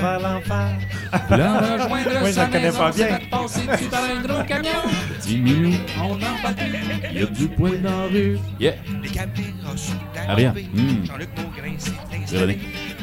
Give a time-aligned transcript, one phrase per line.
[0.00, 0.68] vers l'enfer.
[1.28, 1.90] Voulant rejoindre
[2.22, 3.18] Oui, je sa le connais maison, pas bien.
[3.30, 4.70] passer dessus par un gros camion.
[5.22, 7.10] 10 minutes, on en bat plus.
[7.12, 8.38] Il y a du poing dans la rue.
[8.58, 8.74] Yeah.
[9.02, 9.92] Les caméras sont.
[10.72, 11.04] Hmm.
[11.06, 11.92] Jean-Luc Beaugrain s'est
[12.22, 12.58] installé.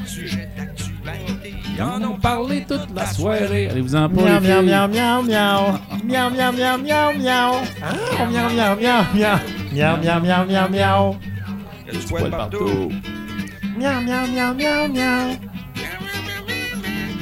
[0.06, 1.54] Sujet d'actualité.
[1.76, 3.70] Ils en ont parlé toute la soirée.
[3.70, 5.80] Allez-vous-en pas, Miaou, les miaou, miaou, miaou, miaou.
[6.06, 7.56] Miaou, miaou, miaou, miaou, miaou.
[7.84, 9.40] Ah, miaou, miaou, miaou, miaou.
[9.74, 11.16] Miaou, miaou, miaou, miaou, miaou.
[11.90, 12.92] Il y a du Poil poil partout.
[13.78, 15.38] Miaou, miaou, miaou, miaou, miaou.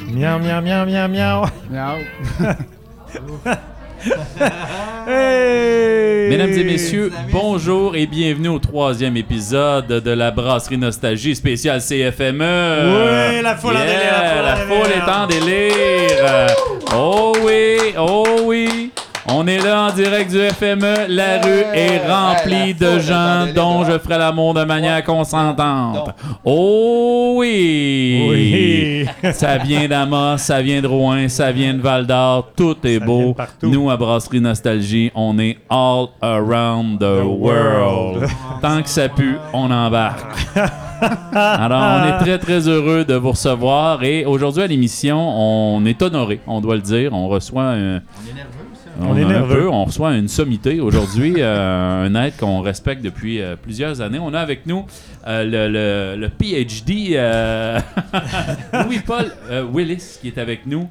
[0.08, 1.46] Miaou, miaou, miaou, miaou, miaou.
[1.70, 1.98] Miaou.
[5.08, 6.28] Hey!
[6.28, 12.42] Mesdames et messieurs, bonjour et bienvenue au troisième épisode de la Brasserie Nostalgie spéciale CFME.
[12.42, 14.84] Oui, la foule en Yeah, délire, la foule en la délire.
[14.84, 16.46] foule est en délire.
[16.94, 18.90] Oh oui, oh oui.
[19.28, 21.08] On est là en direct du FME.
[21.08, 25.94] La rue est remplie de gens dont je ferai l'amour de manière consentante.
[25.96, 26.08] Donc.
[26.44, 28.26] Oh oui.
[28.30, 29.06] Oui.
[29.32, 32.48] Ça vient d'Amos, ça vient de Rouen, ça vient de Val d'Or.
[32.56, 33.36] Tout est beau.
[33.62, 38.18] Nous, à Brasserie Nostalgie, on est all around the, world.
[38.18, 38.30] world.
[38.62, 40.46] Tant que ça pue, on embarque.
[41.32, 44.02] Alors, on est très, très heureux de vous recevoir.
[44.02, 47.12] Et aujourd'hui, à l'émission, on est honoré, on doit le dire.
[47.12, 48.00] On reçoit un.
[49.00, 49.60] On est nerveux.
[49.62, 54.18] peu, on reçoit une sommité aujourd'hui, euh, un être qu'on respecte depuis euh, plusieurs années.
[54.20, 54.86] On a avec nous
[55.26, 55.68] euh, le,
[56.16, 57.18] le- le PhD
[58.84, 59.32] Louis-Paul
[59.72, 60.88] Willis qui est avec nous.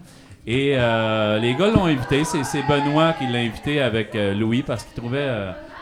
[0.47, 2.23] Et les gars l'ont invité.
[2.23, 5.27] C'est, Benoît qui l'a invité avec Louis parce qu'il trouvait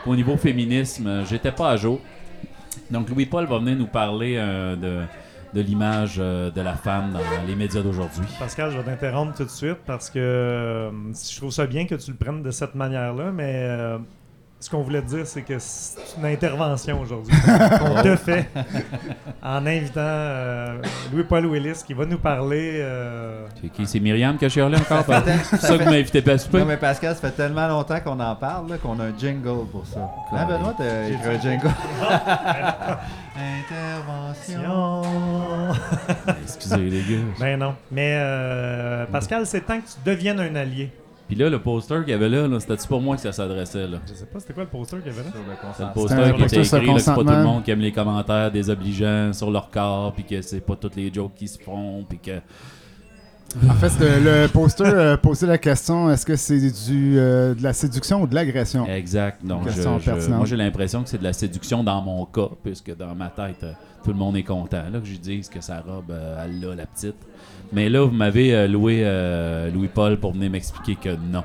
[0.04, 2.00] qu'au niveau féminisme, j'étais pas à jour.
[2.90, 5.00] Donc Louis-Paul va venir nous parler de,
[5.54, 8.26] de l'image euh, de la femme dans les médias d'aujourd'hui.
[8.38, 11.94] Pascal, je vais t'interrompre tout de suite parce que euh, je trouve ça bien que
[11.94, 13.98] tu le prennes de cette manière-là, mais euh,
[14.64, 17.34] ce qu'on voulait te dire, c'est que c'est une intervention aujourd'hui
[17.78, 18.48] qu'on te fait
[19.42, 20.78] en invitant euh,
[21.12, 22.78] Louis-Paul Willis qui va nous parler.
[22.80, 23.86] euh, C'est qui?
[23.86, 25.04] C'est Myriam chialé encore?
[25.06, 26.60] C'est ça que vous m'invitez pas à souper?
[26.60, 29.66] Non, mais Pascal, ça fait tellement longtemps qu'on en parle là, qu'on a un jingle
[29.70, 30.10] pour ça.
[30.32, 31.68] Hein, Benoît, t'as écrit un jingle?
[33.36, 35.02] Intervention.
[36.42, 37.22] Excusez les gars.
[37.38, 37.74] ben non.
[37.90, 40.90] Mais euh, Pascal, c'est temps que tu deviennes un allié.
[41.26, 43.86] Puis là, le poster qu'il y avait là, là c'était-tu pour moi que ça s'adressait?
[43.88, 43.98] là?
[44.06, 45.30] Je sais pas, c'était quoi le poster qu'il y avait là?
[45.30, 45.46] Sur le
[45.76, 47.80] C'est le poster qui était écrit là, que c'est pas tout le monde qui aime
[47.80, 51.58] les commentaires désobligeants sur leur corps, puis que c'est pas toutes les jokes qui se
[51.58, 52.40] font, puis que...
[53.68, 57.62] En fait, le, le poster euh, posait la question est-ce que c'est du euh, de
[57.62, 58.84] la séduction ou de l'agression?
[58.86, 59.44] Exact.
[59.46, 62.96] Donc, je- je- moi, j'ai l'impression que c'est de la séduction dans mon cas, puisque
[62.96, 64.82] dans ma tête, euh, tout le monde est content.
[64.92, 67.14] Là, que je dise que sa robe, euh, elle l'a, la petite.
[67.72, 71.44] Mais là, vous m'avez euh, loué euh, Louis-Paul pour venir m'expliquer que non.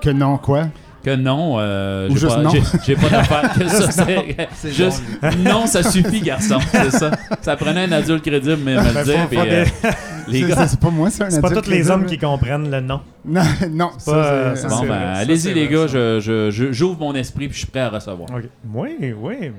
[0.00, 0.68] Que non, quoi?
[1.04, 2.50] Que non, euh, j'ai juste pas, non.
[2.50, 3.90] j'ai- j'ai pas d'affaire que ça.
[3.90, 5.02] c'est- C'est juste
[5.44, 6.58] non, ça suffit, garçon.
[6.70, 7.10] C'est ça.
[7.40, 9.28] Ça prenait un adulte crédible, mais me le Ben, dire.
[9.28, 9.64] puis, euh,
[10.28, 10.56] les C'est- gars.
[10.58, 13.00] c'est- C'est pas moi, c'est un C'est pas tous les hommes qui comprennent le nom.
[13.24, 15.66] Non, non, pas, ça, euh, c'est- ça, Bon, c'est ben, vrai, ça, allez-y, c'est les
[15.66, 15.88] vrai, gars.
[15.88, 15.94] ça.
[15.94, 18.28] je- je- je- J'ouvre mon esprit puis je suis prêt à recevoir.
[18.32, 18.44] Ok.
[18.72, 19.50] Oui, oui.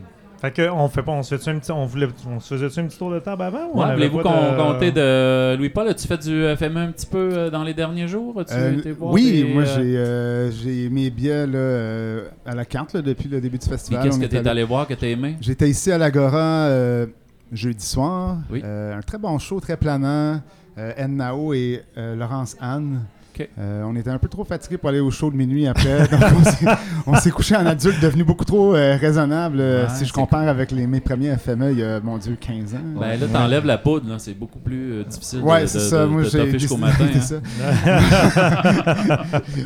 [0.43, 2.81] Fait que on fait pas, on se fait un petit, on voulait, on se faisait
[2.81, 5.87] un petit tour de table avant ou Ouais, Voulez-vous pas qu'on de- compter de Louis-Paul?
[5.87, 8.43] As-tu fait du FME un petit peu euh, dans les derniers jours?
[8.51, 12.65] Euh, voir oui, des, moi euh, j'ai euh, j'ai mes billets là, euh, à la
[12.65, 14.03] carte là, depuis le début du festival.
[14.03, 15.37] qu'est-ce que t'es allé- allé voir que t'as aimé?
[15.39, 17.05] J'étais ici à l'Agora euh,
[17.53, 18.35] jeudi soir.
[18.51, 18.61] Oui.
[18.65, 20.41] Euh, un très bon show, très planant.
[20.77, 23.05] Euh, Ed Nao et euh, Laurence Anne.
[23.59, 26.07] Euh, on était un peu trop fatigués pour aller au show de minuit après.
[26.07, 26.21] donc
[27.07, 29.57] on s'est- couché en adulte, devenu beaucoup trop euh, raisonnable.
[29.59, 32.37] euh, Ouais, si je compare avec les, mes premiers FME il y a, mon Dieu,
[32.39, 32.77] 15 ans.
[32.99, 34.15] Ben là, t'enlèves la poudre, là.
[34.19, 36.05] C'est beaucoup plus euh, difficile de, Ouais, de, c'est de- ça.
[36.05, 37.05] Moi, de j'ai toffer jusqu'au matin.
[37.15, 37.21] hein.
[37.21, 37.35] ça.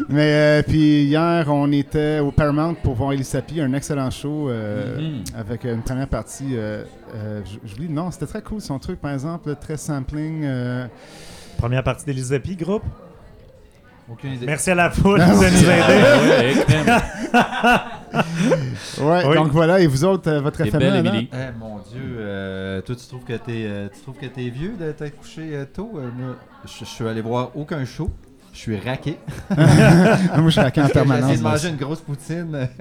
[0.10, 4.98] Mais euh, puis hier, on était au Paramount pour voir Elisapi, un excellent show euh,
[5.00, 5.24] Mhm.
[5.38, 6.56] avec une première partie.
[6.56, 6.84] Euh,
[7.16, 10.42] euh, je- J'oublie le nom, c'était très cool son truc, par exemple, très sampling.
[10.44, 10.86] euh,
[11.58, 12.84] Première partie d'Elisapi, groupe?
[14.09, 14.45] Aucune idée.
[14.45, 16.62] Merci à la foule de nous aider.
[17.34, 17.85] Ah
[19.01, 19.35] ouais, Oui.
[19.35, 20.95] donc voilà, et vous autres, euh, votre FME, belle?
[21.06, 21.29] Émilie.
[21.34, 24.75] Eh mon Dieu, euh, toi tu trouves que t'es euh, tu trouves que t'es vieux
[24.79, 25.91] de t'être couché euh, tôt?
[25.97, 26.35] Euh, moi,
[26.66, 28.09] je suis allé voir aucun show.
[28.57, 29.19] Je suis raqué.
[29.56, 29.59] Moi,
[30.45, 31.38] je suis raqué en J'ai essayé permanence.
[31.38, 32.68] de manger une grosse poutine.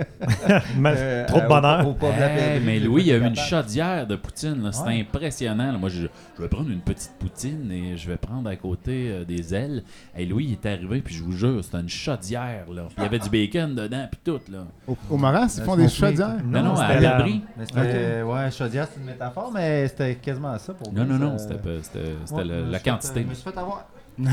[0.86, 1.86] Euh, trop de euh, bonheur.
[1.86, 4.62] Au, au Hey, Perdrix, mais j'ai Louis, il y a eu une chaudière de poutine.
[4.62, 4.72] là.
[4.72, 5.00] C'était Ouais.
[5.00, 5.72] impressionnant.
[5.72, 5.78] là.
[5.78, 6.06] Moi, je,
[6.36, 9.82] je vais prendre une petite poutine et je vais prendre à côté euh, des ailes.
[10.16, 12.64] Et Louis, il est arrivé, puis je vous jure, c'était une chaudière.
[12.72, 12.84] Là.
[12.86, 14.40] Puis il y avait du bacon dedans, puis tout.
[14.50, 14.64] Là.
[14.86, 16.36] Au, au ils Euh, font des chaudières?
[16.44, 17.42] Non, non, à c'était la- Perdrix.
[17.58, 21.32] Mais c'était, ouais, chaudière, c'est une métaphore, mais c'était quasiment ça pour Non, moi, non,
[21.32, 23.20] non, c'était pas- c'était c'était Ouais, la, quantité.
[23.20, 23.84] euh, Je me suis fait avoir.
[24.18, 24.30] Non,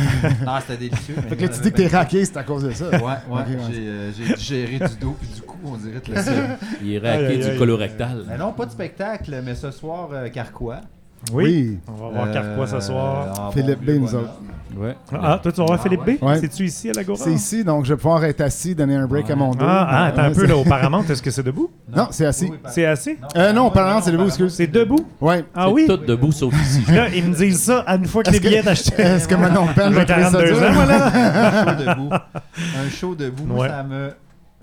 [0.62, 1.16] c'était délicieux.
[1.18, 2.90] mais Fait que là, tu dis que t'es pas- raqué, c'est à cause de ça.
[2.90, 6.00] Ouais, ouais, j'ai, euh, digéré du dos puis du cou, on dirait.
[6.02, 6.18] que le-
[6.84, 8.24] Il est raqué du colorectal.
[8.28, 10.82] mais non, pas de spectacle, mais ce soir, euh, Carquois.
[11.32, 11.80] Oui.
[11.88, 13.34] On va voir Euh, Carquois ce soir.
[13.38, 14.34] ah, Philippe B, nous autres.
[14.76, 14.96] Ouais.
[15.14, 16.24] Ah, toi, tu vas voir Philippe B?
[16.24, 16.40] Ouais.
[16.40, 17.20] C'est-tu ici à l'Agora?
[17.24, 19.64] C'est ici, donc je vais pouvoir être assis, donner un break à mon dos.
[19.68, 21.70] Ah, ah, attends un peu, là, au Paramount, est-ce que c'est debout?
[21.96, 22.50] Non, c'est assis.
[22.52, 23.18] Oui, C'est assis?
[23.38, 24.52] Euh, non, apparemment, c'est debout, excuse.
[24.56, 25.06] C'est debout?
[25.22, 25.46] Ouais.
[25.54, 25.86] Ah C'est oui?
[25.88, 26.84] tout debout sauf ici.
[26.92, 28.94] Là, ils me disent ça à une fois que les billets d'acheter.
[29.02, 29.54] Est-ce que Pen
[29.90, 30.72] J'ai va trouver ça 42 dur?
[30.74, 31.06] voilà.
[31.06, 32.10] Un show debout.
[32.14, 34.10] Un show debout, moi, ça me.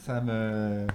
[0.04, 0.86] Ça me.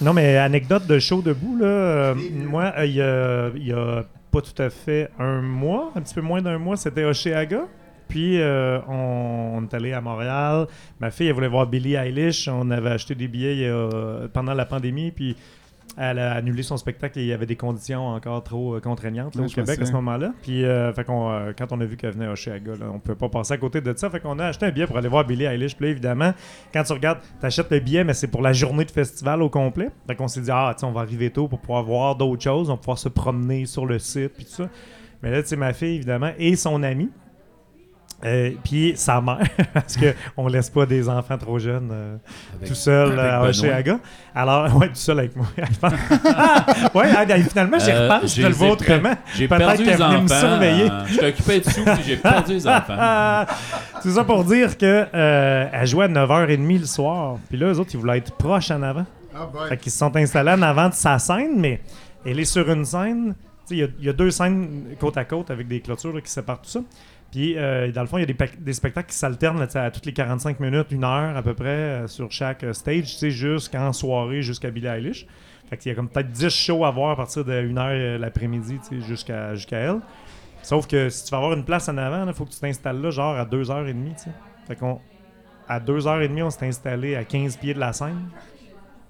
[0.00, 1.66] Non, mais anecdote de show debout, là.
[1.66, 2.14] euh,
[2.50, 4.02] moi, euh, il y, a, il y a
[4.34, 7.68] pas tout à fait un mois, un petit peu moins d'un mois, c'était Oshéaga.
[8.08, 10.66] Puis, euh, on, est allé à Montréal.
[10.98, 12.48] Ma fille, elle voulait voir Billie Eilish.
[12.48, 15.12] On avait acheté des billets a- pendant la pandémie.
[15.12, 15.36] Puis,
[15.96, 19.34] elle a annulé son spectacle et il y avait des conditions encore trop euh, contraignantes
[19.34, 20.32] là, Ouais, au Québec à ce moment-là.
[20.42, 22.94] Puis, euh, fait qu'on, euh, quand on a vu qu'elle venait à Oshéaga, là, on
[22.94, 24.10] ne pouvait pas passer à côté de ça.
[24.10, 25.76] Fait qu'on a acheté un billet pour aller voir Billie Eilish.
[25.76, 26.34] Puis là, évidemment,
[26.72, 29.48] quand tu regardes, tu achètes le billet, mais c'est pour la journée de festival au
[29.48, 29.90] complet.
[30.06, 32.74] Fait qu'on s'est dit, ah, on va arriver tôt pour pouvoir voir d'autres choses, on
[32.74, 34.68] va pouvoir se promener sur le site, puis tout ça.
[35.22, 37.10] Mais là, tu sais, ma fille, évidemment, et son ami,
[38.24, 39.38] euh, puis sa mère,
[39.74, 42.16] parce qu'on laisse pas des enfants trop jeunes euh,
[42.56, 43.42] Avec- tout seul avec à.
[43.42, 43.98] Oshéaga.
[44.34, 45.46] Alors, ouais, tout seul avec moi.
[46.94, 49.14] ouais, ah, ben, finalement, j'y Euh, repense, je j'ai- te le vois autrement.
[49.34, 50.40] J'ai Peut-être perdu qu'elle les venait me enfants.
[50.40, 50.90] surveiller.
[50.90, 52.96] euh, Je t'occupais de sous, puis j'ai perdu les enfants.
[52.98, 53.46] Ah,
[54.02, 57.38] c'est ça pour dire que euh, elle jouait à 9h30 le soir.
[57.48, 59.06] Puis là, eux autres, ils voulaient être proches en avant.
[59.34, 59.48] Ah.
[59.68, 61.80] Fait qu'ils se sont installés en avant de sa scène, mais
[62.24, 63.34] elle est sur une scène.
[63.70, 66.20] Il y, a- il y a deux scènes côte à côte avec des clôtures là,
[66.20, 66.80] qui séparent tout ça.
[67.34, 70.12] Puis, euh, dans le fond, il y a des, spectacles qui s'alternent à toutes les
[70.12, 73.92] 45 minutes, une heure à peu près, euh, sur chaque euh, stage, tu sais, jusqu'en
[73.92, 75.26] soirée, jusqu'à Billie Eilish.
[75.68, 78.18] Fait qu'il y a comme peut-être 10 shows à voir à partir de 1 heure
[78.20, 79.98] l'après-midi, tu sais, jusqu'à jusqu'à elle.
[80.62, 83.02] Sauf que si tu veux avoir une place en avant, il faut que tu t'installes
[83.02, 84.30] là, genre à 2h30, tu sais.
[84.68, 85.00] Fait qu'on.
[85.68, 88.28] À 2h30, on s'est installé à 15 pieds de la scène.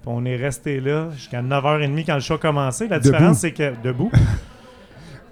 [0.01, 2.87] Puis on est resté là jusqu'à 9h30 quand le show a commencé.
[2.87, 3.75] La différence, c'est que.
[3.83, 4.11] Debout.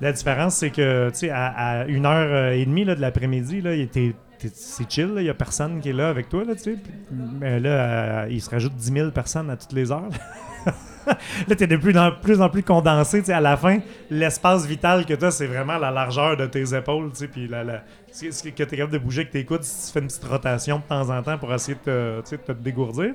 [0.02, 1.46] La différence, c'est que, tu sais, à,
[1.82, 4.14] à 1h30 là, de l'après-midi, là, il était.
[4.40, 6.44] t'es- C'est chill, il n'y a personne qui est là avec toi.
[6.44, 6.76] Là, tu sais.
[7.40, 10.10] Mais là, euh, il se rajoute 10 000 personnes à toutes les heures.
[11.48, 13.30] là, tu es de plus en plus, en plus condensé.
[13.32, 13.80] À la fin,
[14.10, 17.12] l'espace vital que tu as, c'est vraiment la largeur de tes épaules.
[17.32, 19.94] Puis la, la- ce que tu es capable de bouger avec tes coudes, si tu
[19.94, 23.14] fais une petite rotation de temps en temps pour essayer de de te dégourdir.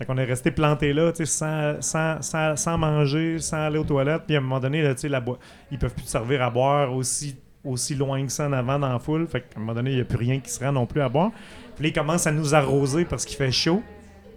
[0.00, 4.22] Fait qu'on est resté planté là, sans, sans, sans, sans manger, sans aller aux toilettes.
[4.26, 5.22] Puis à un moment donné, là, la
[5.70, 8.90] ils peuvent plus te servir à boire aussi, aussi loin que ça en avant dans
[8.90, 9.26] la foule.
[9.28, 11.02] Fait qu'à un moment donné, il n'y a plus rien qui se rend non plus
[11.02, 11.32] à boire.
[11.74, 13.82] Puis là, ils commencent à nous arroser parce qu'il fait chaud.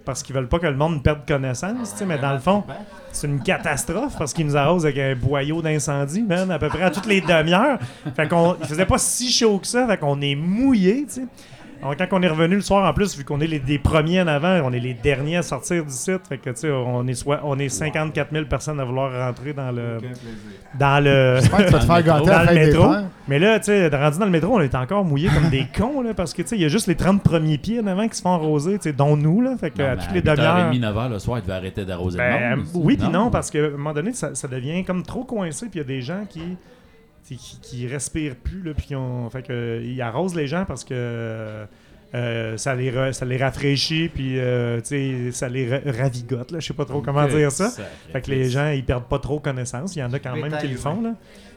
[0.04, 2.62] Parce qu'ils veulent pas que le monde perde connaissance, mais dans le fond,
[3.10, 6.82] c'est une catastrophe parce qu'ils nous arrosent avec un boyau d'incendie, man, à peu près
[6.82, 7.78] à toutes les demi-heures.
[8.14, 11.26] Fait qu'on faisait pas si chaud que ça, fait qu'on est mouillé, tu sais.
[11.84, 14.22] Alors, quand on est revenu le soir, en plus, vu qu'on est les, des premiers
[14.22, 17.06] en avant, on est les derniers à sortir du site, fait que, tu sais, on
[17.06, 19.98] est, soit, on est 54 000 personnes à vouloir rentrer dans le...
[20.78, 21.36] Dans le...
[21.40, 22.24] J'espère que tu vas te Dans le faire métro.
[22.24, 22.92] gâter à le des métro.
[23.28, 26.00] Mais là, tu sais, rendu dans le métro, on est encore mouillés comme des cons,
[26.00, 28.08] là, parce que, tu sais, il y a juste les 30 premiers pieds en avant
[28.08, 30.22] qui se font arroser, tu sais, dont nous, là, fait que Non, à toutes les
[30.22, 30.94] 8h30, demi-heures...
[30.94, 32.66] 9h le soir, il devait arrêter d'arroser Ben, le monde.
[32.74, 35.80] oui, puis non, parce qu'à un moment donné, ça, ça devient comme trop coincé, puis
[35.80, 36.56] il y a des gens qui,
[37.26, 39.28] qui, respirent plus, là, puis qui ont.
[39.30, 41.64] Fait que, ils arrosent les gens parce que.
[42.14, 46.52] euh, ça, les ça les rafraîchit, puis euh, tu sais, ça les ra- ravigote.
[46.52, 46.60] Là.
[46.60, 47.70] Je sais pas trop comment dire ça.
[48.12, 49.96] Fait que les gens, ils perdent pas trop connaissance.
[49.96, 51.00] Il y en a quand même qui le font.
[51.02, 51.14] Là.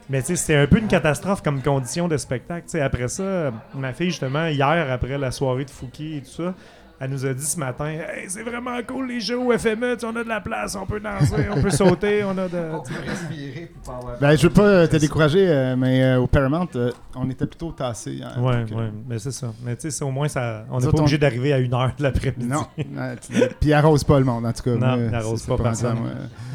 [0.10, 2.64] Mais tu sais, c'était un peu une catastrophe comme condition de spectacle.
[2.66, 6.32] Tu sais, après ça, ma fille, justement, hier, après la soirée de Fouki et tout
[6.44, 6.56] ça,
[7.00, 10.16] elle nous a dit ce matin Hey, c'est vraiment cool les jeux au FME, on
[10.16, 12.58] a de la place, on peut danser, on peut sauter, on a de.
[12.74, 14.20] On peut respirer pour pas avoir.
[14.20, 17.46] Ben, je veux pas euh, te décourager, euh, mais euh, au Paramount, euh, on était
[17.46, 18.14] plutôt tassés.
[18.14, 18.34] hier.
[18.42, 19.54] Ouais, Donc, euh, ouais, mais c'est ça.
[19.64, 21.74] Mais tu sais, c'est au moins, ça, on n'est pas on- obligé d'arriver à une
[21.74, 22.48] heure de l'après-midi.
[22.48, 22.66] Non.
[22.78, 23.16] Ouais,
[23.60, 24.76] Puis il arrose pas le monde, en tout cas.
[24.76, 25.98] Non, arrose pas à personne.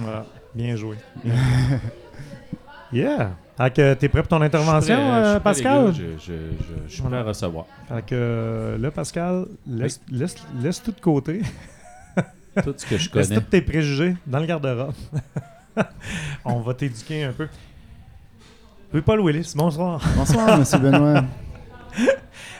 [0.01, 0.27] Voilà.
[0.55, 0.97] Bien joué.
[1.25, 1.35] Bien
[1.71, 1.79] joué.
[3.01, 3.31] yeah.
[3.63, 5.93] Fait que t'es prêt pour ton intervention, euh, Pascal?
[5.95, 7.67] Je, je, je, je suis prêt à recevoir.
[7.87, 11.43] Fait que euh, là, Pascal, laisse, laisse, laisse tout de côté.
[12.65, 13.41] Tout ce que je Laisse connais.
[13.41, 14.93] tous tes préjugés dans le garde-robe.
[16.45, 17.47] On va t'éduquer un peu.
[18.93, 20.03] Oui, Paul Willis, bonsoir.
[20.17, 21.25] Bonsoir, monsieur Benoît.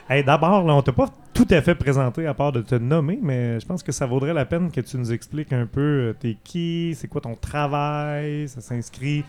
[0.09, 3.19] Hey, D'abord, là, on t'a pas tout à fait présenté à part de te nommer,
[3.21, 6.13] mais je pense que ça vaudrait la peine que tu nous expliques un peu euh,
[6.19, 9.25] t'es qui, c'est quoi ton travail, ça s'inscrit.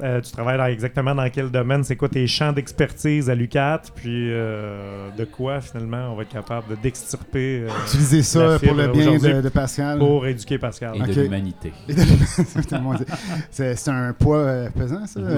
[0.00, 3.82] Euh, tu travailles dans- exactement dans quel domaine, c'est quoi tes champs d'expertise à l'UCAT,
[3.94, 8.58] puis euh, de quoi finalement on va être capable de d'extirper euh, Utilisez ça La
[8.58, 9.98] pour le bien de, de Pascal.
[9.98, 10.94] pour éduquer Pascal.
[10.96, 11.72] Et de l'humanité.
[13.50, 15.20] c'est un poids euh, pesant, ça.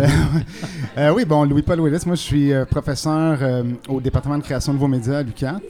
[0.99, 4.73] Euh, oui, bon, Louis-Paul Willis, moi, je suis euh, professeur euh, au département de création
[4.73, 5.61] de nouveaux médias à l'UQAT.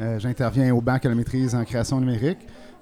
[0.00, 2.38] Euh, J'interviens au bac à la maîtrise en création numérique.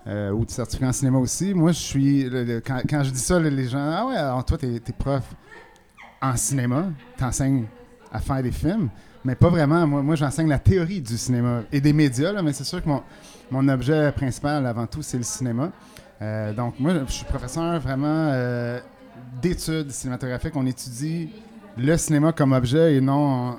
[0.09, 1.53] euh, ou du certificat en cinéma aussi.
[1.55, 2.25] Moi, je suis.
[2.31, 3.79] le- le- quand, quand je dis ça, le- les gens.
[3.81, 5.23] Ah ouais, alors toi, t'es es prof.
[6.23, 7.65] en cinéma, t'enseignes
[8.13, 8.89] à faire des films,
[9.25, 9.87] mais pas vraiment.
[9.87, 13.03] Moi, moi j'enseigne la théorie du cinéma et des médias, mais c'est sûr que mon,
[13.51, 15.71] mon objet principal, avant tout, c'est le cinéma.
[16.23, 18.81] Euh, donc, moi, je suis professeur vraiment euh,
[19.43, 20.57] d'études cinématographiques.
[20.57, 21.31] On étudie
[21.77, 23.57] le cinéma comme objet et non.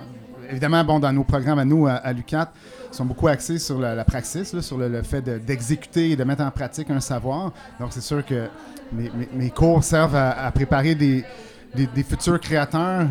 [0.49, 2.51] évidemment, bon, dans nos programmes à nous, à, à l'UCAT,
[2.89, 6.41] sont beaucoup axés sur la, la praxis, sur le, fait de- d'exécuter et de mettre
[6.41, 7.51] en pratique un savoir.
[7.79, 8.47] Donc, c'est sûr que
[9.33, 11.23] mes cours servent à, à préparer des,
[11.77, 13.07] des- des futurs créateurs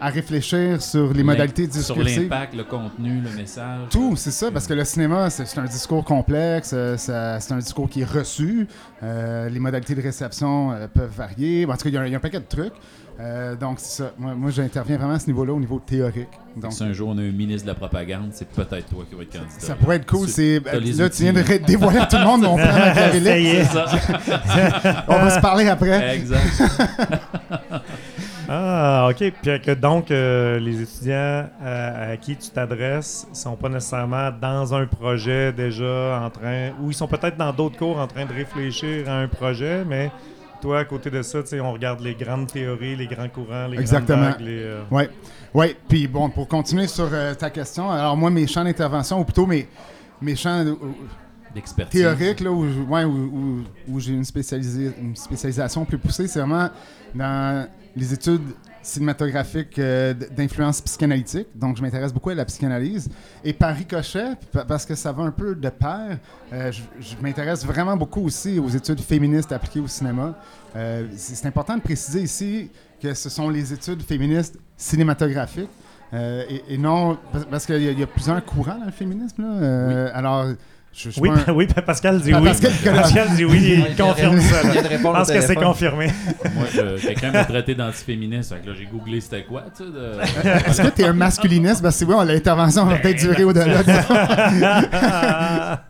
[0.00, 2.22] à réfléchir sur les modalités Sur discursives.
[2.30, 3.88] l'impact, le contenu, le message.
[3.90, 7.88] Tout, c'est ça, parce que le cinéma, c'est un discours complexe, euh, c'est un discours
[7.88, 8.66] qui est reçu,
[9.02, 12.06] euh, les modalités de réception euh, peuvent varier, en tout cas, il y a un-
[12.06, 12.72] il y, a un paquet de trucs.
[13.20, 14.10] Euh, donc, c'est ça.
[14.18, 16.26] Moi, moi, j'interviens vraiment à ce niveau-là, au niveau théorique.
[16.56, 19.14] Donc, Si un jour on a un ministre de la propagande, c'est peut-être toi qui
[19.14, 19.50] vas être candidat.
[19.60, 20.26] ça pourrait être cool.
[20.28, 22.80] C'est, là, outils, tu viens de dévoiler à tout le monde mon plan Ça
[23.16, 23.54] y Machiavélique.
[23.54, 23.64] est.
[23.64, 25.04] C'est ça.
[25.08, 26.16] On va se parler après.
[26.16, 26.62] exact.
[28.56, 29.32] Ah, OK.
[29.42, 34.72] Puis que donc, euh, les étudiants à, à qui tu t'adresses sont pas nécessairement dans
[34.74, 38.32] un projet déjà en train, ou ils sont peut-être dans d'autres cours en train de
[38.32, 40.10] réfléchir à un projet, mais
[40.62, 43.66] toi, à côté de ça, tu sais, on regarde les grandes théories, les grands courants,
[43.66, 44.18] les Exactement.
[44.22, 45.02] grandes vagues, les, euh, Oui.
[45.52, 45.76] Ouais.
[45.88, 49.46] Puis bon, pour continuer sur euh, ta question, alors moi, mes champs d'intervention, ou plutôt
[49.46, 49.68] mes,
[50.22, 50.74] mes champs euh,
[51.54, 52.00] L'expertise.
[52.00, 56.68] théoriques, là, où, ouais, où, où- où j'ai une spécialisation plus poussée, c'est vraiment
[57.14, 58.42] dans les études
[58.82, 61.48] cinématographiques euh, d'influence psychanalytique.
[61.54, 63.08] Donc, je m'intéresse beaucoup à la psychanalyse.
[63.42, 66.18] Et par ricochet, pa- parce que ça va un peu de pair,
[66.52, 70.34] euh, je, je m'intéresse vraiment beaucoup aussi aux études féministes appliquées au cinéma.
[70.76, 72.70] Euh, c'est important de préciser ici
[73.00, 75.70] que ce sont les études féministes cinématographiques.
[76.12, 77.16] et, et non,
[77.50, 79.42] parce- qu'il y, y a plusieurs courants dans le féminisme.
[79.42, 80.10] Là.
[80.14, 80.46] Alors,
[80.96, 82.48] je, je suis Oui, pas un- oui, Pascal dit Pa- oui.
[82.48, 84.62] Pascal Pascal dit oui, il confirme ça.
[84.90, 86.06] Je pense que c'est confirmé.
[86.54, 88.54] Moi, je- quelqu'un m'a traité d'antiféministe.
[88.54, 89.90] Fait que là, j'ai googlé c'était quoi, tu sais.
[89.90, 90.20] de-
[90.70, 91.82] Est-ce que tu es un masculiniste?
[91.82, 94.02] Parce que oui, l'intervention va peut-être durer au-delà de ça.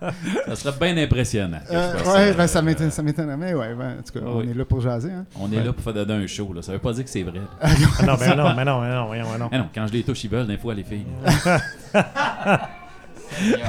[0.49, 1.59] Ça serait bien impressionnant.
[1.71, 4.65] Euh, ben, ça m'étonne- ça m'étonnerait, mais ouais, ben, en tout cas, on est là
[4.65, 5.11] pour jaser.
[5.11, 5.25] Hein.
[5.39, 6.53] On est là pour faire donner un show.
[6.55, 6.63] Là.
[6.63, 7.41] Ça veut pas dire que c'est vrai.
[7.61, 7.69] Ah
[8.07, 9.49] non, ben non, mais non, mais non, mais non, mais non.
[9.53, 11.05] Ah non, quand je les touche, ils veulent, des fois, les filles.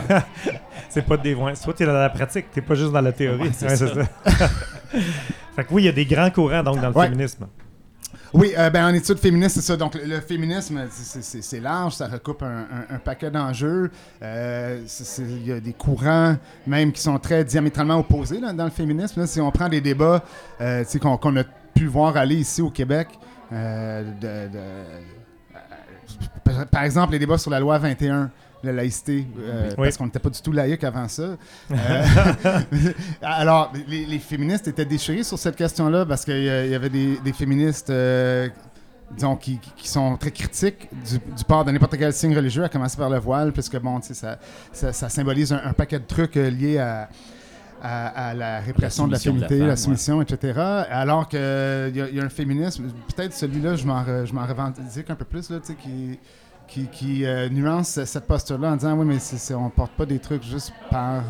[0.89, 1.53] C'est pas des voix.
[1.53, 3.43] Toi, t'es dans la pratique, t'es pas juste dans la théorie.
[3.49, 3.87] Ouais, c'est Ouais, ça.
[5.55, 7.05] fait que oui, il y a des grands courants donc dans le Ouais.
[7.07, 7.47] féminisme.
[8.33, 9.77] Oui, euh, ben, en études féministes, c'est ça.
[9.77, 13.89] Donc, le, le féminisme, c'est- large, ça recoupe un, un- un paquet d'enjeux.
[14.21, 14.81] Euh,
[15.19, 16.35] Il y a des courants,
[16.67, 19.21] même, qui sont très diamétralement opposés là, dans le féminisme.
[19.21, 19.27] là.
[19.27, 20.21] si on prend des débats
[20.59, 21.43] euh, tu qu'on a
[21.73, 23.07] pu voir aller ici au Québec,
[23.51, 24.49] de-
[26.71, 28.29] par exemple, les débats sur la loi 21,
[28.65, 29.85] la laïcité, euh, Oui.
[29.85, 31.23] parce qu'on n'était pas du tout laïque avant ça.
[31.71, 32.61] Euh,
[33.21, 37.33] alors, les, les féministes étaient déchirés sur cette question-là parce qu'il y, avait des, des
[37.33, 38.47] féministes, euh,
[39.11, 42.97] disons, qui, sont très critiques du, du port de n'importe quel signe religieux, à commencer
[42.97, 44.39] par le voile, puisque bon, tu sais, ça,
[44.71, 47.09] ça, ça symbolise un, un paquet de trucs euh, liés à,
[47.81, 50.59] à, à la répression de la soumission de la féminité, la, soumission, etc.
[50.89, 55.49] Alors qu'il y, y a un féminisme, peut-être celui-là, je m'en revendique un peu plus,
[55.49, 56.19] là, tu sais, qui,
[56.67, 60.73] qui, euh, nuance cette posture-là en disant oui, mais on porte pas des trucs juste
[60.89, 61.23] par.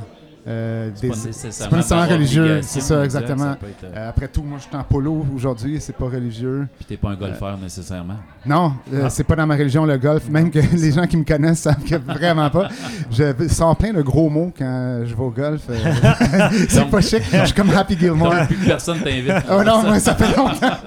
[0.47, 3.51] Euh, C'est pas nécessairement, nécessairement religieux, c'est ça, exact, exactement.
[3.51, 6.05] ça peut être, euh, Euh, après tout, moi je suis en polo aujourd'hui, c'est pas
[6.05, 6.67] religieux.
[6.77, 8.17] Puis t'es pas un golfeur nécessairement.
[8.45, 9.09] Non, euh, Ah.
[9.09, 11.83] c'est pas dans ma religion le golf, même que les gens qui me connaissent savent
[11.83, 12.69] que vraiment pas.
[13.11, 15.61] Je sors plein de gros mots quand je vais au golf.
[15.69, 15.75] euh,
[16.69, 18.33] c'est Donc- pas chic, je suis comme Happy Gilmore.
[18.35, 19.31] Donc, plus personne t'invite.
[19.49, 20.77] Oh non, moi, ça fait longtemps.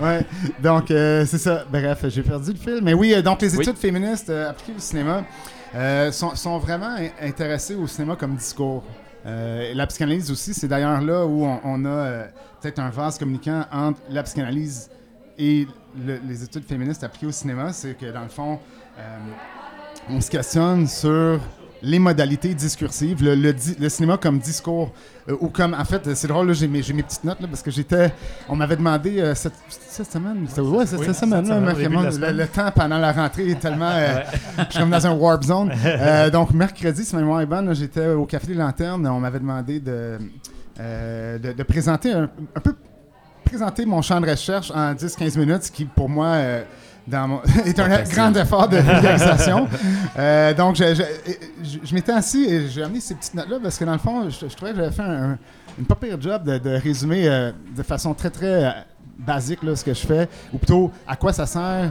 [0.00, 0.24] ouais.
[0.62, 1.64] Donc, euh, c'est ça.
[1.70, 2.80] Bref, j'ai perdu le fil.
[2.82, 3.62] Mais oui, euh, donc les Oui.
[3.62, 5.22] études féministes euh, appliquées au cinéma
[5.74, 8.82] euh, sont, vraiment in- intéressées au cinéma comme discours.
[9.24, 12.26] Euh, la psychanalyse aussi, c'est d'ailleurs là où on, a euh,
[12.60, 14.90] peut-être un vase communicant entre la psychanalyse
[15.38, 15.66] et
[16.06, 17.72] le- les études féministes appliquées au cinéma.
[17.72, 18.58] C'est que dans le fond,
[20.10, 21.40] on se questionne sur
[21.82, 24.92] les modalités discursives, le, le di- le cinéma comme discours,
[25.28, 27.70] euh, ou comme, en fait, c'est drôle, là, j'ai mes, petites notes, là, parce que
[27.70, 28.12] j'étais,
[28.48, 31.60] on m'avait demandé euh, cette, cette semaine, c'était- ouais, cette, Oui, cette semaine, là,
[32.32, 34.20] le, temps pendant la rentrée est tellement, euh,
[34.58, 35.72] je suis comme dans un warp zone.
[36.32, 39.40] Donc, mercredi, si ma mémoire est bonne, là, j'étais au Café des Lanternes, on m'avait
[39.40, 40.18] demandé de,
[40.78, 42.74] de, de présenter un, un peu,
[43.44, 46.36] présenter mon champ de recherche en 10-15 minutes, ce qui, pour moi,
[47.06, 49.68] dans mon- est un grand effort de vulgarisation.
[50.18, 51.02] Euh, donc, je, je,
[51.64, 54.28] je- je m'étais assis et j'ai amené ces petites notes-là parce que, dans le fond,
[54.30, 55.38] je, trouvais que j'avais fait un,
[55.78, 58.70] une pas pire job de, de résumer euh, de façon très, très euh,
[59.18, 61.90] basique là, ce que je fais, ou plutôt à quoi ça sert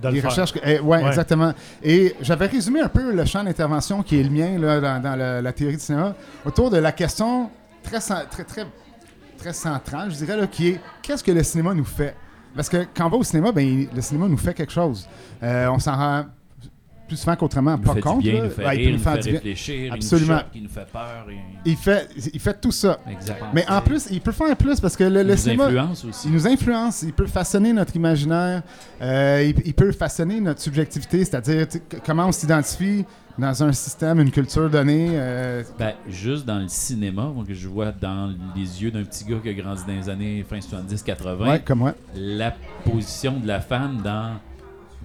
[0.00, 0.52] De les recherches.
[0.52, 1.08] que- eh, ouais, Ouais.
[1.08, 1.52] exactement.
[1.82, 5.16] Et j'avais résumé un peu le champ d'intervention qui est le mien là, dans, dans
[5.16, 6.14] la, la théorie du cinéma
[6.44, 7.50] autour de la question
[7.82, 8.66] très, très, très,
[9.38, 12.14] très centrale, je dirais, là, qui est qu'est-ce que le cinéma nous fait?
[12.54, 15.08] Parce que quand on va au cinéma, ben, le cinéma nous fait quelque chose.
[15.42, 16.24] Euh, on s'en rend
[17.10, 18.44] plus souvent qu'autrement pas fait du bien, il là.
[18.44, 20.26] nous fait Ouais, il rire, peut il nous fait réfléchir, Absolument.
[20.26, 21.26] il nous choque, il nous fait peur.
[21.64, 22.98] Il, Il fait, il fait tout ça.
[23.52, 26.04] Mais en plus, il peut faire plus parce que le, il le nous cinéma, influence
[26.04, 26.28] aussi.
[26.28, 28.62] il nous influence, il peut façonner notre imaginaire,
[29.02, 31.66] euh, il, il peut façonner notre subjectivité, c'est-à-dire
[32.06, 33.04] comment on s'identifie
[33.38, 35.08] dans un système, une culture donnée.
[35.14, 39.24] euh, Ben, juste dans le cinéma, moi, que je vois dans les yeux d'un petit
[39.24, 41.94] gars qui a grandi dans les années fin 70-80, ouais, comme moi.
[42.14, 42.52] la
[42.84, 44.34] position de la femme dans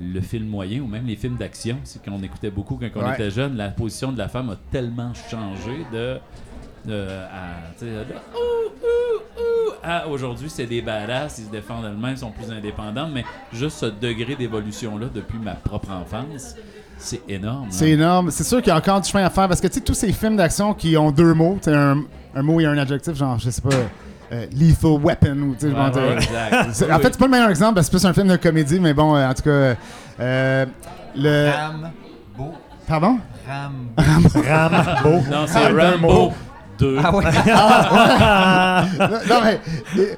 [0.01, 3.13] le film moyen ou même les films d'action, c'est qu'on écoutait beaucoup quand on Ouais.
[3.13, 6.17] était jeune, la position de la femme a tellement changé de,
[6.85, 11.49] de, à, tu sais, de ouh, ouh, ouh, à aujourd'hui c'est des badass, ils se
[11.51, 13.23] défendent elles-mêmes, ils sont plus indépendants, mais
[13.53, 16.55] juste ce degré d'évolution-là depuis ma propre enfance,
[16.97, 17.67] c'est énorme.
[17.69, 17.93] C'est hein.
[17.93, 18.31] énorme.
[18.31, 19.93] C'est sûr qu'il y a encore du chemin à faire parce que tu sais, tous
[19.93, 22.03] ces films d'action qui ont deux mots, un,
[22.35, 23.69] un mot et un adjectif, genre, je sais pas,
[24.31, 26.51] euh, Lethal Weapon ou tu sais, Ouais, bon, ouais, exact.
[26.81, 27.01] Oui, En oui.
[27.01, 28.93] fait, c'est pas le meilleur exemple parce que c'est plus un film de comédie, mais
[28.93, 29.75] bon, euh, en tout cas,
[30.19, 30.65] euh,
[31.15, 31.51] le.
[31.51, 32.53] Rambo.
[32.87, 33.19] Pardon?
[33.47, 34.29] Rambo.
[34.47, 35.23] Rambo.
[35.31, 36.29] non, c'est Ah,
[36.79, 37.27] d'un Rambo mot.
[37.27, 37.37] 2.
[37.53, 39.09] Ah ouais.
[39.29, 39.59] non, mais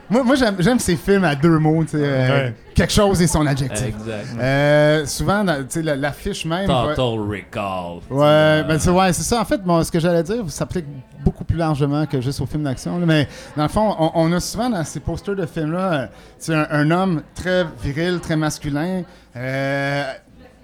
[0.10, 2.54] moi, moi j'aime, j'aime ces films à deux mots, tu sais, euh, Ouais.
[2.76, 3.88] quelque chose et son adjectif.
[3.88, 4.26] Exact.
[4.40, 6.68] Euh, souvent, dans- tu sais, la- l'affiche même.
[6.68, 8.00] va- Total Recall.
[8.10, 9.40] Ouais, ben c'est ouais, c'est ça.
[9.42, 10.86] En fait, bon, ce que j'allais dire ça s'applique
[11.24, 13.00] beaucoup plus largement que juste aux films d'action.
[13.00, 13.06] là.
[13.06, 16.06] Mais dans le fond, on, on a souvent dans ces posters de films-là, euh,
[16.38, 19.04] c'est un, un homme très viril, très masculin,
[19.36, 20.04] euh,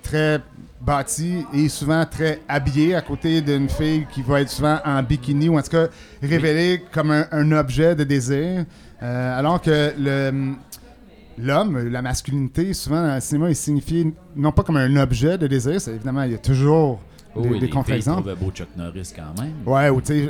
[0.02, 0.40] très
[0.86, 5.50] bâti et souvent très habillé à côté d'une fille qui va être souvent en bikini
[5.50, 5.88] ou en tout cas
[6.22, 8.66] révélée comme un, un objet de désir.
[9.02, 10.54] Euh, alors que le
[11.38, 15.48] l'homme, la masculinité, souvent dans le cinéma, est signifié non pas comme un objet de
[15.48, 17.00] désir, c'est évidemment, il y a toujours
[17.36, 18.36] des, oui, des contre-exemples.
[18.36, 19.54] beau Chuck Norris quand même.
[19.66, 20.30] Ouais, ou tu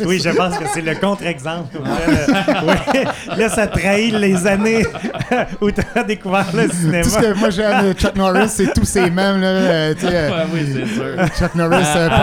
[0.06, 1.78] Oui, je pense que c'est le contre-exemple.
[1.82, 3.00] oui.
[3.36, 4.84] Là, ça trahit les années
[5.60, 7.02] où tu as découvert le cinéma.
[7.02, 9.46] tout ce que moi j'aime de Chuck Norris, c'est tous ces mêmes, là.
[9.46, 11.26] euh, euh, Ouais, oui, c'est sûr.
[11.38, 12.16] Chuck Norris, euh, pas-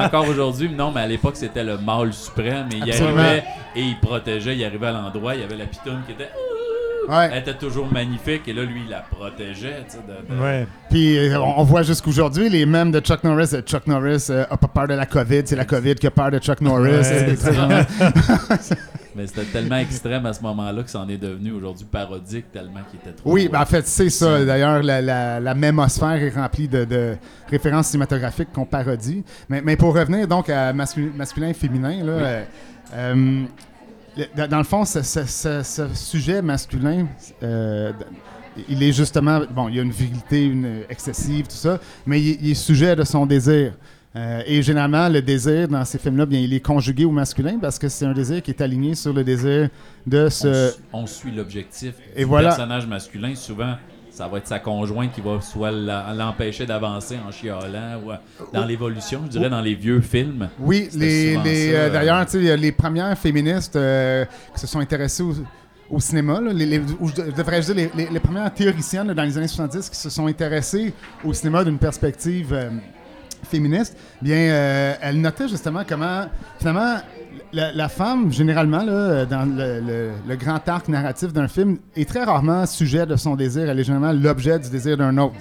[0.00, 0.02] Ah.
[0.06, 2.68] Encore aujourd'hui, non, mais à l'époque, c'était le mâle suprême.
[2.72, 3.44] Et il arrivait
[3.76, 4.56] et il protégeait.
[4.56, 6.28] Il arrivait à l'endroit, il y avait la pitoune qui était.
[7.08, 7.30] Ouais.
[7.32, 8.46] Elle était toujours magnifique.
[8.48, 9.84] Et là, lui, il la protégeait.
[9.88, 10.66] tu sais, de- de- Ouais.
[10.90, 13.50] Puis on, on voit jusqu'aujourd'hui les mêmes de Chuck Norris.
[13.54, 16.10] euh, Chuck Norris euh, a pas peur de la COVID, c'est la COVID qui a
[16.10, 16.90] peur de Chuck Norris.
[16.90, 17.36] Ouais,
[19.16, 23.00] Mais c'était tellement extrême à ce moment-là que c'en est devenu aujourd'hui parodique tellement qu'il
[23.00, 23.32] était trop.
[23.32, 24.44] Oui, ben en fait, c'est ça.
[24.44, 27.16] D'ailleurs, la, la, la mémosphère est remplie de, de
[27.50, 29.24] références cinématographiques qu'on parodie.
[29.48, 32.44] Mais, mais pour revenir donc à mascu- masculin et féminin, là, euh,
[32.94, 33.42] euh,
[34.48, 37.06] dans, le fond, ce, ce- ce- ce sujet masculin,
[37.42, 37.92] euh,
[38.68, 39.40] il est justement.
[39.50, 42.96] Bon, il y a une virilité une excessive, tout ça, mais il, il est sujet
[42.96, 43.72] de son désir.
[44.16, 47.78] Euh, et généralement, le désir dans ces films-là, bien, il est conjugué au masculin parce
[47.78, 49.68] que c'est un désir qui est aligné sur le désir
[50.06, 50.72] de ce.
[50.92, 52.48] on suit l'objectif Et du voilà.
[52.48, 53.34] personnage masculin.
[53.36, 53.76] Souvent,
[54.18, 58.16] ça va être sa conjointe qui va soit l'empêcher d'avancer en chialant ou euh,
[58.52, 60.48] dans l'évolution, je dirais, dans les vieux films.
[60.58, 62.26] Oui, les, les, euh, euh, d'ailleurs,
[62.58, 65.34] les premières féministes euh, qui se sont intéressées au,
[65.88, 69.38] au cinéma, là, les, les- ou je, devrais dire les, premières théoriciennes là, dans les
[69.38, 70.92] années 70 qui se sont intéressées
[71.24, 72.70] au cinéma d'une perspective euh,
[73.44, 76.26] féministe, bien, elles notaient justement comment,
[76.58, 76.96] finalement,
[77.52, 82.08] la, la femme, généralement, là, dans le, le- le grand arc narratif d'un film, est
[82.08, 83.68] très rarement sujet de son désir.
[83.68, 85.34] Elle est généralement l'objet du désir d'un autre.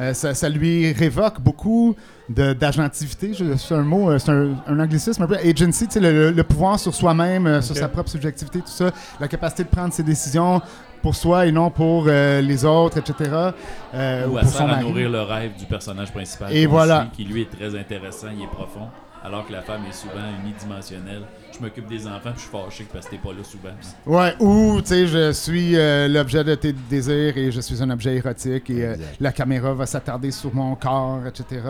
[0.00, 1.94] Euh, ça, ça lui révoque beaucoup
[2.28, 3.32] d'agentivité.
[3.56, 5.36] C'est un mot, euh, c'est un, un anglicisme un peu.
[5.36, 8.90] Agency, le, le- pouvoir sur soi-même, euh, sur sa propre subjectivité, tout ça.
[9.20, 10.60] La capacité de prendre ses décisions
[11.02, 13.30] pour soi et non pour euh, les autres, etc.
[13.94, 16.50] euh, ou ou à pour son à nourrir le rêve du personnage principal.
[16.52, 17.08] Et voilà.
[17.14, 18.88] suit, qui lui est très intéressant, il est profond.
[19.24, 21.22] Alors que la femme est souvent unidimensionnelle.
[21.56, 23.70] Je m'occupe des enfants, puis je suis fâché parce que t'es pas là souvent.
[23.80, 27.82] Puis Ouais, ou tu sais, je suis euh, l'objet de tes désirs et je suis
[27.82, 31.62] un objet érotique et euh, la caméra va s'attarder sur mon corps, etc.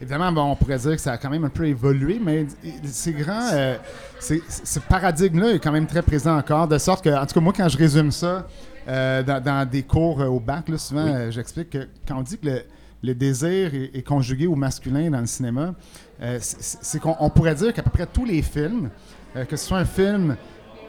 [0.00, 2.46] Évidemment, bon, on pourrait dire que ça a quand même un peu évolué, mais
[2.84, 3.50] c'est grand.
[3.52, 3.76] euh,
[4.18, 7.40] c'est- ce paradigme-là est quand même très présent encore, de sorte que, en tout cas,
[7.40, 8.48] moi, quand je résume ça
[8.88, 11.10] euh, dans, dans des cours euh, au bac, là, souvent, Oui.
[11.10, 12.62] euh, j'explique que quand on dit que le,
[13.02, 15.74] le désir est, est conjugué au masculin dans le cinéma,
[16.22, 18.90] euh, c'est qu'on on pourrait dire qu'à peu près tous les films,
[19.36, 20.36] euh, que ce soit un film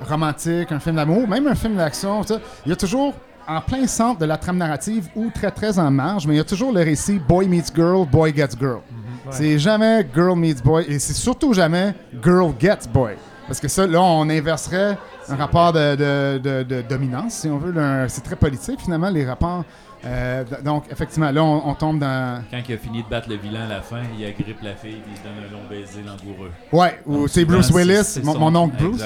[0.01, 2.21] romantique, un film d'amour, même un film d'action,
[2.65, 3.13] il y a toujours
[3.47, 6.41] en plein centre de la trame narrative ou très très en marge, mais il y
[6.41, 8.81] a toujours le récit boy meets girl, boy gets girl.
[9.29, 11.93] C'est jamais girl meets boy et c'est surtout jamais
[12.23, 13.15] girl gets boy.
[13.47, 14.97] Parce que ça, là, on inverserait
[15.29, 17.73] un rapport de, de- de- de dominance, si on veut.
[18.09, 19.63] C'est très politique, finalement, les rapports
[20.05, 22.43] Euh, donc, effectivement, là, on, on tombe dans.
[22.51, 24.91] Quand il a fini de battre le vilain à la fin, il agrippe la fille
[24.91, 26.51] et il se donne un long baiser langoureux.
[26.71, 29.01] Ouais, ou c'est Bruce Willis, mon, son- mon oncle Bruce.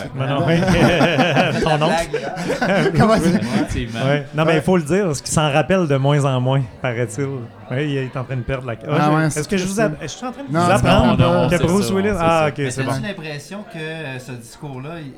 [1.64, 2.92] Ton oncle.
[3.00, 3.86] Comment c'est-.
[3.88, 4.26] Ouais.
[4.36, 4.56] Non, mais Ouais.
[4.58, 7.26] il faut le dire, parce qu'il s'en rappelle de moins en moins, paraît-il.
[7.72, 8.74] Ouais, il est en train de perdre la.
[8.88, 9.86] Ah, Ah ouais, Est-ce c'est que je vous ça.
[9.86, 12.10] app- Est-ce que je suis en train de vous apprendre non, que Bruce ça, Willis.
[12.20, 12.92] Ah, ok, c'est bon.
[12.92, 15.14] t'as-tu l'impression que euh, ce discours-là, il,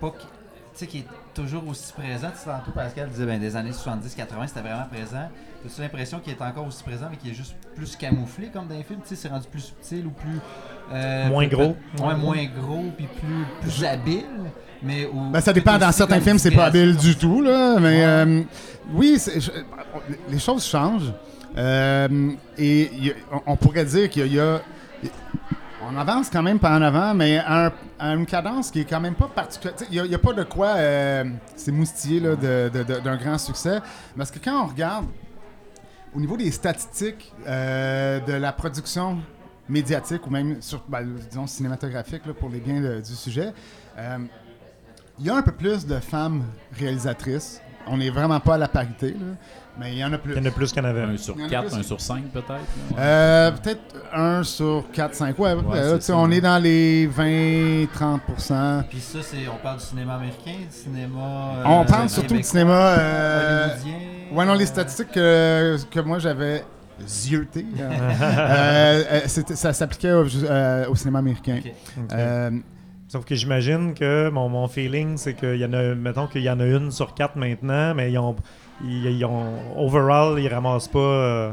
[0.00, 2.28] pas qu'il- tu sais, qu'il est toujours aussi présent?
[2.32, 5.28] Tu sais, tantôt, Pascal disait ben, des années 70-80, c'était vraiment présent.
[5.62, 8.76] T'as-tu l'impression qu'il est encore aussi présent, mais qu'il est juste plus camouflé comme dans
[8.76, 9.00] les films?
[9.02, 10.38] Tu sais, c'est rendu plus subtil ou plus.
[10.92, 11.76] euh, Moins gros.
[12.00, 14.24] Ouais, moins gros, puis plus, plus habile.
[14.82, 15.76] Mais où- Ben, ça dépend.
[15.76, 17.76] Dans certains films, c'est pas habile du tout, là.
[17.80, 18.04] Mais Ouais.
[18.04, 18.42] euh,
[18.92, 19.50] oui, je-
[20.30, 21.12] les choses changent.
[21.58, 23.14] Euh, et
[23.46, 24.60] on, pourrait dire qu'il y a-.
[25.90, 29.00] On avance quand même pas en avant, mais à, un- une cadence qui est quand
[29.00, 29.74] même pas particulière.
[29.90, 31.24] Il n'y a, pas de quoi euh,
[31.56, 33.80] s'émoustiller là, de- d'un grand succès.
[34.16, 35.06] Parce que quand on regarde
[36.14, 39.18] au niveau des statistiques euh, de la production
[39.68, 43.52] médiatique ou même sur, ben, disons cinématographique pour les biens du sujet,
[45.18, 46.44] il y a un peu plus de femmes
[46.78, 47.60] réalisatrices.
[47.86, 49.34] On n'est vraiment pas à la parité, là,
[49.78, 50.32] mais il y en a plus.
[50.34, 51.02] Il y en a plus qu'en avait.
[51.02, 51.76] Un sur Il y en a 4, plus.
[51.78, 52.54] un sur 5 peut-être.
[52.98, 53.80] Euh, Peut-être
[54.12, 55.38] un sur 4, 5.
[55.38, 55.54] Ouais,
[56.12, 61.20] on est dans les 20-30% Puis ça, c'est, on parle du cinéma américain, du cinéma.
[61.58, 62.72] euh, On parle surtout du cinéma.
[62.98, 63.94] euh, hollywoodien.
[64.32, 66.64] Ouais, non, les statistiques que, que moi j'avais
[67.06, 71.60] zioutées, euh, ça s'appliquait au, euh, au cinéma américain.
[72.12, 72.50] Euh,
[73.10, 76.50] Sauf que j'imagine que mon, mon feeling, c'est qu'il y en a, mettons qu'il y
[76.50, 78.36] en a une sur quatre maintenant, mais ils ont,
[78.84, 79.44] ils, ils ont
[79.76, 80.98] overall, ils ramassent pas.
[80.98, 81.50] euh,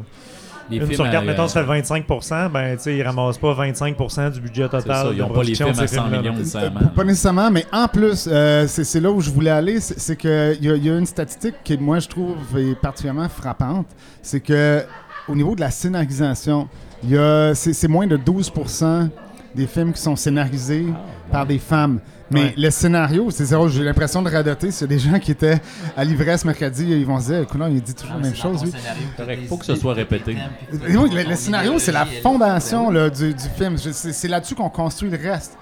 [0.70, 3.38] Les une films sur quatre, à- mettons, ça fait 25%, ben, tu sais, ils ramassent
[3.38, 4.82] pas 25% du budget total.
[4.84, 6.20] ça, ils n'ont pas les films de à ces 100 films-là.
[6.22, 6.80] millions Euh, nécessairement.
[6.96, 10.56] Pas nécessairement, mais en plus, euh, c'est là où je voulais aller, c'est c'est que
[10.60, 13.88] il y, a- y a une statistique qui, moi, je trouve est particulièrement frappante,
[14.24, 14.84] c'est que
[15.28, 16.68] au niveau de la scénarisation,
[17.04, 19.10] il y a- c'est c'est moins de 12%
[19.56, 20.86] des films qui sont scénarisés
[21.32, 22.00] par des femmes.
[22.32, 22.54] Mais Ouais.
[22.58, 23.70] le scénario, c'est zéro.
[23.70, 24.70] J'ai l'impression de radoter.
[24.82, 25.62] A des gens qui étaient
[25.96, 28.36] à l'ivresse mercredi, ils vont se dire, écoute, là, il dit toujours Ah, la même
[28.36, 30.36] c'est chose, scénario t'as faut que ce soit répété.
[30.74, 32.96] oui, le, le scénario, c'est la fondation oui.
[32.96, 33.78] là, du, du film.
[33.78, 35.56] C'est c'est là-dessus qu'on construit le reste.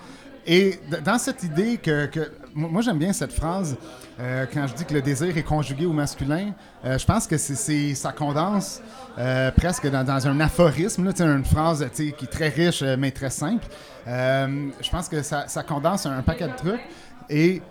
[0.46, 2.10] Et dans cette idée que,
[2.54, 3.78] moi j'aime bien cette phrase
[4.20, 6.52] euh, quand je dis que le désir est conjugué au masculin.
[6.86, 8.82] euh, je pense que c'est- ça condense
[9.18, 13.66] euh, presque dans, un aphorisme, là, une phrase qui est très riche mais très simple.
[14.06, 16.82] Je pense que ça, ça condense un, paquet de trucs.
[17.30, 17.62] Et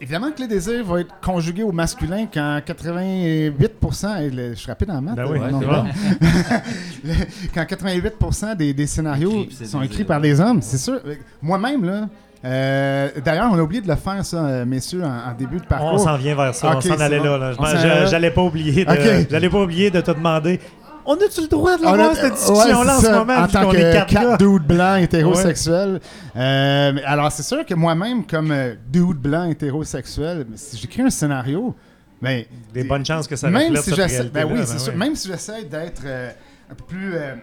[0.00, 4.66] évidemment que le désir va être conjugué au masculin quand 88%, et le- je suis
[4.70, 5.82] rapide en maths, Ben euh, oui, non, c'est non.
[5.82, 5.88] bon.
[7.04, 7.14] Le-
[7.54, 11.00] quand 88% des, des scénarios sont écrits par des hommes, c'est sûr.
[11.42, 12.08] Moi-même, là,
[12.44, 15.62] euh, d'ailleurs, on a oublié de le faire, ça, euh, messieurs, en, en début de
[15.64, 16.00] On parcours.
[16.00, 17.36] s'en vient vers ça, on s'en c'est allait bon.
[17.36, 17.52] là.
[17.58, 18.06] On.
[18.06, 18.92] J'allais pas oublier de,
[19.30, 20.60] j'allais pas oublier de te demander.
[21.06, 23.92] On a-tu le droit de l'avoir cette ouais, discussion-là en ce moment en tant que
[23.92, 26.00] quatre quatre dudes blancs hétérosexuels.
[26.34, 31.74] Euh, alors, c'est sûr que moi-même, comme euh, dude blanc hétérosexuel, si j'écris un scénario,
[32.20, 34.96] ben, Des bonnes chances que ça même si cette j'essaie, ben oui, ben c'est oui.
[34.96, 36.30] Même si j'essaie d'être euh,
[36.70, 37.34] un peu plus euh,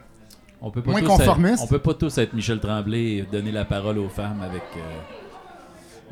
[0.61, 1.53] On peut pas Moins tous conformiste.
[1.55, 4.63] Être, on peut pas tous être Michel Tremblay et donner la parole aux femmes avec
[4.75, 4.79] euh,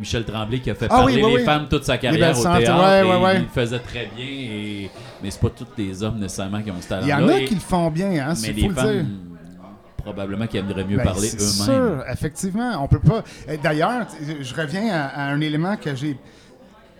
[0.01, 1.43] Michel Tremblay qui a fait Ah parler oui, oui, les oui.
[1.45, 3.35] femmes toute sa carrière au théâtre ouais, et ouais, ouais.
[3.37, 4.89] il le faisait très bien et
[5.23, 7.39] mais c'est pas tous les hommes nécessairement qui ont ce talent Il y en a
[7.41, 8.83] qui le font bien, hein, les faut le dire.
[8.83, 9.07] femmes
[9.97, 11.97] probablement qui aimeraient mieux Ben, parler c'est eux-mêmes.
[11.99, 13.23] sûr, effectivement, on peut pas.
[13.61, 14.07] D'ailleurs,
[14.41, 16.17] je reviens à, à un élément que j'ai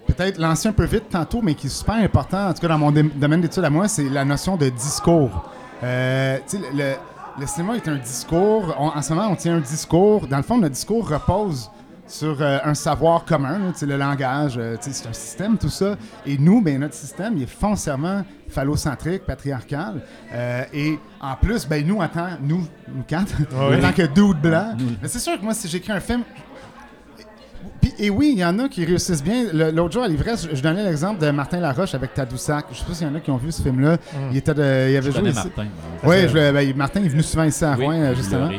[0.06, 2.78] peut-être lancé un peu vite tantôt, mais qui est super important, en tout cas dans
[2.78, 5.50] mon domaine d'études à moi, c'est la notion de discours.
[5.84, 6.38] Euh,
[6.76, 6.94] le,
[7.40, 8.76] le cinéma est un discours.
[8.80, 10.28] On- en ce moment, on tient un discours.
[10.28, 11.72] Dans le fond, notre discours repose
[12.12, 15.96] sur euh, un savoir commun, sais, le langage, euh, c'est un système, tout ça.
[16.26, 20.02] Et nous, ben, notre système, il est foncièrement phallocentrique, patriarcal.
[20.34, 23.78] Euh, et en plus, ben, nous, en tant, nous, nous quatre, Ouais.
[23.78, 26.24] en tant que dude blanc, mais c'est sûr que moi, si j'écris un film,
[28.00, 29.46] et oui, il y en a qui réussissent bien.
[29.72, 32.66] L'autre jour, à l'ivresse, je, je donnais l'exemple de Martin Laroche avec Tadoussac.
[32.72, 33.98] Je sais pas s'il y en a qui ont vu ce film-là.
[34.32, 35.32] Il, était de- il avait Je joué.
[35.32, 35.52] Martin.
[35.58, 35.68] Oui,
[36.04, 36.28] moi.
[36.28, 38.50] je le- ben, Martin est venu souvent ici à Oui, Rouen, justement.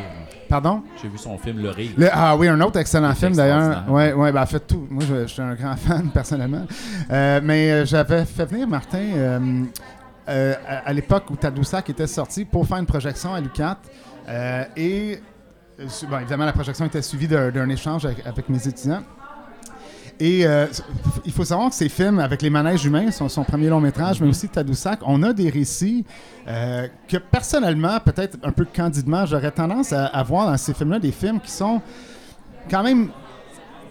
[0.52, 0.82] Pardon?
[1.00, 1.92] J'ai vu son film Le Rire.
[1.96, 3.68] Le- ah oui, un autre excellent film d'ailleurs.
[3.68, 4.18] extraordinaire.
[4.18, 4.86] Ouais, ben en fait tout.
[4.90, 6.66] Moi, je, je suis un grand fan personnellement.
[7.10, 8.98] Euh, mais euh, j'avais fait venir Martin
[10.28, 13.78] euh, à, à l'époque où Tadoussac était sorti pour faire une projection à l'UQAT.
[14.28, 15.20] Euh, et
[16.10, 19.02] bon, évidemment, la projection était suivie d'un d'un échange avec, avec mes étudiants.
[20.20, 20.66] Et euh,
[21.24, 24.20] il faut savoir que ces films, avec les manèges humains, son, son premier long métrage,
[24.20, 26.04] mais aussi Tadoussac, on a des récits
[26.46, 30.98] euh, que personnellement, peut-être un peu candidement, j'aurais tendance à, à voir dans ces films-là
[30.98, 31.80] des films qui sont
[32.70, 33.08] quand même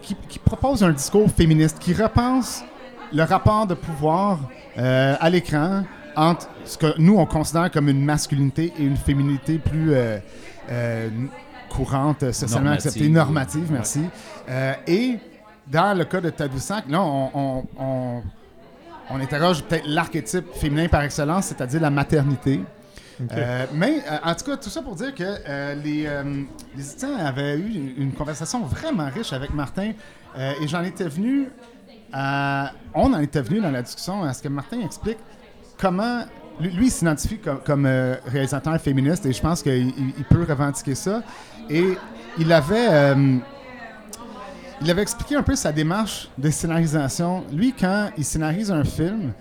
[0.02, 2.64] qui, qui proposent un discours féministe, qui repense
[3.12, 4.40] le rapport de pouvoir
[4.78, 5.84] euh, à l'écran,
[6.16, 10.18] entre ce que nous, on considère comme une masculinité et une féminité plus euh,
[10.70, 11.08] euh,
[11.68, 12.88] courante, socialement Normative.
[12.88, 14.00] acceptée, normative, merci.
[14.86, 15.18] Et
[15.72, 18.22] dans le cas de Tadoussac, là, on, on, on,
[19.10, 22.60] on interroge peut-être l'archétype féminin par excellence, c'est-à-dire la maternité.
[23.32, 26.08] Euh, mais euh, en tout cas, tout ça pour dire que euh, les,
[26.76, 29.92] les étudiants avaient eu une, une conversation vraiment riche avec Martin
[30.60, 31.48] et j'en étais venu
[32.12, 35.18] à- On en était venu dans la discussion à ce que Martin explique
[35.80, 36.22] comment.
[36.60, 37.86] Lui, lui, s'identifie comme, comme,
[38.26, 41.22] réalisateur féministe et je pense qu'il il- il peut revendiquer ça.
[41.70, 41.96] Et
[42.38, 43.14] il avait.
[44.82, 47.44] Il avait expliqué un peu sa démarche de scénarisation.
[47.52, 49.32] Lui, quand il scénarise un film,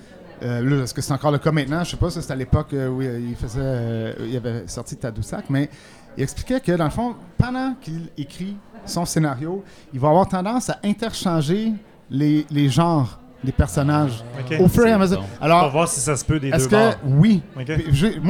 [0.44, 1.84] euh, est-ce que c'est encore le cas maintenant?
[1.84, 4.96] Je sais pas, ça c'était à l'époque euh, où il faisait, euh, il avait sorti
[4.96, 5.70] Tadoussac, mais
[6.16, 10.70] il expliquait que dans le fond, pendant qu'il écrit son scénario, il va avoir tendance
[10.70, 11.74] à interchanger
[12.12, 14.24] les genres des personnages
[14.60, 15.20] au fur et à mesure.
[15.20, 15.26] bon.
[15.42, 16.92] On va Alors, voir si ça se peut des est-ce deux bords.
[16.92, 17.42] que oui?
[17.56, 17.66] Moi,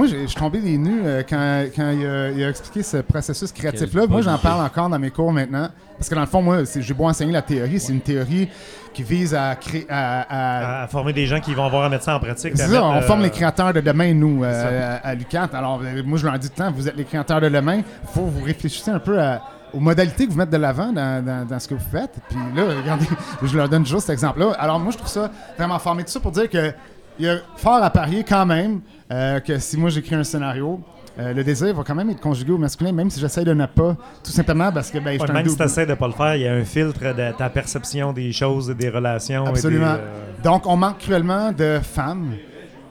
[0.08, 2.98] j'ai- je suis tombé des nues euh, quand, quand il, a, il a expliqué ce
[2.98, 4.08] processus créatif-là.
[4.08, 5.68] Moi, j'en parle encore dans mes cours maintenant.
[5.98, 7.80] Parce que dans le fond, moi, j'ai beau enseigner la théorie.
[7.80, 8.48] C'est une théorie
[8.94, 9.86] qui vise à créer.
[9.90, 12.54] À, à- À former des gens qui vont avoir à mettre ça en pratique.
[12.56, 15.58] c'est ça, mettre, on euh, forme les créateurs de demain, nous, euh, à, à.
[15.58, 17.78] Alors, euh, moi, je leur dis tout le temps, vous êtes les créateurs de demain.
[17.78, 19.42] Il faut que vous réfléchissiez un peu à-
[19.74, 22.14] aux modalités que vous mettez de l'avant dans, dans- dans ce que vous faites.
[22.30, 23.06] Puis là, regardez,
[23.44, 24.54] je leur donne juste cet exemple-là.
[24.60, 26.04] Alors, moi, je trouve ça vraiment formé.
[26.04, 26.72] Tout ça pour dire que
[27.20, 28.82] il y a fort à parier quand même
[29.12, 30.80] euh, que si moi, j'écris un scénario,
[31.20, 33.66] euh, le désir va quand même être conjugué au masculin, même si j'essaie de ne
[33.66, 33.96] pas.
[34.24, 36.42] Tout simplement parce que ben, je même si tu essaies de pas le faire, il
[36.44, 39.46] y a un filtre de ta perception des choses et des relations.
[39.46, 39.94] et Absolument.
[39.94, 42.32] des, euh, Donc, on manque cruellement de femmes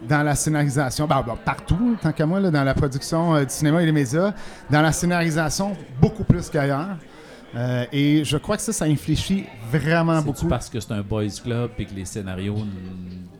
[0.08, 3.50] dans la scénarisation, ben, ben, partout, tant qu'à moi, là, dans la production euh, du
[3.50, 4.32] cinéma et des médias,
[4.70, 6.96] dans la scénarisation, beaucoup plus qu'ailleurs.
[7.54, 10.46] Euh, et je crois que ça, ça infléchit vraiment beaucoup.
[10.46, 12.58] parce que c'est un boys club et que les scénarios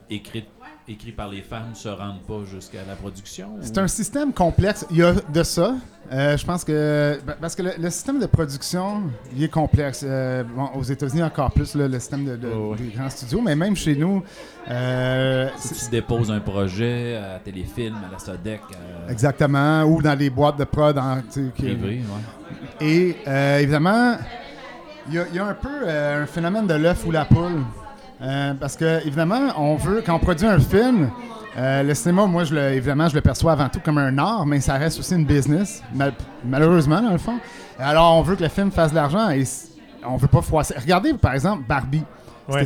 [0.08, 0.46] écrits,
[0.90, 3.48] écrits par les femmes se rendent pas jusqu'à la production?
[3.60, 4.84] C'est ou- un système complexe.
[4.90, 5.74] Il y a de ça.
[6.12, 7.20] Euh, je pense que.
[7.40, 9.02] Parce que le, le système de production,
[9.36, 10.04] il est complexe.
[10.04, 13.40] Euh, bon, aux États-Unis, encore plus, là, le système de, de- Oh, des grands studios,
[13.40, 14.22] mais même chez nous,
[14.68, 18.60] euh, Si tu déposes un projet à Téléfilm, à la Sodec,
[19.08, 21.18] exactement, ou dans les boîtes de prod en,
[21.56, 22.86] privé, ouais.
[22.86, 24.16] Et euh, évidemment,
[25.08, 27.62] il y, a- il y a un peu un phénomène de l'œuf ou la poule.
[28.22, 31.10] Euh, parce que, évidemment, on veut, quand on produit un film,
[31.56, 34.44] euh, le cinéma, moi, je le, évidemment, je le perçois avant tout comme un art,
[34.46, 36.12] mais ça reste aussi une business, mal-
[36.44, 37.38] malheureusement, dans le fond.
[37.78, 39.44] Alors, on veut que le film fasse de l'argent et
[40.06, 40.74] on veut pas froisser.
[40.78, 42.04] Regardez, par exemple, Barbie.
[42.48, 42.60] Ouais.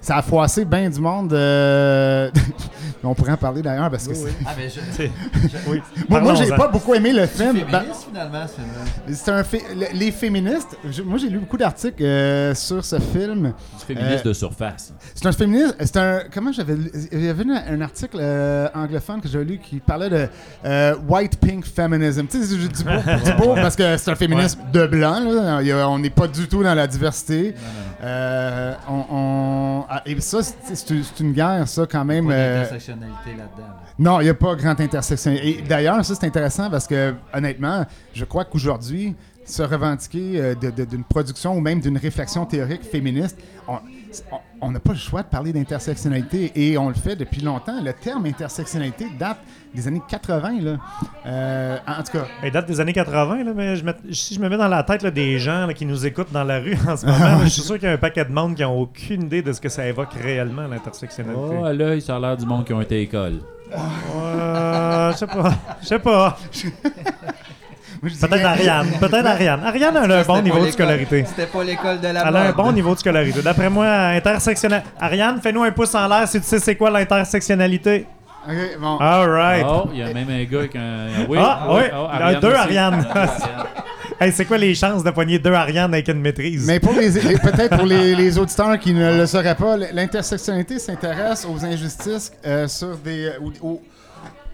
[0.00, 1.32] Ça a froissé bien du monde.
[1.32, 2.30] euh,
[3.04, 5.80] on pourrait en parler d'ailleurs parce que c'est- Ah, ben, je, c'est- je- oui.
[6.08, 7.64] Moi, moi, j'ai pas beaucoup aimé le c'est film.
[7.70, 9.14] Ben- féministe, finalement, ce film-là?
[9.14, 9.42] c'est un
[9.92, 10.76] le- les féministes.
[10.88, 13.52] je- moi, j'ai lu beaucoup d'articles euh, sur ce film.
[13.78, 14.92] Du féministe Euh, de surface.
[15.14, 15.76] C'est un féministe.
[15.80, 16.20] C'est un.
[16.32, 16.74] Comment j'avais.
[16.74, 20.28] lu- Il y avait un, un article euh, anglophone que j'ai lu qui parlait de
[20.64, 22.26] euh, white pink feminism.
[22.26, 22.90] Tu sais, je dis beau,
[23.24, 25.20] du beau parce que c'est un féminisme de blanc.
[25.20, 25.56] là.
[25.58, 27.54] A- on n'est pas du tout dans la diversité.
[28.02, 32.28] Euh, on, on- et ça, c'est une guerre, ça, quand même.
[32.28, 33.68] Pas euh, d'intersectionnalité là-dedans.
[33.68, 33.86] là.
[33.98, 35.32] non, il n'y a pas grande intersection.
[35.32, 41.04] Et d'ailleurs, ça c'est intéressant parce que, honnêtement, je crois qu'aujourd'hui, se revendiquer euh, d'une
[41.04, 43.78] production ou même d'une réflexion théorique féministe, on
[44.60, 47.80] on- n'a pas le choix de parler d'intersectionnalité et on le fait depuis longtemps.
[47.82, 49.38] Le terme intersectionnalité date
[49.74, 50.60] des années 80.
[50.60, 50.76] Là.
[51.26, 54.40] Euh, en tout cas, Elle date des années 80, là, mais je me- si je
[54.40, 56.76] me mets dans la tête là, des gens là, qui nous écoutent dans la rue
[56.88, 58.62] en ce moment, là, je suis sûr qu'il y a un paquet de monde qui
[58.62, 61.56] n'ont aucune idée de ce que ça évoque réellement, l'intersectionnalité.
[61.60, 63.40] Oh, à l'œil, ça a l'air du monde qui ont été à l'école.
[63.72, 65.52] Euh, je sais pas.
[65.82, 66.38] Je sais pas.
[68.00, 68.44] Peut-être.
[68.46, 68.86] Ariane.
[69.00, 69.60] Peut-être Ariane.
[69.64, 71.24] Ariane a un bon niveau de scolarité.
[71.26, 73.42] C'était pas l'école de la Elle a un bon niveau de scolarité.
[73.42, 74.82] D'après moi, intersectionnel.
[75.00, 78.06] Ariane, fais-nous un pouce en l'air si tu sais c'est quoi l'intersectionnalité.
[78.48, 78.96] Ok, bon.
[78.98, 79.66] All right.
[79.68, 81.08] Oh, il y a même un gars avec un.
[81.28, 81.82] Oui, Ah, oui.
[81.94, 82.56] oh, Il y a deux aussi.
[82.56, 83.00] Ariane.
[83.02, 83.66] Deux Ariane.
[84.20, 86.66] Hey, c'est quoi les chances de poigner deux Ariane avec une maîtrise?
[86.66, 87.08] Mais pour les,
[87.38, 92.66] peut-être pour les, les auditeurs qui ne le sauraient pas, l'intersectionnalité s'intéresse aux injustices euh,
[92.66, 93.30] sur des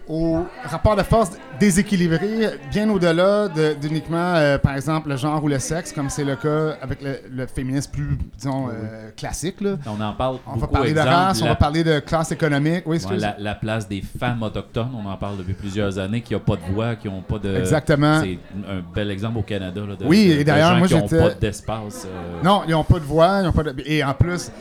[0.07, 5.47] au rapport de force déséquilibré, bien au-delà de- d'uniquement, euh, par exemple, le genre ou
[5.47, 9.61] le sexe, comme c'est le cas avec le, le féminisme plus, disons, euh, classique.
[9.61, 9.75] là.
[9.87, 12.83] On en parle On va parler de race, on va parler de classe économique.
[12.85, 16.33] Oui, Ouais, la, la place des femmes autochtones, on en parle depuis plusieurs années, qui
[16.33, 17.55] n'ont pas de voix, qui n'ont pas de.
[17.55, 18.21] Exactement.
[18.21, 18.37] C'est
[18.69, 19.81] un bel exemple au Canada.
[19.87, 22.05] Là, de, Oui, de- et d'ailleurs, moi, j'étais- pas d'espace.
[22.05, 23.73] euh, Non, ils n'ont pas de voix, ils ont pas de...
[23.85, 24.51] Et en plus,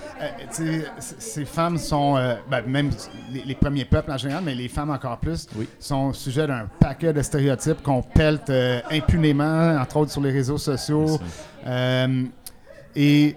[0.99, 2.15] ces femmes sont,
[2.51, 2.91] ben, même
[3.33, 5.69] les, les premiers peuples en général, mais les femmes encore plus, Oui.
[5.81, 10.59] sont sujets d'un paquet de stéréotypes qu'on pelte euh, impunément, entre autres sur les réseaux
[10.59, 11.19] sociaux.
[11.67, 12.23] Euh,
[12.97, 13.37] et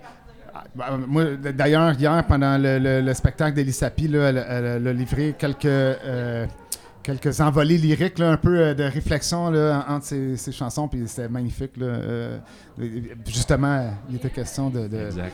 [0.76, 5.36] bah, moi, d'ailleurs, hier, pendant le, le- le spectacle d'Elisapi, elle, elle- elle a livré
[5.38, 6.46] quelques, euh,
[7.08, 10.88] quelques envolées lyriques, là, un peu euh, de réflexion là, en- entre ses, ses chansons,
[10.90, 11.72] puis c'était magnifique.
[11.78, 11.86] là.
[11.86, 12.38] Euh,
[13.26, 14.88] justement, il était question de.
[14.88, 15.34] de- Exact.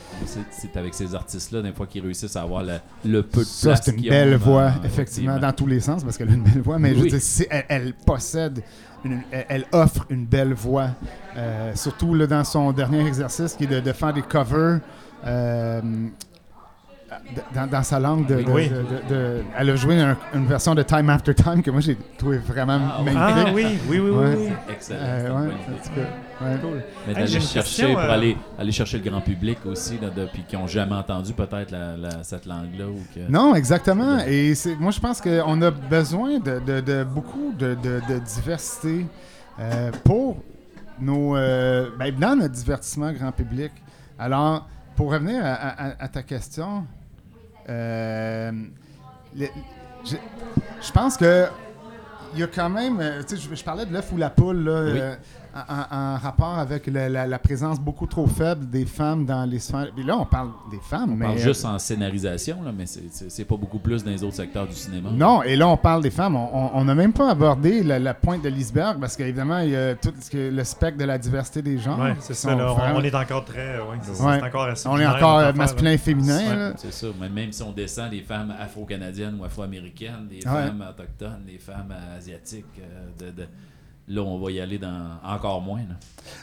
[0.50, 3.68] C'est- avec ces artistes-là, des fois, qu'ils réussissent à avoir le, le peu de Ça,
[3.70, 6.34] place c'est une belle ont, voix, euh, effectivement, dans tous les sens, parce qu'elle a
[6.34, 8.62] une belle voix, mais je veux dire, elle, elle possède,
[9.04, 10.90] une- elle, offre une belle voix,
[11.36, 14.78] euh, surtout là, dans son dernier exercice qui est de, de faire des covers.
[15.26, 15.80] euh,
[17.54, 18.68] dans, dans sa langue, de, de- Oui.
[18.68, 21.80] de- de- de- elle a joué un- une version de Time After Time que moi
[21.80, 23.12] j'ai trouvé vraiment Ah, oui.
[23.12, 23.44] magnifique.
[23.46, 24.10] Ah oui, oui, oui, oui.
[24.10, 24.34] Ouais.
[24.38, 24.48] oui.
[24.72, 24.98] Excellent.
[25.02, 25.52] Euh, ouais,
[26.40, 26.84] en ouais.
[27.06, 30.26] Mais d'aller chercher question, pour euh, aller, aller chercher le grand public aussi, là, de-
[30.32, 32.86] puis qui n'ont jamais entendu peut-être la- la- cette langue-là.
[32.88, 33.20] ou que...
[33.30, 34.18] Non, exactement.
[34.26, 38.18] Et c'est, moi, je pense qu'on a besoin de, de- de beaucoup de, de- de
[38.18, 39.06] diversité
[39.60, 40.36] euh, pour
[41.00, 43.72] nos, euh, ben, dans notre divertissement grand public.
[44.18, 46.84] Alors, pour revenir à, à- à ta question,
[47.68, 48.52] euh,
[49.36, 49.46] le-
[50.04, 50.16] je,
[50.82, 51.46] je pense que
[52.34, 54.30] il y a quand même, euh, tu sais, je, je parlais de l'œuf ou la
[54.30, 54.98] poule, là, Oui.
[55.00, 55.14] euh,
[55.54, 59.88] en, rapport avec la, la présence beaucoup trop faible des femmes dans les sphères.
[59.96, 62.86] Et là, on parle des femmes, On mais parle euh, juste en scénarisation, là, mais
[62.86, 65.10] c'est- pas beaucoup plus dans les autres secteurs du cinéma.
[65.12, 66.34] Non, et là, on parle des femmes.
[66.36, 69.94] On n'a même pas abordé la, la pointe de l'iceberg parce qu'évidemment, il y a
[69.94, 71.98] tout ce que- le spectre de la diversité des genres.
[72.00, 72.54] Ouais, c'est ça.
[72.54, 73.78] là, on, est encore très.
[73.78, 74.42] Ouais, c'est ça, Ouais.
[74.42, 76.38] encore assez on est encore euh, affaire, masculin et féminin.
[76.68, 76.72] Ouais.
[76.76, 77.06] C'est ça.
[77.20, 80.66] Mais même si on descend des femmes afro-canadiennes ou afro-américaines, des Ouais.
[80.66, 83.48] femmes autochtones, des femmes euh, asiatiques, euh, de, de-
[84.08, 85.82] là, on va y aller dans encore moins.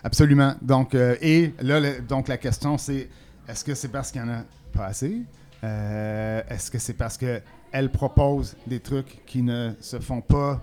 [0.04, 0.56] Absolument.
[0.62, 3.10] Donc, euh, et là, donc la question, c'est
[3.47, 4.43] est-ce que c'est parce qu'il n'y en a
[4.74, 5.21] pas assez?
[5.63, 10.62] Euh, Est-ce que c'est parce qu'elle propose des trucs qui ne se font pas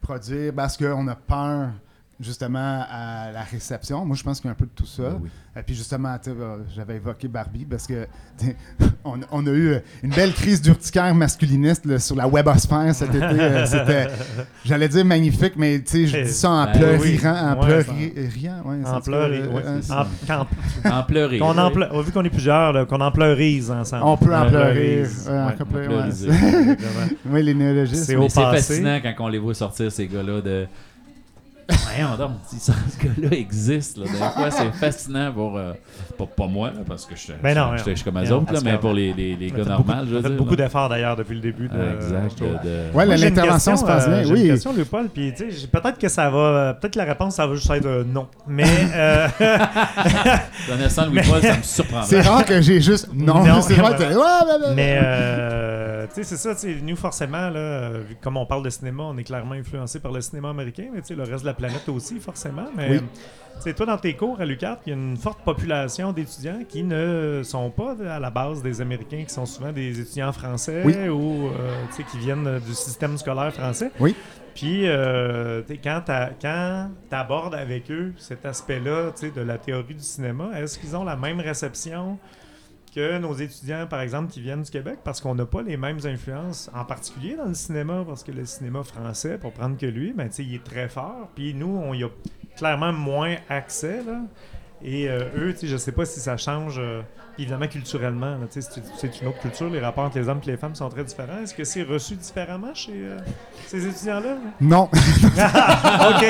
[0.00, 1.70] produire parce qu'on a peur
[2.22, 4.04] justement à la réception.
[4.04, 5.02] Moi, je pense qu'il y a un peu de tout ça.
[5.10, 5.28] Ben oui.
[5.54, 8.06] Et puis justement, euh, j'avais évoqué Barbie parce que
[9.04, 13.14] on, on a eu euh, une belle crise d'urticaire masculiniste là, sur la webosphère cet
[13.14, 13.22] été.
[13.22, 14.06] euh, C'était,
[14.64, 17.20] j'allais dire magnifique, mais tu sais, je dis ça en ben pleurant, oui.
[17.22, 17.98] en Ouais, pleurant,
[18.64, 20.46] ouais, En euh, ouais, euh, en- quand-
[20.90, 21.38] En pleurer.
[21.38, 24.04] pleure- vu qu'on est plusieurs, là, qu'on en pleurise ensemble.
[24.06, 25.04] On peut en Euh, pleurer.
[25.70, 26.76] pleurer.
[27.26, 28.04] Oui, les néologistes.
[28.04, 28.56] C'est Mais au c'est passé.
[28.74, 30.66] fascinant quand on les voit sortir, ces gars-là, de.
[31.84, 35.56] Voyons donc, si ce gars-là existe, là, des fois, c'est fascinant pour.
[35.56, 35.72] euh,
[36.18, 38.78] pas, pas moi, là, parce que je Ben suis comme eux autres, là, parce mais
[38.78, 41.68] pour les, les, les gars normaux, on a fait beaucoup d'efforts d'ailleurs depuis le début.
[41.68, 42.38] De, Ah, exact.
[42.40, 44.22] de- de- Ouais, l'intervention se passe euh, bien.
[44.24, 44.40] j'ai Oui.
[44.42, 47.04] une question, Paul, puis tu sais, j'ai- peut-être que ça va, euh, peut-être que la
[47.04, 48.26] réponse ça va juste être euh, non.
[48.46, 49.28] Mais euh,
[50.68, 52.06] Connaissant Louis-Paul, ça me surprendrait.
[52.06, 53.08] C'est rare que j'ai juste.
[53.14, 53.96] Non, Non, c'est vrai.
[54.74, 55.00] Mais,
[56.08, 57.90] tu sais, c'est ça, tu sais, nous, forcément, là,
[58.22, 61.08] comme on parle de cinéma, on est clairement influencé par le cinéma américain, mais tu
[61.08, 62.66] sais, le reste de la planète aussi, forcément.
[62.76, 62.96] Mais, Oui.
[62.96, 66.60] euh, sais, toi, dans tes cours à l'UQAT, il y a une forte population d'étudiants
[66.68, 70.82] qui ne sont pas à la base des Américains, qui sont souvent des étudiants français
[70.84, 71.08] Oui.
[71.08, 71.74] ou, euh,
[72.10, 73.90] qui viennent du système scolaire français.
[74.00, 74.14] Oui.
[74.54, 80.78] Puis, euh, quand tu abordes avec eux cet aspect-là de la théorie du cinéma, est-ce
[80.78, 82.18] qu'ils ont la même réception
[82.94, 86.00] que nos étudiants, par exemple, qui viennent du Québec, parce qu'on n'a pas les mêmes
[86.04, 90.12] influences, en particulier dans le cinéma, parce que le cinéma français, pour prendre que lui,
[90.12, 92.08] ben, il est très fort, puis nous, on y a
[92.56, 94.20] clairement moins accès, là.
[94.84, 97.02] Et euh, eux, tu sais, je sais pas si ça change, euh,
[97.38, 100.40] évidemment, culturellement, là, tu sais, c'est c'est une autre culture, les rapports entre les hommes
[100.46, 101.38] et les femmes sont très différents.
[101.42, 103.18] Est-ce que c'est reçu différemment chez euh,
[103.68, 104.36] ces étudiants-là?
[104.60, 104.82] Non.
[104.92, 106.24] OK.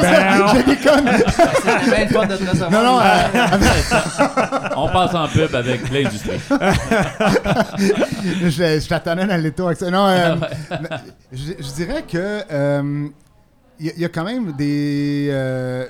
[0.00, 1.10] Ben, je déconne.
[1.84, 2.70] C'est de recevoir.
[2.70, 3.00] Non, non.
[3.00, 6.40] euh, On passe en pub avec l'industrie.
[8.42, 9.90] je, je t'attendais dans l'étau avec ça.
[9.90, 10.36] Non, euh,
[11.32, 13.08] je, je dirais que euh,
[13.78, 15.86] il y, a- il y a quand même des, euh,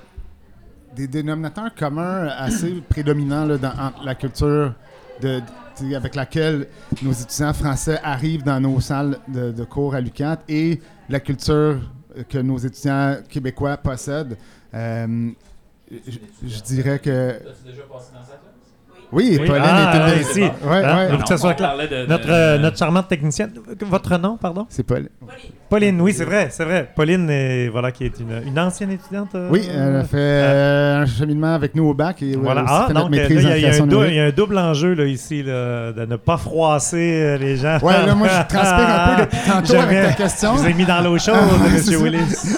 [1.00, 4.74] des dénominateurs communs assez prédominants dans entre la culture
[5.94, 6.66] avec laquelle
[7.02, 11.80] nos étudiants français arrivent dans nos salles de, cours à l'UQAT et la culture
[12.28, 14.36] que nos étudiants québécois possèdent.
[14.74, 15.30] Euh,
[15.90, 17.40] je, je dirais que
[19.12, 20.40] oui, Oui, Pauline ah, est une ah, des- ici.
[20.42, 20.50] Ouais,
[20.84, 20.96] Hein?
[20.96, 21.08] ouais.
[21.16, 21.68] Faut que ça soit clair.
[21.70, 23.52] parlait de- de- Notre, euh, notre charmante technicienne.
[23.86, 24.66] Votre nom, pardon?
[24.68, 25.08] C'est Pauline.
[25.68, 26.90] Pauline, oui, c'est vrai, c'est vrai.
[26.96, 29.28] Pauline, est, voilà, qui est une, une ancienne étudiante.
[29.36, 32.64] euh, Oui, elle a fait euh, un cheminement avec nous au bac et Voilà.
[32.66, 34.16] Ah, donc il y, a- en il y a un création dou- il numérique.
[34.16, 37.78] y a un double enjeu là, ici, là, de ne pas froisser euh, les gens.
[37.82, 40.56] Ouais, là, moi, je transpire un peu depuis tantôt avec ta question.
[40.56, 42.02] Je vous ai mis dans l'eau chaude, Ah, M.
[42.02, 42.56] Willis.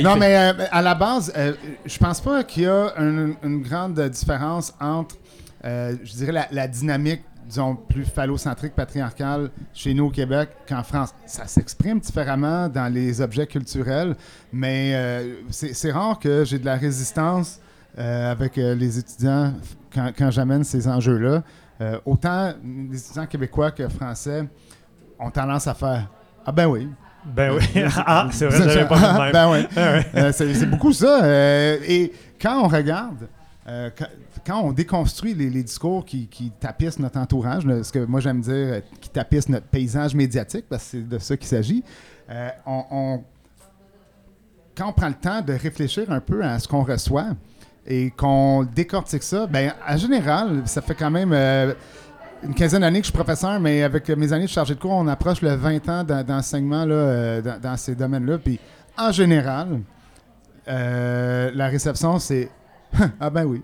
[0.02, 1.52] Non, mais euh, à la base, euh,
[1.84, 5.16] je pense pas qu'il y a un- une grande différence entre,
[5.64, 10.82] euh, je dirais, la, la dynamique, disons, plus phallocentrique, patriarcale chez nous au Québec qu'en
[10.82, 11.14] France.
[11.26, 14.16] Ça s'exprime différemment dans les objets culturels,
[14.52, 17.60] mais euh, c'est rare que j'ai de la résistance
[17.98, 19.54] euh, avec les étudiants
[19.92, 21.42] quand, quand j'amène ces enjeux-là.
[22.06, 24.44] Autant les étudiants québécois que français
[25.18, 26.08] ont tendance à faire
[26.44, 26.88] Ah ben oui.
[27.26, 27.82] Ben oui.
[28.06, 29.32] ah, c'est vrai, j'avais pas de même.
[29.32, 29.66] ben oui.
[29.76, 30.06] Ah ouais.
[30.14, 31.24] Euh, c'est c'est beaucoup ça.
[31.24, 33.28] euh, et quand on regarde,
[33.68, 33.90] euh,
[34.46, 38.80] quand, on déconstruit les, discours qui, tapissent notre entourage, ce que moi j'aime dire, euh,
[39.00, 41.82] qui tapissent notre paysage médiatique, parce que c'est de ça qu'il s'agit,
[42.30, 42.48] euh,
[44.76, 47.28] quand on prend le temps de réfléchir un peu à ce qu'on reçoit
[47.86, 51.72] et qu'on décortique ça, ben en général, ça fait quand même euh,
[52.42, 54.92] une quinzaine d'années que je suis professeur, mais avec mes années de chargé de cours,
[54.92, 58.38] on approche le 20 ans d'en- d'enseignement dans ces domaines-là.
[58.38, 58.60] Puis
[58.98, 59.80] en général,
[60.68, 62.50] euh, la réception, c'est
[63.20, 63.62] Ah ben oui.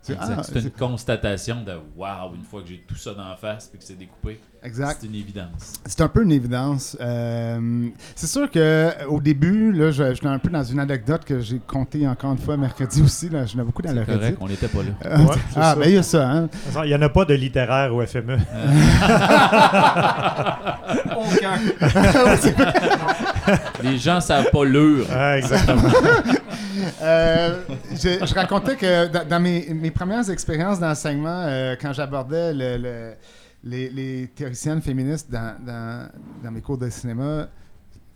[0.00, 3.78] C'est- ah, une constatation de waouh, une fois que j'ai tout ça d'en face puis
[3.78, 4.98] que c'est découpé, exact.
[5.00, 5.74] c'est une évidence.
[5.86, 6.96] C'est un peu une évidence.
[7.00, 11.24] Euh, c'est sûr que au début, là, je, je suis un peu dans une anecdote
[11.24, 13.28] que j'ai contée encore une fois mercredi aussi.
[13.28, 14.84] Là, je n'ai beaucoup dans le C'est correct, on n'était pas là.
[15.06, 16.42] Euh, Ouais, ah, ben il y a ça, hein.
[16.42, 18.04] De toute façon, Il n'y en a pas de littéraire au.
[18.06, 18.38] FME.
[21.16, 21.58] Aucun.
[23.82, 25.04] Les gens savent pas lire.
[25.12, 25.82] Ah, exactement.
[27.02, 27.58] Euh,
[27.92, 32.76] je, je racontais que dans, dans mes, mes premières expériences d'enseignement, euh, quand j'abordais le-
[32.78, 33.12] le-
[33.64, 36.08] les, les théoriciennes féministes dans, dans-
[36.44, 37.46] dans mes cours de cinéma,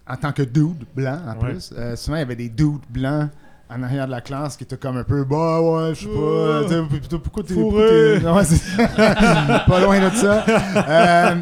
[0.09, 1.53] en tant que dude blanc en Ouais.
[1.53, 3.28] plus, euh, souvent il y avait des dudes blancs
[3.70, 6.20] en arrière de la classe qui étaient comme un peu bah ouais je sais pas
[6.20, 6.82] euh,
[7.22, 7.55] pourquoi t'es
[9.66, 10.45] pas loin de ça.
[10.88, 11.36] Euh,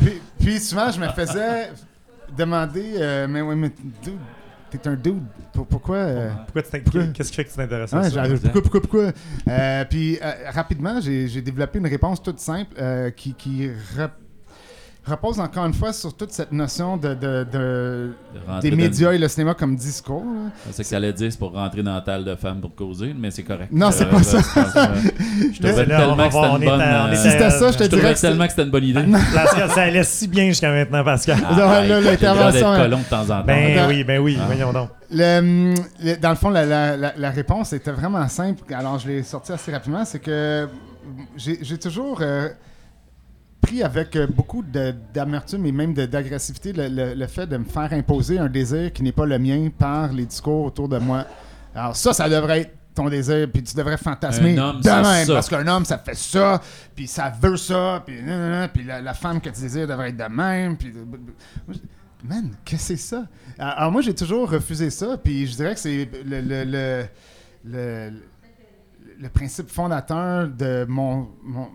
[0.00, 1.70] puis, puis souvent je me faisais
[2.36, 3.70] demander euh, mais ouais mais
[4.02, 4.14] dude
[4.78, 7.06] t'es un dude pour- pourquoi euh, Pourquoi tu t'in- Pourquoi?
[7.08, 8.22] Qu'est-ce qui fait que tu t'intéresses à ça?
[8.52, 9.12] pourquoi, pourquoi, pourquoi?
[9.48, 12.74] Euh, puis euh, rapidement, j'ai développé une réponse toute simple
[13.16, 13.70] qui, qui
[15.04, 18.76] repose encore une fois sur toute cette notion de, de- de- De rentrer des dans-
[18.82, 20.22] médias et le cinéma comme discours.
[20.70, 23.12] C'est que ça allait dire, c'est pour rentrer dans la table de femmes pour causer,
[23.18, 23.70] mais c'est correct.
[23.72, 24.38] Non, c'est Euh, pas ça.
[24.38, 26.80] je trouvais tellement que c'était une bonne.
[26.80, 28.84] euh, Si c'était ça, je te dirais trouvais que c'est- tellement que c'était une bonne
[28.84, 29.02] idée.
[29.34, 31.38] Pascal, ça allait si bien jusqu'à maintenant, Pascal.
[31.48, 33.42] Ah, l'intervention, colon de temps en temps.
[33.44, 33.88] Ben Attends.
[33.88, 34.44] oui, ben oui, Ah.
[34.46, 34.88] voyons donc.
[35.10, 38.62] Le, le- dans le fond, la, la- la- la réponse était vraiment simple.
[38.72, 40.04] Alors, je l'ai sorti assez rapidement.
[40.04, 40.68] C'est que
[41.36, 42.48] j'ai j'ai toujours euh,
[43.62, 44.62] pris avec euh, beaucoup
[45.14, 49.02] d'amertume et même d'agressivité le, le- le fait de me faire imposer un désir qui
[49.02, 51.24] n'est pas le mien par les discours autour de moi.
[51.74, 55.32] Alors, ça, ça devrait être ton désir, puis tu devrais fantasmer homme, de même, ça.
[55.32, 56.60] parce qu'un homme, ça fait ça,
[56.94, 60.76] puis ça veut ça, puis la, la femme que tu désires devrait être de même,
[60.76, 60.92] puis...
[62.24, 63.24] Man, qu'est-ce que c'est ça?
[63.58, 67.04] Alors, alors, moi, j'ai toujours refusé ça, puis je dirais que c'est le, le, le,
[67.64, 68.12] le-
[69.20, 71.68] le principe fondateur de mon, mon,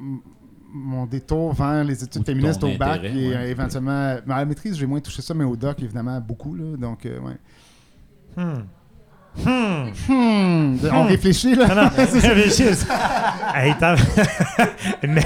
[0.69, 3.35] mon détour vers les études Ou féministes au bac, intérêt, et ouais.
[3.35, 4.17] euh, éventuellement...
[4.25, 7.05] mais à la maîtrise, j'ai moins touché ça, mais au doc, évidemment, beaucoup, là, donc,
[7.05, 7.37] euh, ouais.
[8.35, 8.63] Hmm.
[9.45, 9.89] Hmm.
[10.09, 11.67] Hmm, on réfléchit, là?
[11.67, 12.63] Non, non, réfléchis.
[13.55, 13.95] Hey, t'as-
[15.07, 15.23] Mais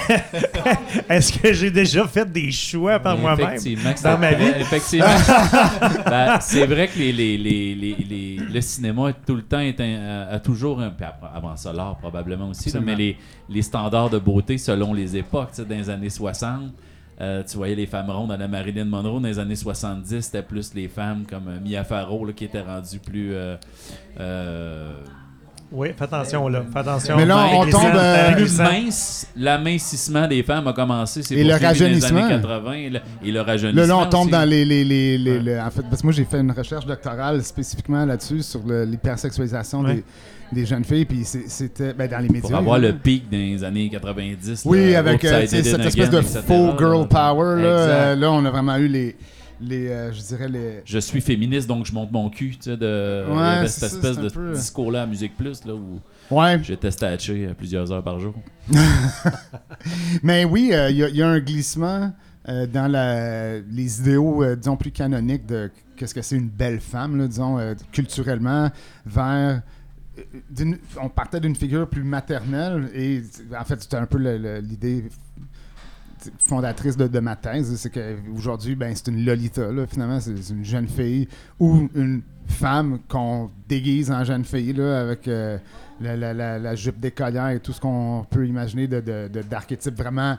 [1.09, 3.47] est-ce que j'ai déjà fait des choix par Mais moi-même?
[3.55, 4.51] Effectivement, dans ma vie?
[4.59, 5.05] Effectivement.
[6.05, 9.59] Ben, c'est vrai que les, les, les, les, les- le cinéma a tout le temps
[9.59, 10.91] est un- a toujours un.
[11.33, 13.17] avant ça, l'art probablement aussi, là, mais les,
[13.49, 15.49] les standards de beauté selon les époques.
[15.51, 16.61] tu sais, Dans les années 60,
[17.19, 19.19] euh, tu voyais les femmes rondes à la Marilyn Monroe.
[19.19, 22.61] Dans les années 70, c'était plus les femmes comme euh, Mia Farrow là, qui étaient
[22.61, 23.33] rendues plus.
[23.33, 23.57] euh,
[24.19, 24.93] euh,
[25.71, 26.63] Oui, fais attention là.
[26.71, 27.15] Fais attention.
[27.17, 31.23] Mais là, on tombe, euh, plus mince, l'amincissement des femmes a commencé.
[31.23, 32.19] C'est Et le dans les rajeunissement.
[32.25, 33.85] années 80 et le, et le Là, rajeunissement.
[33.87, 34.31] là, on tombe aussi.
[34.31, 34.65] dans les.
[34.65, 35.39] les, les, les- Ouais.
[35.39, 39.81] le- en fait, parce que moi, j'ai fait une recherche doctorale spécifiquement là-dessus, sur l'hypersexualisation
[39.81, 39.95] Ouais.
[39.95, 40.03] des,
[40.51, 42.49] des jeunes filles, puis c'était ben, dans les médias.
[42.49, 44.63] Pour avoir le pic dans les années 90.
[44.65, 47.61] Oui, là, avec euh, cette espèce de etc., faux girl power.
[47.61, 47.67] Là.
[47.67, 49.15] Euh, là, on a vraiment eu les.
[49.61, 50.81] les euh, je dirais les.
[50.85, 52.51] Je suis féministe, donc je monte mon cul.
[52.57, 55.99] Tu sais, de, Ouais, cette ça, espèce de peu- discours-là à Musique Plus, là, où
[56.29, 56.59] Ouais.
[56.63, 58.33] j'étais statché à plusieurs heures par jour.
[60.23, 62.11] Mais oui, il y, a- il y a un glissement
[62.47, 67.27] dans la, les idéaux, disons, plus canoniques de qu'est-ce que c'est une belle femme, là,
[67.27, 67.57] disons,
[67.91, 68.69] culturellement,
[69.05, 69.61] vers.
[71.01, 73.21] On partait d'une figure plus maternelle et
[73.57, 74.17] en fait c'était un peu
[74.59, 75.05] l'idée
[76.39, 80.87] fondatrice de, ma thèse, c'est qu'aujourd'hui, ben, c'est une Lolita, là, finalement, c'est une jeune
[80.87, 81.27] fille
[81.59, 85.57] ou une femme qu'on déguise en jeune fille, avec euh,
[85.99, 90.37] la, la- la- jupe d'écolière et tout ce qu'on peut imaginer de, de- d'archétypes vraiment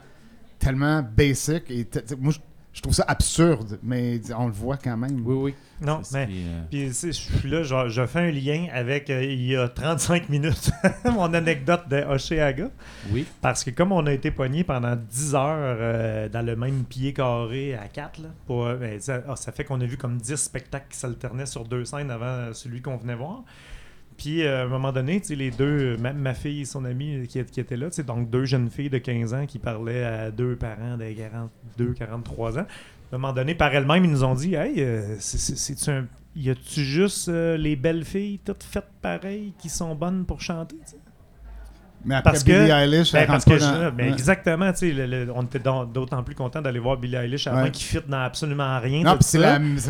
[0.58, 1.68] tellement basic.
[1.70, 1.88] Et
[2.20, 2.32] moi,
[2.72, 5.22] je trouve ça absurde, mais on le voit quand même.
[5.26, 5.54] Oui, oui.
[5.82, 6.26] Non, mais.
[6.26, 9.22] puis, euh, Puis tu sais, je suis là, je, je fais un lien avec euh,
[9.22, 10.70] il y a 35 minutes
[11.04, 12.70] mon anecdote de Oshéaga.
[13.10, 13.26] oui.
[13.40, 17.12] Parce que comme on a été pogné pendant 10 heures euh, dans le même pied
[17.12, 20.36] carré à 4, là, pour, ben, ça, ah, ça fait qu'on a vu comme 10
[20.36, 23.42] spectacles qui s'alternaient sur deux scènes avant celui qu'on venait voir.
[24.22, 27.40] Puis euh, à un moment donné, les deux, ma, ma fille et son amie qui,
[27.40, 31.12] étaient là, donc deux jeunes filles de 15 ans qui parlaient à deux parents de
[31.12, 32.60] 42, 43 ans.
[32.60, 36.06] À un moment donné, par elles-mêmes, ils nous ont dit Hey, euh, c'est- un.
[36.36, 40.76] Y a-tu juste euh, les belles filles, toutes faites pareilles, qui sont bonnes pour chanter?
[42.04, 44.12] Mais après Parce Billie que- Eilish, Ben, parce que je- dans- ben, Ouais.
[44.12, 47.70] exactement, tu sais, on était dans- d'autant plus content d'aller voir Billie Eilish avant Ouais.
[47.70, 49.04] qui fit dans absolument rien.
[49.04, 49.38] Non, c'est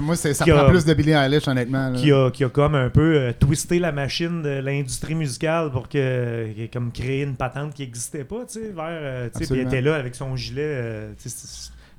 [0.02, 1.88] moi, c'est- ça prend a- plus de Billie Eilish, honnêtement.
[1.88, 1.98] là.
[1.98, 5.88] qui a, qui a comme un peu euh, twisté la machine de l'industrie musicale pour
[5.88, 9.62] que comme créer une patente qui n'existait pas, tu sais, vers euh, tu sais, puis
[9.62, 11.12] était là avec son gilet euh,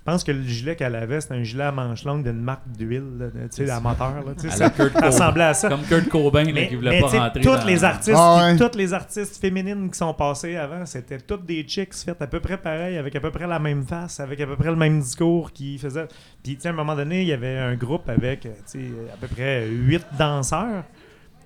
[0.06, 2.68] je pense que le gilet qu'elle avait, c'était un gilet à manches longues d'une marque
[2.78, 4.16] d'huile, là, tu sais, à moteur.
[4.16, 5.08] Là, tu sais, À ça, la Kurt ça Cobain.
[5.08, 5.70] ressemblait à ça.
[5.70, 7.39] Comme Kurt Cobain là, Mais, qui voulait mais pas rentrer.
[7.41, 8.58] toutes dans- les artistes, Ah ouais.
[8.58, 12.41] toutes les artistes féminines qui sont passées avant, c'était toutes des chicks faites à peu
[12.41, 14.99] près pareil, avec à peu près la même face, avec à peu près le même
[14.99, 16.08] discours qui faisaient.
[16.43, 18.80] Puis tu sais, à un moment donné, il y avait un groupe avec euh, tu
[18.80, 20.84] sais, à peu près huit danseurs.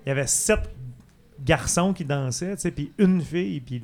[0.04, 0.68] Il y avait sept
[1.44, 3.82] garçons qui dansaient, tu sais, puis une fille, puis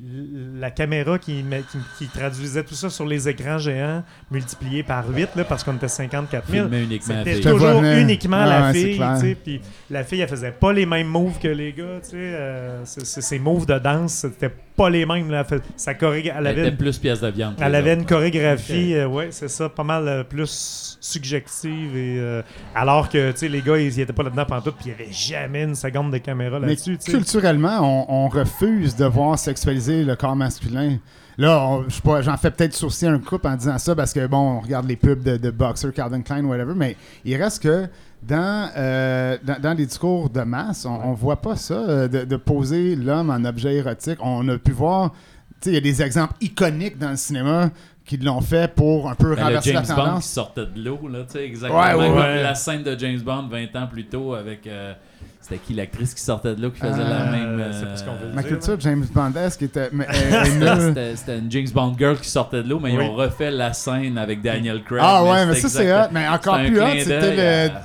[0.59, 5.09] la caméra qui, met- qui, qui traduisait tout ça sur les écrans géants multiplié par
[5.09, 6.63] 8, là, parce qu'on était 54 000.
[6.67, 7.97] Filmé uniquement à C'était toujours venir.
[7.99, 11.39] uniquement Ah la fille, tu sais, puis la fille, elle faisait pas les mêmes moves
[11.39, 12.15] que les gars, tu sais.
[12.15, 15.29] euh, ses moves de danse, c'était pas les mêmes.
[15.31, 17.55] Là, elle, fait- sa choré- elle Elle avait était plus pièce de viande.
[17.59, 18.01] elle avait autres.
[18.01, 21.95] une chorégraphie, euh, ouais, c'est ça, pas mal euh, plus subjective.
[21.95, 22.41] Et, euh,
[22.73, 24.91] alors que, tu sais, les gars, ils y étaient pas là-dedans pendant tout, puis il
[24.91, 30.03] y avait jamais une seconde de caméra là-dessus, culturellement, on, on refuse de voir sexualiser
[30.03, 30.97] le corps masculin.
[31.37, 34.13] Là, on- je sais pas, j'en fais peut-être sourciller un couple en disant ça parce
[34.13, 36.95] que, bon, on regarde les pubs de, de boxer, Calvin Klein, whatever, mais
[37.25, 37.87] il reste que
[38.23, 42.23] dans, euh, dans, dans les discours de masse, on, on voit pas ça, euh, de,
[42.25, 44.17] de poser l'homme en objet érotique.
[44.21, 45.17] On a pu voir, tu
[45.61, 47.69] sais, il y a des exemples iconiques dans le cinéma
[48.05, 50.83] qui l'ont fait pour un peu Ben, le renverser James la Bond qui sortait de
[50.83, 51.81] l'eau, là, tu sais, exactement.
[51.81, 52.43] Ouais, ouais, Comme ouais.
[52.43, 54.67] La scène de James Bond 20 ans plus tôt avec.
[54.67, 54.93] euh,
[55.41, 57.71] C'était qui l'actrice qui sortait de l'eau qui faisait Euh, la même.
[57.71, 58.79] c'est parce qu'on veut Ma dire, culture là.
[58.79, 59.89] James Bondesque était
[61.15, 63.03] C'était- une James Bond girl qui sortait de l'eau, mais Oui.
[63.03, 64.99] ils ont refait la scène avec Daniel Craig.
[65.03, 66.07] Ah ouais, mais ça c'est hot.
[66.11, 67.71] Mais encore plus hot, c'était le.
[67.75, 67.81] À,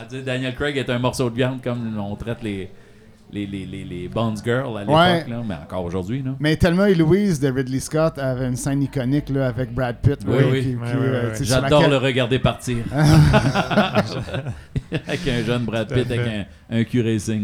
[0.00, 2.70] à dire Daniel Craig est un morceau de viande comme on traite les,
[3.32, 5.24] les, les, les, les Bonds girls à l'époque, Ouais.
[5.28, 6.22] là, mais encore aujourd'hui.
[6.22, 6.32] là.
[6.38, 10.18] Mais Thelma et Louise de Ridley Scott avait une scène iconique là, avec Brad Pitt.
[10.26, 10.60] Oui, oui.
[10.60, 12.76] qui- qui, Ouais, ouais, euh, J'adore laquelle- le regarder partir.
[14.92, 16.84] avec un jeune Brad Pitt, avec un, un.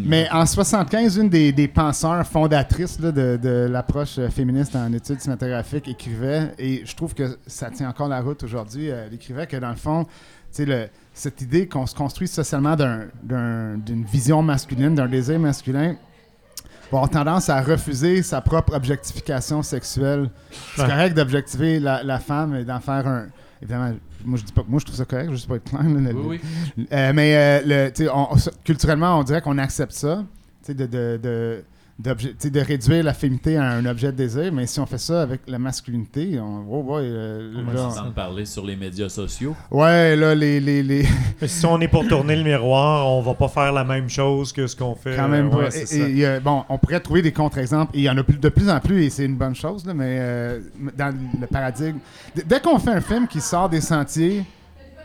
[0.07, 4.92] Mais en 75, une des, des penseurs fondatrices là, de, de l'approche euh, féministe en
[4.92, 9.14] études cinématographiques écrivait, et je trouve que ça tient encore la route aujourd'hui, euh, elle
[9.14, 10.11] écrivait que dans le fond, tu
[10.53, 10.88] sais, le-
[11.20, 15.96] cette idée qu'on se construit socialement d'un- d'un- d'une vision masculine, d'un désir masculin,
[16.90, 20.30] va avoir tendance à refuser sa propre objectification sexuelle.
[20.74, 20.88] C'est Ouais.
[20.88, 23.26] correct d'objectiver la, la femme et d'en faire un.
[23.60, 23.92] Évidemment,
[24.24, 25.82] moi je dis pas, moi je trouve ça correct, juste pour être clair.
[25.82, 26.40] là, le- Oui,
[26.78, 26.88] oui.
[26.90, 28.28] euh, mais euh, le, on-
[28.64, 30.24] culturellement, on dirait qu'on accepte ça,
[30.66, 31.62] de,
[32.03, 35.40] de réduire la féminité à un objet de désir, mais si on fait ça avec
[35.46, 39.55] la masculinité, on, oh, ouais, euh, là, j'entends parler sur les médias sociaux.
[39.70, 41.05] on- ouais, là, les, les, les
[41.46, 44.66] si on est pour tourner le miroir, on va pas faire la même chose que
[44.66, 45.16] ce qu'on fait.
[45.16, 46.09] quand même, euh, ouais, et- ça.
[46.09, 48.48] et, a- bon, on pourrait trouver des contre-exemples, et il y en a plus, de
[48.48, 50.61] plus en plus, et c'est une bonne chose, là, mais euh,
[50.96, 51.98] dans le paradigme,
[52.34, 54.44] d- dès qu'on fait un film qui sort des sentiers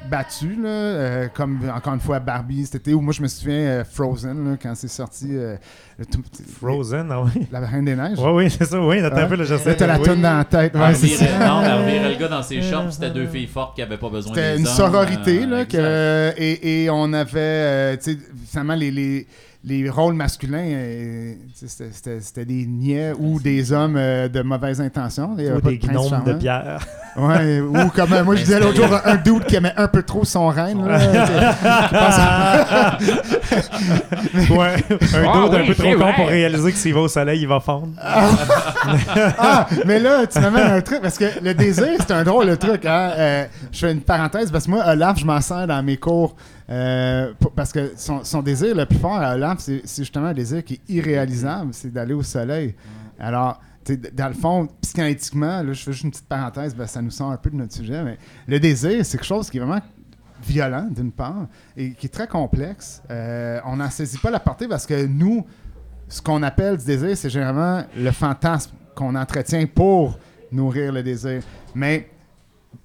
[0.10, 3.56] battus, là, euh, comme encore une fois Barbie cet été, ou moi je me souviens
[3.56, 5.56] euh, Frozen, là, quand c'est sorti, euh,
[5.98, 6.24] le tout-
[6.60, 7.48] Frozen, ah oui.
[7.52, 8.18] La Reine des Neiges.
[8.20, 9.02] Oui, oui, c'est ça, oui.
[9.02, 9.04] Ouais.
[9.06, 10.04] un peu, j'essaie Là, t'as la oui.
[10.04, 10.74] toune dans la tête.
[10.76, 13.98] Ouais, non, elle revirait le gars dans ses shops, c'était deux filles fortes qui avaient
[13.98, 17.98] pas besoin des C'était une hommes, sororité, euh, là, que, et, et on avait, euh,
[17.98, 18.18] tu sais,
[18.50, 19.28] finalement, les, les,
[19.66, 25.32] les rôles masculins, euh, c'était- des niais ou des hommes euh, de mauvaise intention.
[25.34, 26.86] Ou des gnomes de pierre.
[27.18, 30.04] Ouais, ou comme euh, moi je disais l'autre jour, un, dude qui aimait un peu
[30.04, 30.86] trop son reine.
[30.86, 33.32] là, qui pense-
[34.50, 34.76] ouais.
[35.14, 36.14] Un Ah dos d'un oui, peu trop con vrai.
[36.16, 37.90] pour réaliser que s'il va au soleil, il va fondre.
[39.38, 42.56] Ah, mais là, tu m'amènes un truc, parce que le désir, c'est un drôle de
[42.56, 42.86] truc.
[42.86, 43.12] Hein?
[43.18, 46.36] Euh, je fais une parenthèse, parce que moi, Olaf, je m'en sers dans mes cours,
[46.70, 50.28] euh, pour- parce que son, son désir le plus fort à Olaf, c'est c'est justement
[50.28, 52.76] un désir qui est irréalisable, c'est d'aller au soleil.
[53.20, 53.60] Alors,
[54.14, 57.38] dans le fond, psychanalytiquement, là, je fais juste une petite parenthèse, ça nous sort un
[57.38, 58.18] peu de notre sujet, mais
[58.48, 59.82] le désir, c'est quelque chose qui est vraiment
[60.44, 63.02] violent, d'une part, et qui est très complexe.
[63.10, 65.46] Euh, on n'en saisit pas la portée parce que nous,
[66.08, 70.18] ce qu'on appelle du désir, c'est généralement le fantasme qu'on entretient pour
[70.52, 71.42] nourrir le désir.
[71.74, 72.10] Mais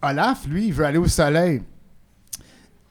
[0.02, 1.62] Olaf, lui, il veut aller au soleil.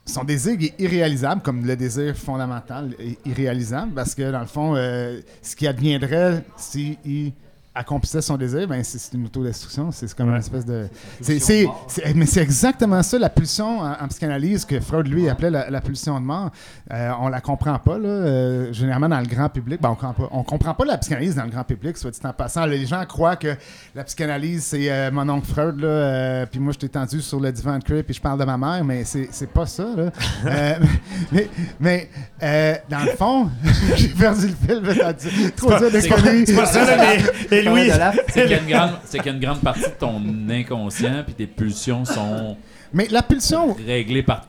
[0.05, 4.75] Son désir est irréalisable, comme le désir fondamental est irréalisable, parce que dans le fond,
[4.75, 7.33] euh, ce qui adviendrait s'il
[7.79, 9.91] accomplissait son désir, ben c'est une autodestruction.
[9.91, 10.33] C'est comme Ouais.
[10.35, 10.87] une espèce de.
[11.21, 11.67] C'est
[12.15, 15.81] mais c'est exactement ça, la pulsion en, en psychanalyse que Freud, lui, appelait la, la
[15.81, 16.51] pulsion de mort.
[16.91, 18.07] Euh, on la comprend pas, là.
[18.09, 21.35] euh, généralement, dans le grand public, ben, on, comprend pas, on comprend pas la psychanalyse
[21.35, 22.65] dans le grand public, soit dit en passant.
[22.65, 23.55] Les gens croient que
[23.95, 27.39] la psychanalyse, c'est euh, mon oncle Freud, là, euh, puis moi, je t'ai tendu sur
[27.39, 29.85] le divan de crib, puis je parle de ma mère, mais c'est, c'est pas ça,
[29.95, 30.11] là.
[31.31, 31.49] Mais,
[31.79, 32.09] mais
[32.89, 33.49] dans le fond,
[33.95, 38.41] j'ai perdu le fil, mais t'as dit- trop dur c'est- pas ça, mais, la- C'est
[38.43, 41.23] qu'il y a une grande, c'est qu'il y a une grande partie de ton inconscient
[41.25, 42.57] puis tes pulsions sont
[42.93, 44.45] Mais la pulsion, réglées par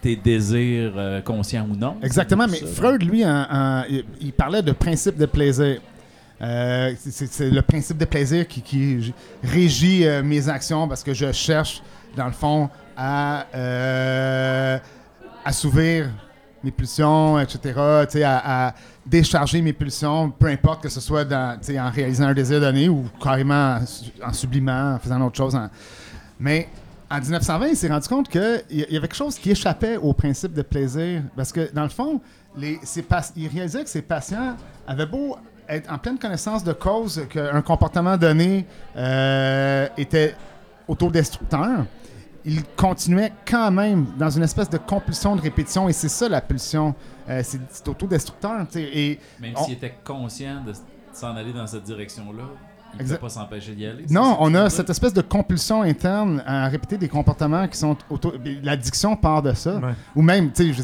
[0.00, 1.96] tes désirs euh, conscients ou non.
[2.02, 5.80] Exactement, mais Ça, Freud, lui, en- en- il, il parlait de principe de plaisir.
[6.42, 9.12] Euh, c'est- c'est c'est le principe de plaisir qui, qui
[9.44, 11.82] régit euh, mes actions parce que je cherche,
[12.16, 14.78] dans le fond, à euh,
[15.44, 16.08] assouvir
[16.62, 17.74] mes pulsions, etc.,
[18.24, 18.74] à,
[19.06, 23.78] décharger mes pulsions, peu importe que ce soit en réalisant un désir donné ou carrément
[23.80, 25.58] en, su- en sublimant, en faisant autre chose.
[26.38, 26.68] Mais
[27.10, 30.52] en 1920, il s'est rendu compte qu'il y avait quelque chose qui échappait au principe
[30.52, 31.22] de plaisir.
[31.34, 32.20] Parce que, dans le fond,
[32.56, 33.04] les, ses
[33.36, 34.56] il réalisait que ses patients
[34.86, 35.36] avaient beau
[35.68, 40.34] être en pleine connaissance de cause qu'un comportement donné euh, était
[40.88, 41.84] autodestructeur,
[42.44, 45.88] il continuait quand même dans une espèce de compulsion de répétition.
[45.88, 46.94] Et c'est ça, la pulsion.
[47.28, 48.66] Euh, c'est autodestructeur.
[48.76, 50.72] Et Même on- s'il était conscient de
[51.12, 52.44] s'en aller dans cette direction-là,
[52.98, 54.04] il ne pas s'empêcher d'y aller.
[54.10, 58.32] Non, on a cette espèce de compulsion interne à répéter des comportements qui sont auto...
[58.64, 59.76] L'addiction part de ça.
[59.76, 59.92] Ouais.
[60.16, 60.82] Ou même, tu sais, je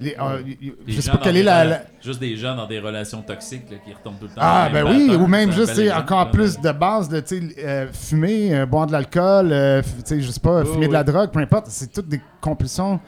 [0.00, 1.82] les- euh, Des je sais pas quelle est la...
[2.02, 4.40] Juste des gens dans des relations toxiques là, qui retombent tout le temps.
[4.40, 7.22] Ah, ben oui, ou même juste, encore là, plus de base de,
[7.62, 11.40] euh, fumer, euh, boire de l'alcool, euh, je sais pas, fumer de la drogue, peu
[11.40, 11.66] importe.
[11.68, 12.98] C'est toutes des compulsions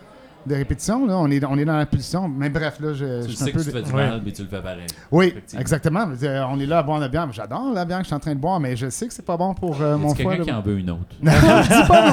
[0.47, 1.17] de répétition, là.
[1.19, 2.29] On est, on est dans la pulsion.
[2.29, 3.59] Mais bref, là, je, je Tu suis sais un que peu...
[3.65, 4.09] tu te fais du Ouais.
[4.09, 4.87] mal, mais tu le fais pareil.
[5.11, 6.07] Oui, exactement.
[6.51, 7.29] On est là à boire de la bière.
[7.33, 9.25] J'adore la bière que je suis en train de boire, mais je sais que c'est
[9.25, 10.33] pas bon pour euh, mon foie.
[10.37, 11.01] quelqu'un qui en veut une autre?
[11.23, 11.33] Non,
[11.63, 12.11] je dis pas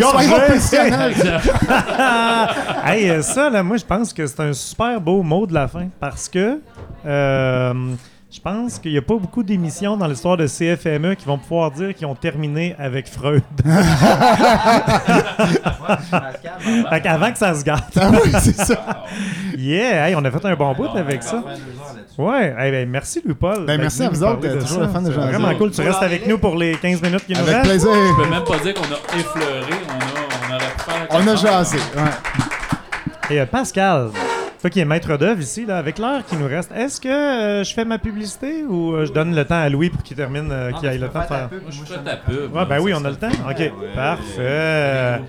[0.00, 0.10] non.
[0.10, 1.14] Professionnels.
[2.84, 5.68] hey, euh, ça, là, moi, je pense que c'est un super beau mot de la
[5.68, 6.60] fin parce que
[7.06, 7.74] euh,
[8.32, 11.70] je pense qu'il n'y a pas beaucoup d'émissions dans l'histoire de CFME qui vont pouvoir
[11.72, 13.42] dire qu'ils ont terminé avec Freud.
[16.90, 17.98] Fait Avant que ça se gâte.
[18.00, 19.04] Ah oui, c'est ça.
[19.58, 21.42] Yeah, hey, on a fait un bon bout avec ça.
[22.16, 23.66] Ouais, hey, ben, merci Louis-Paul.
[23.66, 25.32] Ben, merci à vous autres, de toujours le fun de C'est jaser.
[25.32, 25.70] Vraiment cool.
[25.70, 27.68] Tu restes avec nous pour les 15 minutes qui nous Avec restent.
[27.68, 27.90] plaisir.
[27.92, 31.06] Je peux même pas dire qu'on a effleuré, on, a, on faire...
[31.10, 31.76] On a jasé.
[31.78, 33.34] ouais.
[33.36, 34.10] Et euh, Pascal,
[34.60, 37.64] toi qui es maître d'œuvre ici, là, avec l'heure qui nous reste, est-ce que euh,
[37.64, 40.50] je fais ma publicité ou euh, je donne le temps à Louis pour qu'il termine,
[40.52, 41.48] euh, qu'il ait le temps de faire?
[41.50, 42.54] Moi, je à pub.
[42.54, 43.28] Ouais, ben là, oui, ça on a le temps.
[43.48, 43.72] Ok, Ouais.
[43.94, 45.20] parfait.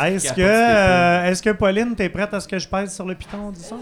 [0.00, 3.14] Est-ce que, euh, est-ce que Pauline, t'es prête à ce que je pèse sur le
[3.14, 3.78] piton du son?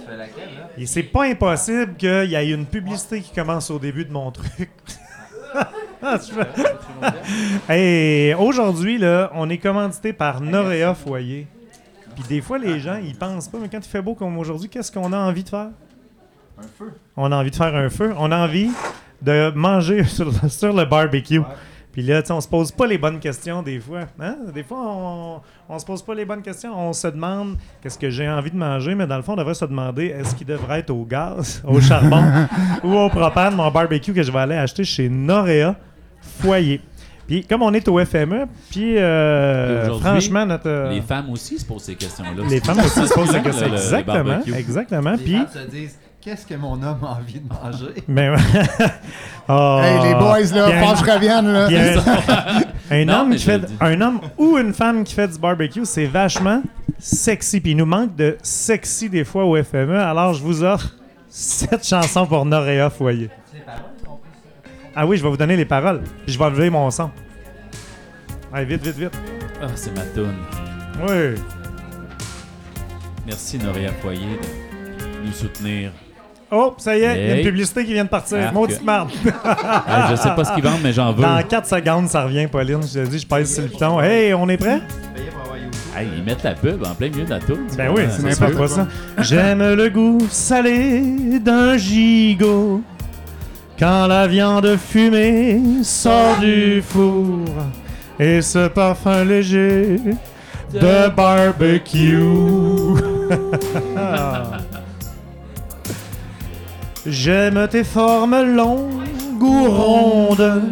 [0.76, 4.30] Et c'est pas impossible qu'il y ait une publicité qui commence au début de mon
[4.30, 4.70] truc.
[6.02, 6.46] Ah, tu veux-
[7.68, 11.46] Hey, aujourd'hui, là, on est commandité par Norea Foyer.
[12.14, 14.68] Puis des fois, les gens, ils pensent pas, mais quand il fait beau comme aujourd'hui,
[14.68, 15.68] qu'est-ce qu'on a envie de faire?
[16.58, 16.92] Un feu.
[17.16, 18.12] On a envie de faire un feu.
[18.18, 18.70] On a envie
[19.22, 21.40] de manger sur, le- sur le barbecue.
[21.92, 24.02] Puis là, tu sais, on se pose pas les bonnes questions des fois.
[24.20, 24.36] Hein?
[24.54, 26.72] Des fois, on, on se pose pas les bonnes questions.
[26.78, 29.54] On se demande qu'est-ce que j'ai envie de manger, mais dans le fond, on devrait
[29.54, 32.22] se demander est-ce qu'il devrait être au gaz, au charbon
[32.84, 35.74] ou au propane, mon barbecue que je vais aller acheter chez Norea
[36.40, 36.80] Foyer.
[37.30, 40.68] Puis comme on est au FME, puis euh, franchement, notre...
[40.68, 42.42] euh, Les femmes aussi se posent ces questions-là.
[42.48, 43.66] les femmes aussi se posent la question.
[43.66, 45.10] Le- le Exactement, exactement.
[45.12, 45.36] Les Puis...
[45.36, 47.94] femmes se disent Qu'est-ce que mon homme a envie de manger?
[48.08, 48.30] Mais
[49.48, 49.78] Oh.
[49.82, 51.68] Hey, les boys, là, Puis un- je revienne, là.
[52.90, 55.84] un, un Non, homme qui fait, un homme ou une femme qui fait du barbecue,
[55.84, 56.62] c'est vachement
[56.98, 57.60] sexy.
[57.60, 59.98] Puis il nous manque de sexy des fois au FME.
[59.98, 60.88] Alors je vous offre
[61.28, 63.30] cette chanson pour Norea Foyer.
[64.94, 66.00] Ah oui, je vais vous donner les paroles.
[66.24, 67.10] Puis je vais lever mon son.
[68.52, 69.18] Allez, vite, vite, vite.
[69.62, 70.34] Ah, c'est ma toune.
[71.08, 71.40] Oui.
[73.26, 75.92] Merci Noria Foyer de nous soutenir.
[76.52, 77.44] Oh, ça y est, il y a une Hey.
[77.44, 78.38] publicité qui vient de partir.
[78.38, 78.54] Marc.
[78.54, 79.10] Maudite marde.
[79.24, 81.22] Hey, je sais pas ce qu'ils vendent, mais j'en veux.
[81.22, 82.80] Dans 4 secondes, ça revient, Pauline.
[82.82, 84.00] Je te dis, je pèse sur le piton.
[84.00, 84.80] Hey, on est prêt?
[85.96, 87.66] Hey, ils mettent la pub en plein milieu de la toune.
[87.70, 88.88] tu Ben oui, c'est n'importe quoi ça.
[89.18, 92.82] J'aime le goût salé d'un gigot
[93.80, 97.46] quand la viande fumée sort du four
[98.18, 99.96] et ce parfum léger
[100.70, 102.20] de barbecue.
[107.06, 110.62] J'aime tes formes longues ou rondes,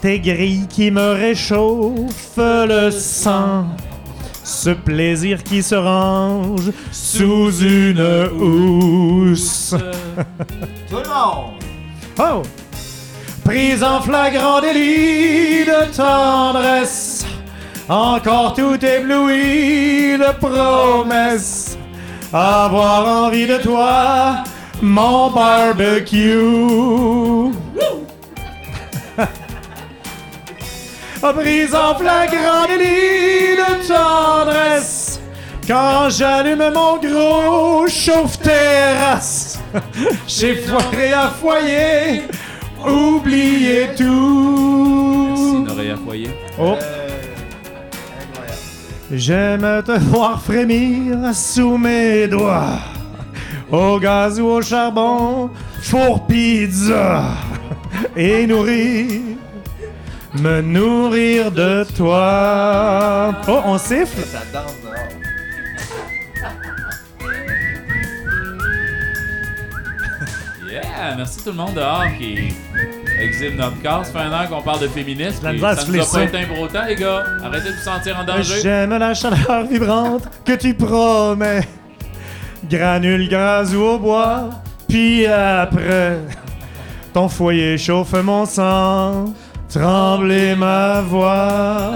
[0.00, 3.66] tes grilles qui me réchauffent le sang.
[4.42, 9.74] Ce plaisir qui se range sous une housse.
[10.88, 11.63] Tout le monde
[12.18, 12.42] Oh!
[13.44, 17.24] prise en flagrant délit de tendresse,
[17.88, 21.78] encore tout ébloui de promesses,
[22.32, 24.42] avoir envie de toi,
[24.82, 27.52] mon barbecue.
[31.34, 35.03] prise en flagrant délit de tendresse,
[35.66, 39.60] quand j'allume mon gros chauffe-terrasse,
[40.26, 42.22] j'ai foiré à foyer,
[42.86, 45.64] oublié Merci, tout.
[45.66, 46.30] Noréa Foyer.
[46.58, 46.76] Oh.
[49.10, 52.78] J'aime te voir frémir sous mes doigts.
[53.70, 55.50] Au gaz ou au charbon,
[55.82, 57.24] four pizza.
[58.16, 59.20] Et nourrir,
[60.34, 63.34] me nourrir de toi.
[63.48, 64.22] Oh, on siffle.
[64.24, 65.23] Ça danse dehors.
[70.96, 71.14] Yeah!
[71.16, 72.54] Merci tout le monde dehors qui
[73.20, 74.04] exhibe notre corps.
[74.04, 75.44] Ça fait un an qu'on parle de féminisme.
[75.44, 77.24] La misère ça nous a pas un gros temps, les gars.
[77.42, 78.60] Arrêtez de vous sentir en danger.
[78.62, 81.66] J'aime la chaleur vibrante que tu promets.
[82.70, 84.50] Granule gaz ou au bois.
[84.88, 86.18] Puis après,
[87.12, 89.34] ton foyer chauffe mon sang.
[89.68, 91.86] Trembler ma voix.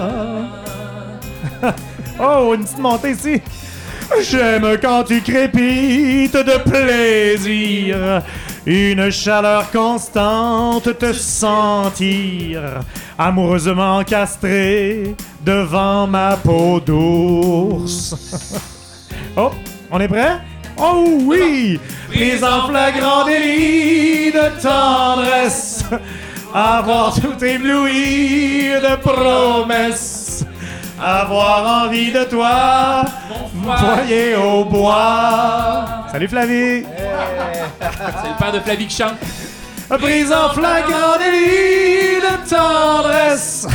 [2.20, 3.40] oh, une petite montée ici.
[4.22, 8.22] J'aime quand tu crépites de plaisir.
[8.70, 12.82] Une chaleur constante te sentir
[13.16, 18.14] amoureusement castré devant ma peau d'ours.
[19.38, 19.52] oh,
[19.90, 20.42] on est prêt?
[20.76, 21.80] Oh oui!
[22.08, 25.86] Prise en flagrant délit de tendresse,
[26.52, 30.17] avoir tout ébloui de promesses,
[31.02, 33.04] avoir envie de toi,
[33.78, 35.84] foyer au bois.
[36.10, 36.84] Salut Flavie!
[37.80, 39.14] C'est le père de Flavie qui chante.
[39.88, 43.66] Prise en flagrant délit de tendresse.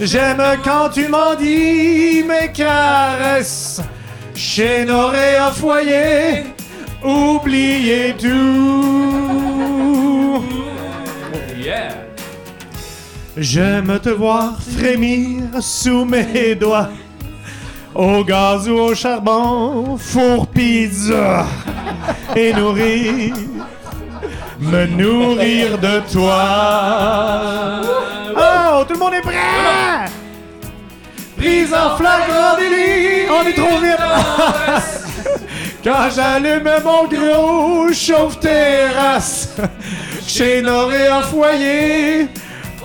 [0.00, 3.80] J'aime quand tu m'en dis mes caresses.
[4.34, 6.44] Chez Noré à foyer,
[7.04, 9.42] oubliez tout.
[11.56, 12.01] Yeah!
[13.36, 16.90] J'aime te voir frémir sous mes doigts.
[17.94, 21.46] Au gaz ou au charbon, four pizza.
[22.36, 23.34] Et nourrir,
[24.60, 27.80] me nourrir de toi.
[28.36, 30.10] Oh, tout le monde est prêt!
[31.38, 33.96] Prise en flagrant délit, on est trop vite!
[35.84, 39.56] Quand j'allume mon gros chauffe-terrasse,
[40.26, 42.28] chez Noré en foyer,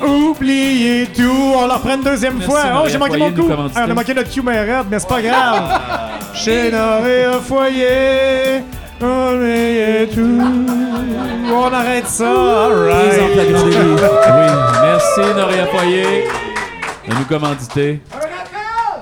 [0.05, 1.53] oubliez tout.
[1.55, 2.61] On leur prend une deuxième Merci, fois.
[2.83, 3.49] Oh, j'ai manqué Foyer mon de nous coup.
[3.49, 3.79] commanditer.
[3.81, 5.81] Ah, on a manqué notre cue mais mais c'est pas grave.
[6.33, 8.63] chez Noré foyer,
[9.01, 10.41] oubliez tout.
[11.53, 12.29] On arrête ça.
[12.29, 13.19] All right.
[13.19, 14.47] Oui,
[14.83, 16.27] merci Noria Foyer
[17.07, 18.01] de nous commanditer.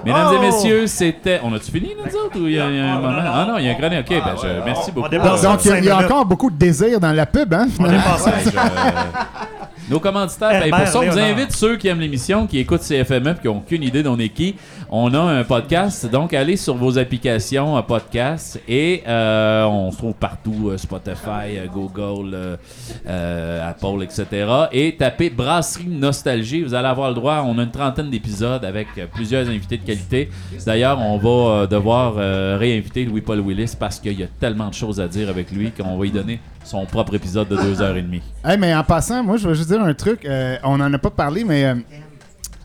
[0.06, 0.42] Mesdames et Oh!
[0.42, 1.40] messieurs, c'était.
[1.44, 3.18] On a-tu fini, nous autres, ou il y a, il y a un moment?
[3.26, 4.00] Ah non, il y a un chronique.
[4.02, 4.48] Ok, ben je...
[4.64, 5.10] merci beaucoup.
[5.10, 6.12] dépasse Donc, il y a- il y a Cinq minutes.
[6.12, 7.98] encore beaucoup de désir dans la pub, hein, On finalement.
[7.98, 8.26] dépasse.
[8.46, 12.58] Ouais, je- Nos commanditaires, ben, pour ça, on vous invite ceux qui aiment l'émission, qui
[12.58, 14.56] écoutent CFME et qui n'ont aucune idée d'on est qui.
[14.90, 19.98] On a un podcast, donc allez sur vos applications euh, podcast et euh, on se
[19.98, 22.58] trouve partout, euh, Spotify, euh, Google,
[23.06, 24.48] Apple, etc.
[24.72, 27.44] Et tapez Brasserie Nostalgie, vous allez avoir le droit.
[27.46, 30.30] On a une trentaine d'épisodes avec plusieurs invités de qualité.
[30.66, 32.16] D'ailleurs, on va devoir
[32.60, 35.96] réinviter Louis-Paul Willis parce qu'il y a tellement de choses à dire avec lui qu'on
[35.96, 38.22] va lui donner son propre épisode de deux heures et demie.
[38.44, 40.26] Hey, mais en passant, moi, je veux juste dire un truc.
[40.26, 41.76] euh, on n'en a pas parlé, mais euh,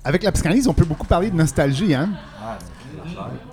[0.05, 2.09] avec la psychanalyse, on peut beaucoup parler de nostalgie, hein?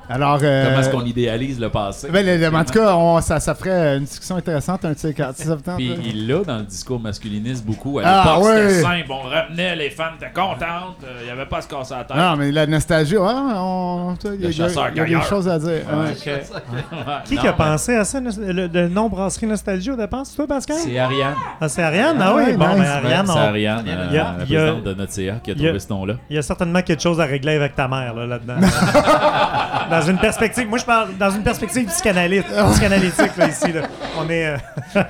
[0.10, 2.08] Alors, euh, Comment est-ce qu'on idéalise le passé?
[2.10, 4.98] ben, le- le- en tout cas, on- ça, ça ferait une discussion intéressante, un de
[4.98, 5.36] ces quatre.
[5.76, 5.96] Puis là?
[6.06, 8.00] il l'a dans le discours masculiniste beaucoup.
[8.00, 8.70] À Ah, l'époque, ouais.
[8.70, 9.06] c'était simple.
[9.12, 10.98] On revenait, les femmes étaient contentes.
[11.04, 12.16] euh, Il n'y avait pas à se casser la tête.
[12.18, 15.70] Non, mais la nostalgie, ouais, on, il y y a- des choses à dire.
[15.70, 16.12] Ouais, ouais.
[16.12, 17.24] ok.
[17.26, 20.26] Qui Non, qui a mais pensé à ça, le, le nom Brasserie Nostalgie au départ?
[20.26, 20.78] C'est toi, Pascal?
[20.80, 21.34] C'est Ariane.
[21.60, 22.18] Ah, c'est Ariane?
[22.20, 22.78] Ah, Ah oui, bon, nice.
[22.78, 24.60] ben Ariane, C'est Ariane, Il y a- euh, il y a- la il y a-
[24.62, 26.14] présidente de notre CA, qui a trouvé ce nom-là.
[26.30, 28.56] il y a certainement quelque chose à régler avec ta mère là, là-dedans.
[30.00, 33.72] dans une perspective, moi je parle dans une perspective psychanalytique, psychanalytique là, ici.
[33.72, 33.82] Là.
[34.18, 34.46] On est.
[34.48, 34.58] euh,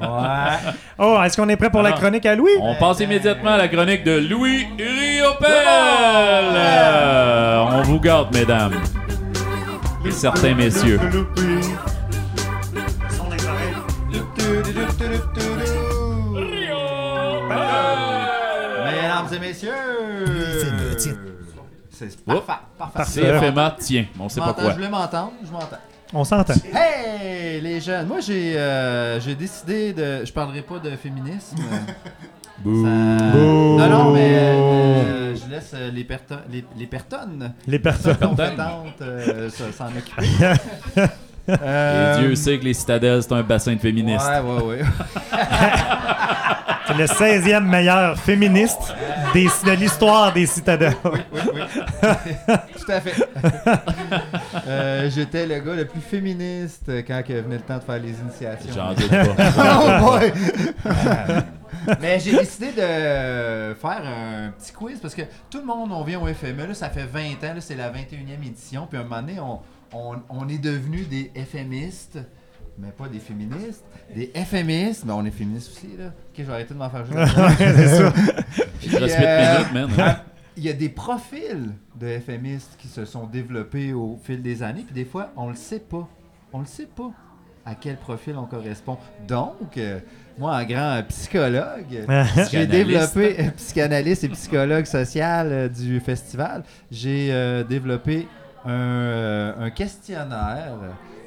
[0.00, 0.72] Ouais.
[0.98, 2.50] Oh, est-ce qu'on est prêt pour la chronique à Louis?
[2.60, 5.48] On passe immédiatement à la chronique de Louis Riopel.
[6.54, 8.74] Euh, on vous garde, mesdames.
[10.06, 10.98] Et certains messieurs.
[18.84, 19.72] Mesdames et messieurs.
[21.98, 22.52] C'est parfait.
[22.78, 23.22] Parfait.
[23.22, 24.70] CFMA, tiens, on sait pas quoi.
[24.70, 25.76] Je voulais m'entendre, je m'entends.
[26.14, 26.54] On s'entend.
[26.72, 30.24] Hey, les jeunes, moi j'ai euh, j'ai décidé de.
[30.24, 31.56] Je parlerai pas de féminisme.
[32.60, 32.84] Bouh.
[32.84, 38.16] Ça- Non, non, mais euh, je laisse euh, les, perto- les, les personnes Les personnes.
[38.16, 41.06] compétentes euh, s'en occuper.
[41.62, 44.26] Euh, Et Dieu sait que les citadelles, c'est un bassin de féministes.
[44.28, 44.80] Ouais, ouais, ouais.
[46.86, 48.94] C'est le 16e meilleur féministe
[49.32, 50.92] des, de l'histoire des citadins.
[51.04, 51.40] oui, oui.
[52.76, 53.28] Tout à fait.
[54.66, 58.10] Euh, J'étais le gars le plus féministe quand que venait le temps de faire les
[58.10, 58.72] initiations.
[58.74, 60.00] J'en doute pas.
[60.00, 60.32] Oh boy!
[62.00, 66.20] Mais j'ai décidé de faire un petit quiz parce que tout le monde, on vient
[66.20, 69.20] au FME, là, ça fait 20 ans, c'est la 21e édition, puis à un moment
[69.22, 69.60] donné, on,
[69.92, 72.18] on, on est devenus des FMistes,
[72.78, 76.06] mais pas des féministes, des FMistes, mais on est féministes aussi, là.
[76.06, 77.24] Ok, je vais arrêter de m'en faire jouer.
[77.58, 78.12] c'est ça.
[78.12, 80.16] Puis, Il 8 euh, minutes, man.
[80.58, 84.82] Il y a des profils de FMistes qui se sont développés au fil des années,
[84.82, 86.08] puis des fois, on le sait pas.
[86.52, 87.12] On le sait pas
[87.64, 88.98] à quel profil on correspond.
[89.28, 90.00] Donc, euh,
[90.36, 92.06] moi, en grand psychologue,
[92.50, 98.26] j'ai développé, euh, psychanalyste et psychologue social euh, du festival, j'ai euh, développé
[98.64, 100.74] un, euh, un questionnaire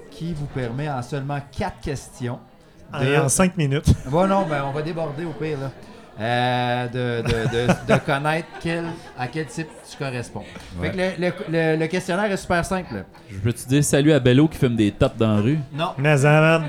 [0.10, 2.40] qui vous permet en seulement quatre questions
[2.94, 3.94] de, En 5 minutes.
[4.08, 5.72] Bon, non, ben, on va déborder au pire, là.
[6.22, 8.86] Euh, de, de, de, de connaître quel,
[9.18, 10.44] à quel type tu corresponds.
[10.82, 13.04] Fait que le, le- le- le questionnaire est super simple.
[13.30, 15.60] Je peux te dire salut à Bello qui fume des tops dans la rue?
[15.74, 15.92] Non.
[15.98, 16.64] Mais ça, man.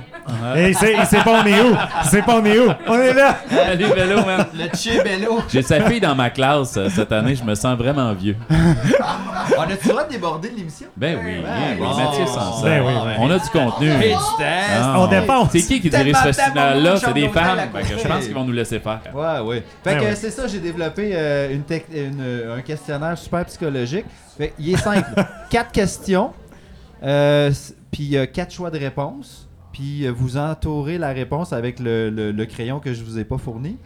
[0.55, 0.71] Ouais.
[0.71, 1.77] Il sait, il sait pas on est où.
[2.05, 2.71] Il sait pas on est où.
[2.89, 3.37] On est là.
[3.51, 4.47] Salut Bello, man.
[4.55, 5.41] Le Chibello.
[5.49, 8.37] J'ai sa fille dans ma classe euh, cette année, je me sens vraiment vieux.
[8.51, 10.87] On a-tu le droit de déborder de l'émission?
[10.97, 11.87] Ben oui, Ouais, oui.
[11.97, 12.25] Mathieu.
[12.63, 12.93] Ben oui.
[13.19, 13.91] On a du contenu.
[14.41, 15.49] Ah, On dépense.
[15.53, 16.83] C'est qui qui dirige ce festival-là?
[16.83, 17.59] tellement C'est des femmes.
[18.03, 19.01] je pense qu'ils vont nous laisser faire.
[19.15, 19.63] Ouais, ouais.
[19.85, 21.63] Fait Ben que c'est ça, j'ai développé euh, une-
[22.21, 24.07] euh, un questionnaire super psychologique.
[24.37, 25.09] Fait il est simple.
[25.51, 26.33] quatre questions,
[27.03, 27.51] euh,
[27.91, 29.49] puis a quatre choix de réponse.
[29.73, 33.25] Puis euh, vous entourez la réponse avec le, le- le crayon que je vous ai
[33.25, 33.79] pas fourni.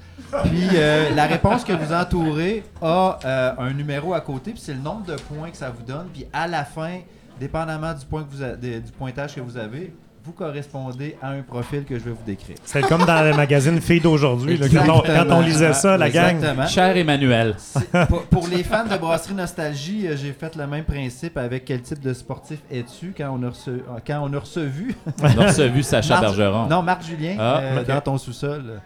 [0.44, 4.74] Puis euh, la réponse que vous entourez a euh, un numéro à côté, puis c'est
[4.74, 6.08] le nombre de points que ça vous donne.
[6.12, 6.98] Puis à la fin,
[7.38, 9.94] dépendamment du, point que vous a- de- du pointage que vous avez,
[10.26, 12.56] vous correspondez à un profil que je vais vous décrire.
[12.64, 14.58] C'est comme dans le magazine Filles d'aujourd'hui.
[14.58, 16.34] Quand, on- quand on lisait ça, la gang.
[16.36, 16.66] Exactement.
[16.66, 17.54] Cher Emmanuel.
[18.08, 21.80] Pour, pour les fans de Brasserie Nostalgie, euh, j'ai fait le même principe avec quel
[21.82, 25.46] type de sportif es-tu quand on a reçu, euh, quand on a reçu On a
[25.46, 26.66] reçu Sacha Marc- Bergeron.
[26.66, 28.80] Non, Marc Julien Ah, euh, dans ton sous-sol.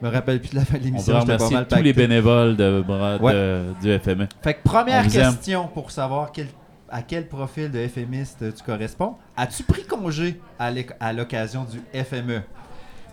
[0.00, 1.18] Je me rappelle plus de la fin de On l'émission.
[1.20, 3.62] remercier mal tous les bénévoles de, de- Ouais.
[3.82, 4.28] du FME.
[4.42, 5.10] Fait que première On aime.
[5.10, 6.46] question pour savoir quel-
[6.90, 9.18] à quel profil de FMiste tu corresponds?
[9.36, 12.42] As-tu pris congé à l'occasion du FME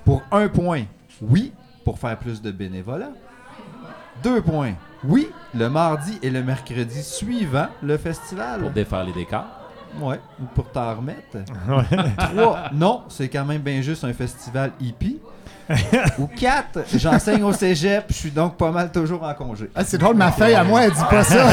[0.04, 0.84] Pour un point,
[1.22, 1.54] oui,
[1.84, 3.12] pour faire plus de bénévolat.
[4.24, 4.74] Deux points,
[5.04, 8.62] oui, le mardi et le mercredi suivant le festival.
[8.62, 9.46] Pour défaire les décors.
[10.00, 11.38] Ouais, ou pour t'en remettre.
[12.18, 15.20] Trois, non, c'est quand même bien juste un festival hippie.
[16.20, 19.70] ou quatre, j'enseigne au cégep, je suis donc pas mal toujours en congé.
[19.76, 21.36] Ah, c'est drôle, ma feuille à moi, elle dit pas ça.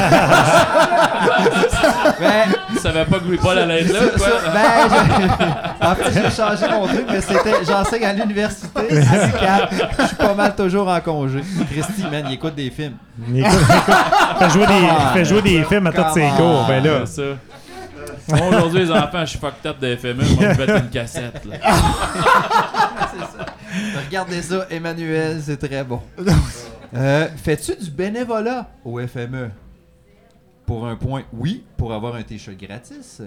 [2.20, 4.26] Ben, Tu savais pas que Louis Paul allait être là, ça- quoi?
[4.26, 4.88] ça- ben,
[5.80, 8.80] je- en fait, j'ai changé mon truc, mais c'était j'enseigne à l'université.
[8.90, 11.40] Je suis pas mal toujours en congé.
[11.70, 12.94] Christy, man, il écoute des films.
[13.28, 16.64] Il écoute- il fait jouer des, il fait jouer des films à tous ses cours.
[16.68, 17.00] Ben là.
[17.06, 18.36] C'est ça.
[18.36, 20.14] Moi, aujourd'hui, les enfants, je suis fucked up de FME.
[20.14, 21.42] Moi, je vais une cassette.
[21.44, 21.56] Là.
[24.06, 26.00] Regardez ça, Emmanuel, c'est très bon.
[26.94, 29.48] Euh, Fais-tu du bénévolat au FME?
[30.66, 33.22] Pour un point, oui, pour avoir un t-shirt gratis.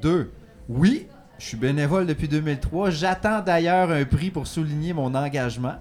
[0.00, 0.32] Deux,
[0.70, 1.06] oui,
[1.38, 2.88] je suis bénévole depuis 2003.
[2.88, 5.74] J'attends d'ailleurs un prix pour souligner mon engagement.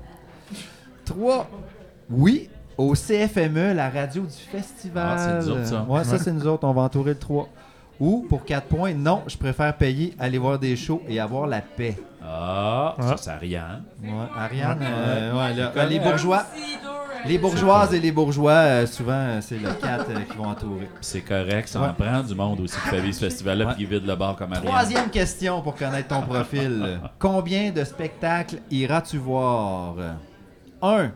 [1.06, 1.50] Trois,
[2.10, 5.16] oui, au CFME, la radio du festival.
[5.18, 5.84] Ah, c'est nous autres, ça.
[5.88, 6.68] Ouais, ça, c'est nous autres.
[6.68, 7.48] On va entourer le 3.
[8.02, 11.62] Ou, pour 4 points, non, je préfère payer, aller voir des shows et avoir la
[11.62, 11.96] paix.
[12.20, 13.30] Ah, ça, c'est.
[13.48, 13.60] Ouais,
[14.36, 16.44] Ariane, euh, ouais, là, euh, les bourgeois,
[17.28, 20.90] les bourgeoises et les bourgeois, euh, souvent, c'est le 4 qui vont entourer.
[21.00, 21.90] C'est correct, ça Ouais.
[21.90, 23.74] en prend du monde aussi qui fait vivre ce festival-là Ouais.
[23.76, 24.66] puis qui vide le bar comme Ariane.
[24.68, 27.00] Troisième question pour connaître ton profil.
[27.20, 29.94] Combien de spectacles iras-tu voir?
[30.82, 31.12] Un.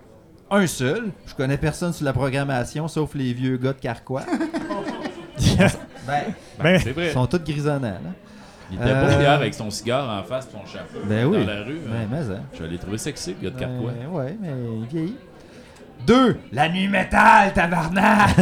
[0.52, 1.10] Un seul.
[1.26, 4.22] Je connais personne sur la programmation, sauf les vieux gars de Carquois.
[6.08, 6.24] ben,
[6.62, 7.08] Ben, C'est vrai.
[7.08, 8.00] ils sont tous grisonnants, là.
[8.72, 11.46] Il était beau Euh, hier avec son cigare en face son chapeau Ben oui.
[11.46, 11.80] dans la rue.
[11.86, 12.42] Ben, mais, hein.
[12.58, 13.92] Je l'ai trouvé sexy, le gars de Carquois.
[14.12, 14.50] Ouais, mais
[14.82, 15.16] il vieillit.
[16.08, 16.40] Deux.
[16.52, 18.36] La nuit métal, tabarnak!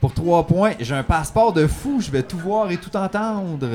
[0.00, 3.66] Pour trois points, j'ai un passeport de fou, je vais tout voir et tout entendre.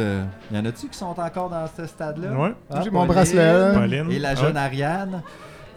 [0.51, 2.31] Y en a-tu qui sont encore dans ce stade-là?
[2.31, 2.51] Ouais.
[2.71, 3.73] Ah, J'ai mon bracelet.
[3.75, 4.11] Pauline.
[4.11, 4.59] Et la Ah jeune ouais.
[4.59, 5.21] Ariane.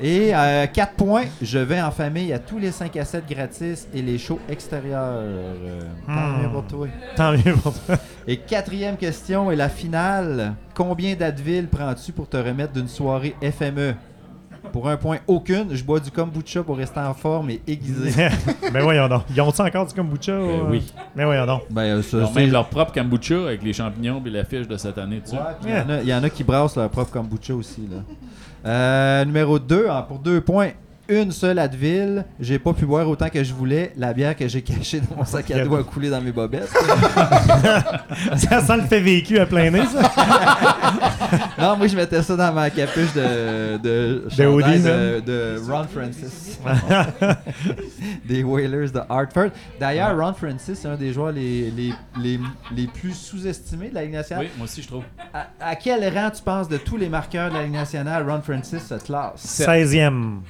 [0.01, 3.89] Et euh, 4 points, je vais en famille à tous les 5 à 7 gratis
[3.93, 5.03] et les shows extérieurs.
[5.17, 6.43] Euh, tant Hmm.
[6.43, 6.87] mieux pour toi.
[7.17, 7.97] Tant mieux pour toi.
[8.27, 10.55] Et quatrième question et la finale.
[10.75, 13.95] Combien d'Advil prends-tu pour te remettre d'une soirée FME?
[14.73, 15.75] Pour un point, aucune.
[15.75, 18.29] Je bois du kombucha pour rester en forme et aiguisé.
[18.73, 19.23] ben voyons donc.
[19.35, 20.33] Ils ont-tu encore du kombucha?
[20.39, 20.61] ou, euh?
[20.71, 20.93] oui.
[21.17, 21.63] Ben voyons donc.
[21.71, 24.77] ben, euh, ça, Ils ont même leur propre kombucha avec les champignons et l'affiche de
[24.77, 25.37] cette année dessus.
[25.37, 27.55] Ouais, puis il y en a- il y, en a qui brassent leur propre kombucha
[27.55, 27.89] aussi.
[27.91, 27.99] Là.
[28.65, 30.71] Euh, numéro 2, pour deux points.
[31.11, 32.25] Une seule Advil.
[32.39, 33.93] J'ai pas pu boire autant que je voulais.
[33.97, 36.69] La bière que j'ai cachée dans mon sac à dos a coulé dans mes bobettes.
[38.37, 40.13] Ça sent le fait vécu à plein nez, ça.
[41.59, 45.61] non, moi je mettais ça dans ma capuche de, de, De chandail Odie, de, de
[45.67, 46.59] Ron Francis.
[48.27, 49.51] des Whalers de Hartford.
[49.81, 52.39] D'ailleurs, Ron Francis, c'est un des joueurs les, les, les,
[52.75, 54.45] les plus sous-estimés de la Ligue nationale.
[54.45, 55.05] Oui, moi aussi, je trouve.
[55.33, 58.43] À, à quel rang tu penses de tous les marqueurs de la Ligue nationale, Ron
[58.43, 59.63] Francis se classe?
[59.67, 60.41] 16e.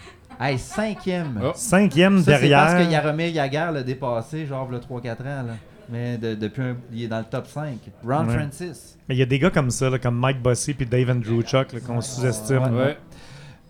[0.41, 1.41] Hey, cinquième.
[1.43, 1.53] Oh.
[1.55, 2.59] Cinquième Ça, c'est derrière.
[2.66, 5.43] parce que Yaromir Yaguer l'a dépassé, genre, le 3-4 ans.
[5.47, 5.55] Là.
[5.91, 7.78] Mais de- depuis un- il est dans le top 5.
[8.07, 8.34] Ron Ouais.
[8.36, 8.97] Francis.
[9.09, 11.72] Mais il y a des gars comme ça, là, comme Mike Bossy puis Dave Andrewchuk,
[11.72, 12.74] là, qu'on sous-estime.
[12.76, 12.99] Ouais.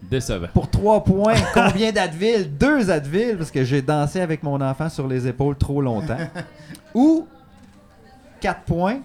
[0.02, 0.46] Décevant.
[0.52, 2.50] Pour 3 points, combien d'Advil?
[2.56, 6.18] 2 Advil, parce que j'ai dansé avec mon enfant sur les épaules trop longtemps.
[6.94, 7.26] Ou
[8.40, 8.98] 4 points,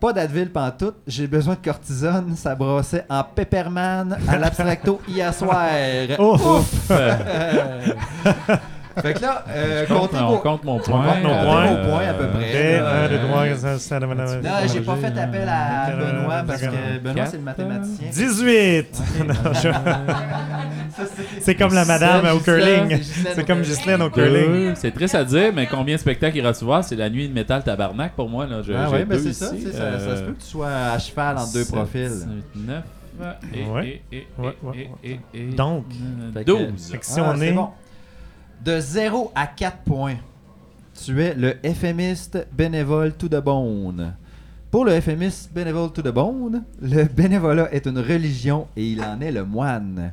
[0.00, 5.68] pas d'Advil pantoute, j'ai besoin de cortisone, ça brossait en pepperman à l'abstracto hier soir.
[6.18, 6.90] Ouf!
[9.02, 11.04] Fait que là, euh, compte, on compte mon On point.
[11.06, 12.08] compte nos euh, points.
[12.08, 12.50] À peu près.
[12.50, 15.18] Et Euh, 1, 2, 3, 4, 5, 6, 7, 8, 9, Non, j'ai pas fait
[15.18, 18.08] appel à Benoît parce que Benoît c'est le mathématicien.
[18.10, 19.02] 18!
[19.26, 19.68] Non, je-
[21.40, 22.98] C'est comme la madame au curling.
[23.34, 24.72] C'est comme Ghislaine au curling.
[24.74, 26.84] C'est triste à dire, mais combien de spectacles iras-tu voir?
[26.84, 28.46] C'est la nuit de métal tabarnak pour moi.
[28.46, 28.60] Là.
[28.62, 29.52] Je- Ah ouais, ben deux c'est ça, ça.
[29.54, 32.10] Ça se euh, peut que tu sois à cheval entre deux profils.
[32.10, 32.84] huit, neuf,
[35.34, 36.90] et, Donc, euh, Fait que- 12.
[36.90, 37.54] Fait que si Ah, on c'est est.
[38.64, 40.16] De 0 à 4 points,
[41.02, 44.12] tu es le FMiste bénévole to the bone.
[44.70, 49.18] Pour le FMiste bénévole to the bone, le bénévolat est une religion et il en
[49.22, 50.12] est le moine.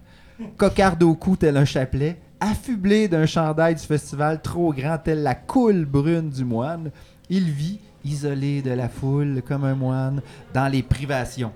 [0.55, 5.35] Cocarde au cou tel un chapelet, affublé d'un chandail du festival trop grand tel la
[5.35, 6.91] coule brune du moine,
[7.29, 10.21] il vit isolé de la foule comme un moine
[10.53, 11.51] dans les privations.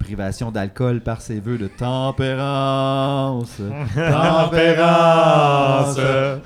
[0.00, 3.56] Privation d'alcool par ses vœux de tempérance.
[3.94, 5.96] Tempérance.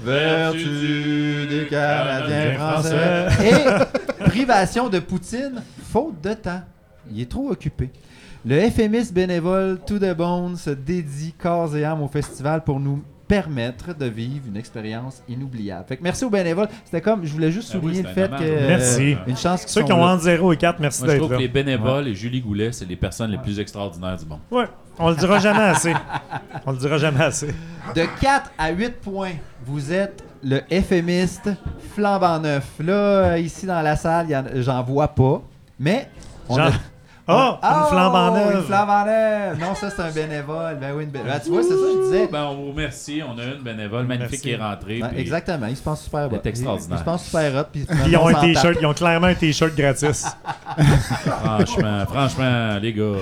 [0.05, 3.28] Vertu des Canadiens français.
[3.42, 6.61] Et privation de Poutine, faute de temps.
[7.11, 7.90] Il est trop occupé.
[8.44, 13.02] Le FMS bénévole To The Bone se dédie corps et âme au festival pour nous
[13.35, 15.85] permettre de vivre une expérience inoubliable.
[15.89, 16.68] Fait que merci aux bénévoles.
[16.85, 18.64] C'était comme, je voulais juste Ah oui, souligner le fait que...
[18.64, 19.16] aux Merci.
[19.26, 20.12] Une chance qu'ils Ceux qui ont là.
[20.14, 21.41] entre 0 et 4, merci Moi, je d'être trouve que là.
[21.41, 24.39] les bénévoles et Julie Goulet, c'est les personnes les plus extraordinaires du monde.
[24.51, 24.66] Ouais,
[24.99, 25.93] on le dira jamais assez.
[26.66, 27.49] On le dira jamais assez.
[27.95, 29.32] De 4 à 8 points,
[29.66, 31.51] vous êtes le FMiste
[31.95, 32.66] flambant neuf.
[32.80, 32.93] Là,
[33.32, 34.26] euh, ici dans la salle,
[34.57, 35.43] j'en vois pas.
[35.78, 36.09] Mais.
[36.49, 36.70] on Jean-
[37.27, 38.66] a- Oh, une flambe en Oh, Une neuve.
[38.66, 39.59] flambe en neuve.
[39.61, 40.77] Non, ça, c'est un bénévole.
[40.81, 41.41] Ben oui, une bénévole.
[41.43, 42.29] tu vois, c'est ça que je disais.
[42.31, 43.22] Ben, on vous remercie.
[43.27, 44.43] On a une bénévole magnifique Merci.
[44.43, 45.01] qui est rentrée.
[45.11, 46.35] Puis- exactement, il se pense super hot.
[46.37, 46.97] est extraordinaire.
[46.97, 47.64] Il se pense super hot.
[47.72, 50.27] Puis, ils ont on un t-shirt, ils ont clairement un t-shirt gratis.
[51.25, 53.12] Franchement, franchement, les gars.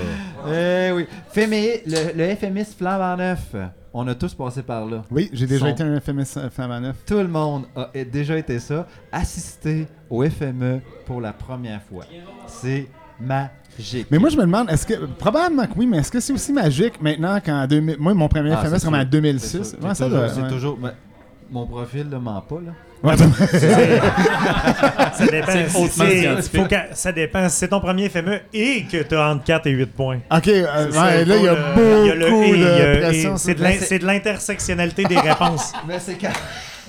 [0.48, 1.06] Eh oui.
[1.30, 3.54] Fémé, le, le flambe en neuf.
[3.94, 5.02] On a tous passé par là.
[5.10, 6.96] Oui, j'ai déjà Son- été un FMS flamme à neuf.
[7.06, 8.86] Tout le monde a déjà été ça.
[9.12, 12.04] Assister au FME pour la première fois.
[12.46, 12.86] C'est
[13.26, 14.06] magique.
[14.10, 14.94] Mais moi, je me demande, est-ce que.
[15.18, 17.96] Probablement que oui, mais est-ce que c'est aussi magique maintenant qu'en 2000.
[17.98, 19.04] Moi, mon premier Ah, FMS, c'est en sûr.
[19.06, 19.48] 2006.
[19.62, 19.80] C'est.
[19.82, 19.94] Ouais,
[20.48, 20.90] toujours- ouais.
[20.90, 20.90] mais
[21.50, 22.72] mon profil ne ment pas, là.
[23.02, 23.16] Ouais,
[25.16, 25.52] Ça dépend.
[25.52, 25.88] Si faut
[26.94, 27.48] ça dépend.
[27.48, 30.18] Si c'est ton premier FME et que tu as entre 4 et 8 points.
[30.30, 33.36] Ok, euh, ouais, là, il y a beaucoup y a le de pression.
[33.36, 35.72] C'est de l'intersectionnalité des réponses.
[35.88, 36.28] Mais c'est quand.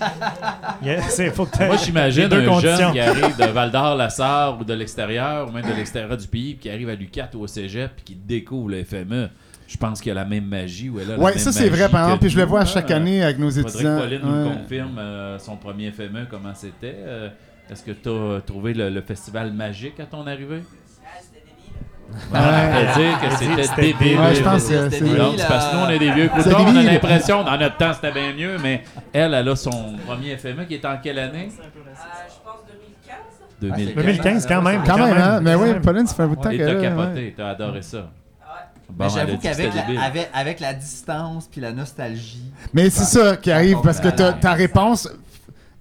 [1.34, 2.78] Faut que Moi, j'imagine un conditions.
[2.78, 6.64] jeune qui arrive de Val-d'Or-la-Sarre ou de l'extérieur, ou même de l'extérieur du pays, puis
[6.64, 9.30] qui arrive à l'UQAT ou au cégep, puis qui découvre le FME.
[9.68, 10.90] Je pense qu'il y a la même magie.
[10.90, 12.22] Ou elle a la Ouais, ça, c'est vrai, par exemple.
[12.22, 13.98] Puis je le vois à chaque année avec nos Faudrait étudiants.
[13.98, 16.96] que Pauline nous confirme euh, son premier FME, comment c'était.
[17.00, 17.30] Euh,
[17.72, 20.62] Est-ce que tu as trouvé le, le festival magique à ton arrivée?
[22.32, 22.40] Ouais.
[22.40, 24.20] On peut dire que Elle dit que c'était débile.
[24.20, 24.90] Ouais, je pense que c'est.
[24.90, 25.18] débile.
[25.18, 27.78] Non, c'est parce que nous, on est des vieux croutons, on a l'impression, dans notre
[27.78, 31.20] temps, c'était bien mieux, mais elle, elle a son premier FME qui est en quelle
[31.20, 31.50] année?
[31.60, 31.64] Euh,
[32.28, 32.62] je pense
[33.62, 33.94] 2015.
[33.94, 33.96] 2000.
[33.96, 34.84] 2015, quand même.
[34.86, 35.40] Quand même, hein?
[35.42, 35.74] Mais oui.
[35.82, 36.82] Pauline, ça fait un bout de temps t'as ouais.
[36.82, 38.10] capoté, t'as adoré ça.
[38.90, 42.52] Bon, Mais elle j'avoue qu'avec la, avec, avec la distance puis la nostalgie.
[42.74, 44.40] Mais c'est ça qui arrive parce que ta, Ouais.
[44.40, 45.10] ta réponse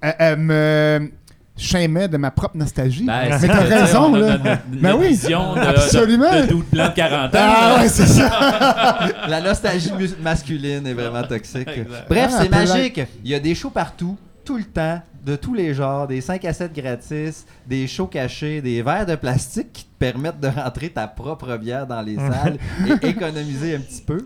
[0.05, 1.11] euh, euh, me
[1.57, 3.05] chamait de ma propre nostalgie.
[3.05, 4.39] Ben, mais c'est- t'as raison, là.
[4.39, 6.35] notre- Ben oui, de, absolument.
[6.37, 7.39] de, de doute blanc de 40 ans.
[7.41, 9.09] Ah ouais, c'est ça.
[9.29, 9.91] La nostalgie
[10.23, 11.69] masculine est vraiment toxique.
[11.69, 12.07] Exact.
[12.09, 12.69] Bref, Ah, c'est peut-être.
[12.75, 13.01] magique.
[13.25, 16.45] Il y a des shows partout, tout le temps, de tous les genres, des 5
[16.47, 20.89] à 7 gratis, des shows cachés, des verres de plastique qui te permettent de rentrer
[20.89, 22.57] ta propre bière dans les salles
[22.89, 24.19] et économiser un petit peu,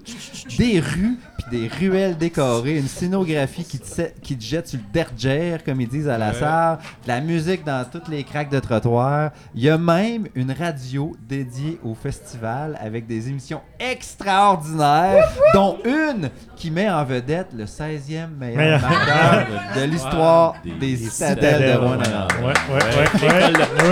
[0.56, 1.18] des rues,
[1.50, 5.80] des ruelles décorées, une scénographie qui te, set- qui te jette sur le derrière, comme
[5.80, 9.30] ils disent à la salle, de la musique dans toutes les craques de trottoir.
[9.54, 16.30] Il y a même une radio dédiée au festival avec des émissions extraordinaires, dont une
[16.56, 21.86] qui met en vedette le 16e meilleur marqueur de l'histoire Des- des, citadelles de Ouais,
[21.86, 22.28] Rwanda.
[22.40, 22.44] ouais,
[22.74, 22.82] ouais,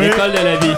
[0.01, 0.09] ouais.
[0.09, 0.75] l'école de la vie.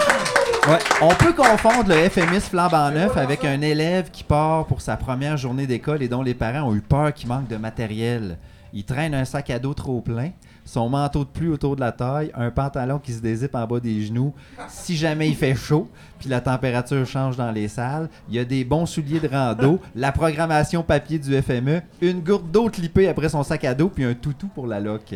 [0.68, 0.78] Ouais.
[1.00, 5.36] On peut confondre le FMIS flambant neuf avec un élève qui part pour sa première
[5.36, 8.36] journée d'école et dont les parents ont eu peur qu'il manque de matériel.
[8.72, 10.32] Il traîne un sac à dos trop plein,
[10.64, 13.78] son manteau de pluie autour de la taille, un pantalon qui se dézippe en bas
[13.78, 14.34] des genoux.
[14.68, 15.88] Si jamais il fait chaud,
[16.18, 19.80] puis la température change dans les salles, il y a des bons souliers de rando,
[19.94, 24.02] la programmation papier du FME, une gourde d'eau clippée après son sac à dos, puis
[24.02, 25.14] un toutou pour la loc.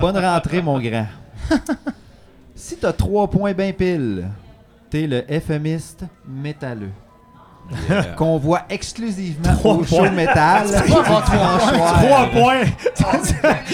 [0.00, 1.06] Bonne rentrée, mon grand.
[2.58, 4.30] Si t'as trois points bien pile,
[4.90, 6.92] t'es le FMiste métalleux.
[8.16, 10.66] Qu'on voit exclusivement au show métal.
[10.86, 12.62] Trois points.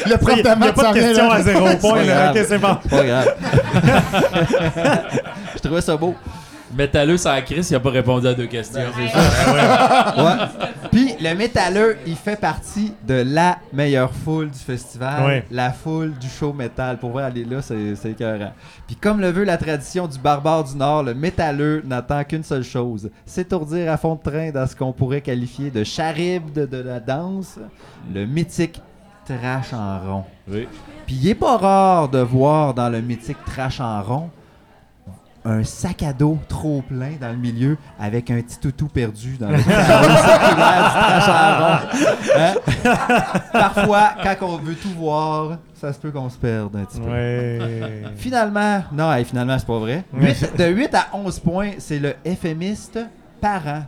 [0.06, 2.02] Le prof Il de n'y a pas de question à zéro point.
[2.02, 2.30] là.
[2.32, 2.74] Ok, c'est bon.
[2.88, 3.34] Pas grave.
[5.54, 6.14] Je trouvais ça beau.
[6.74, 8.80] Métalleux sans Chris, il a pas répondu à deux questions.
[8.80, 10.14] Ben, c'est ça.
[10.16, 10.68] Ouais.
[10.90, 15.44] Puis le métalleux, il fait partie de la meilleure foule du festival, Ouais.
[15.50, 16.98] la foule du show métal.
[16.98, 18.52] Pour vrai, aller là, c'est c'est écœurant.
[18.86, 22.64] Puis comme le veut la tradition du barbare du Nord, le métalleux n'attend qu'une seule
[22.64, 26.78] chose, s'étourdir à fond de train dans ce qu'on pourrait qualifier de charib de, de
[26.78, 27.58] la danse,
[28.12, 28.80] le mythique
[29.26, 30.24] trash en rond.
[30.50, 30.66] Oui.
[31.06, 34.30] Puis il est pas rare de voir dans le mythique trash en rond
[35.44, 39.50] un sac à dos trop plein dans le milieu avec un petit toutou perdu dans
[39.50, 39.58] le.
[42.34, 42.54] Hein?
[43.52, 47.10] Parfois, quand on veut tout voir, ça se peut qu'on se perde un petit peu.
[47.10, 48.04] Ouais.
[48.16, 50.04] Finalement, non, hey, finalement, c'est pas vrai.
[50.56, 52.98] De 8 à 11 points, c'est le FMiste
[53.40, 53.84] parent.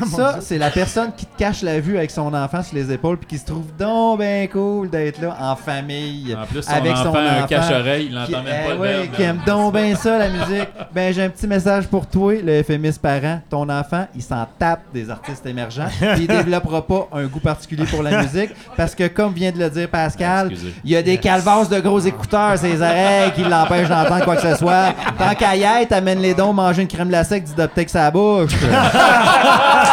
[0.00, 2.92] Ah, Ça, c'est la personne qui te cache la vue avec son enfant sur les
[2.92, 6.34] épaules puis qui se trouve donc bien cool d'être là en famille.
[6.34, 9.40] En plus, son avec son enfant cache-oreille, il n'entend même eh pas le qui aime
[9.46, 10.68] donc bien ça, la musique.
[10.94, 13.40] Ben, j'ai un petit message pour toi, le FMiste parent.
[13.48, 15.88] Ton enfant, il s'en tape des artistes émergents.
[16.18, 19.70] il développera pas un goût particulier pour la musique parce que, comme vient de le
[19.70, 20.52] dire Pascal,
[20.84, 24.42] il y a des calvasses de gros écouteurs ses oreilles qui l'empêchent d'entendre quoi que
[24.42, 24.94] ce soit.
[25.18, 28.04] Tant qu'à y être, amène les dons manger une crème glacée avec du Doptex à
[28.04, 28.52] la bouche.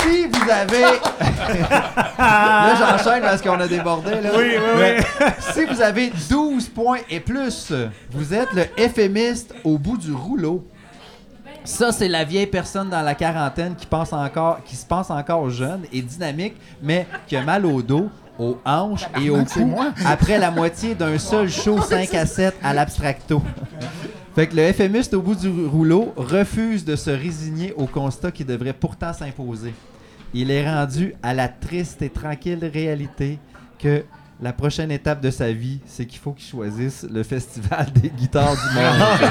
[0.00, 0.82] si vous avez...
[2.18, 4.10] là, j'enchaîne parce qu'on a débordé.
[4.20, 4.30] Là.
[4.36, 5.26] Oui, oui, Mais oui.
[5.52, 7.72] si vous avez 12 points et plus,
[8.10, 10.66] vous êtes le FMiste au bout du rouleau.
[11.64, 15.48] Ça, c'est la vieille personne dans la quarantaine qui pense encore, qui se pense encore
[15.48, 19.74] jeune et dynamique, mais qui a mal au dos, aux hanches et au cou
[20.04, 23.40] après la moitié d'un seul show 5 à 7 à l'abstracto.
[24.34, 28.44] Fait que le FMiste au bout du rouleau refuse de se résigner au constat qui
[28.44, 29.72] devrait pourtant s'imposer.
[30.32, 33.38] Il est rendu à la triste et tranquille réalité
[33.78, 34.04] que
[34.40, 38.56] la prochaine étape de sa vie, c'est qu'il faut qu'il choisisse le festival des guitares
[38.56, 39.30] du monde.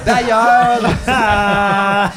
[0.06, 0.80] D'ailleurs,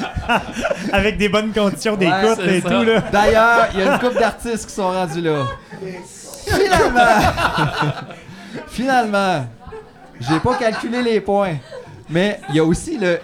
[0.93, 2.69] Avec des bonnes conditions d'écoute et ça.
[2.69, 3.01] tout, là.
[3.11, 5.45] D'ailleurs, il y a une couple d'artistes qui sont rendus là.
[6.47, 7.01] Finalement,
[8.67, 9.45] finalement,
[10.19, 11.55] j'ai pas calculé les points,
[12.09, 13.19] mais il y a aussi le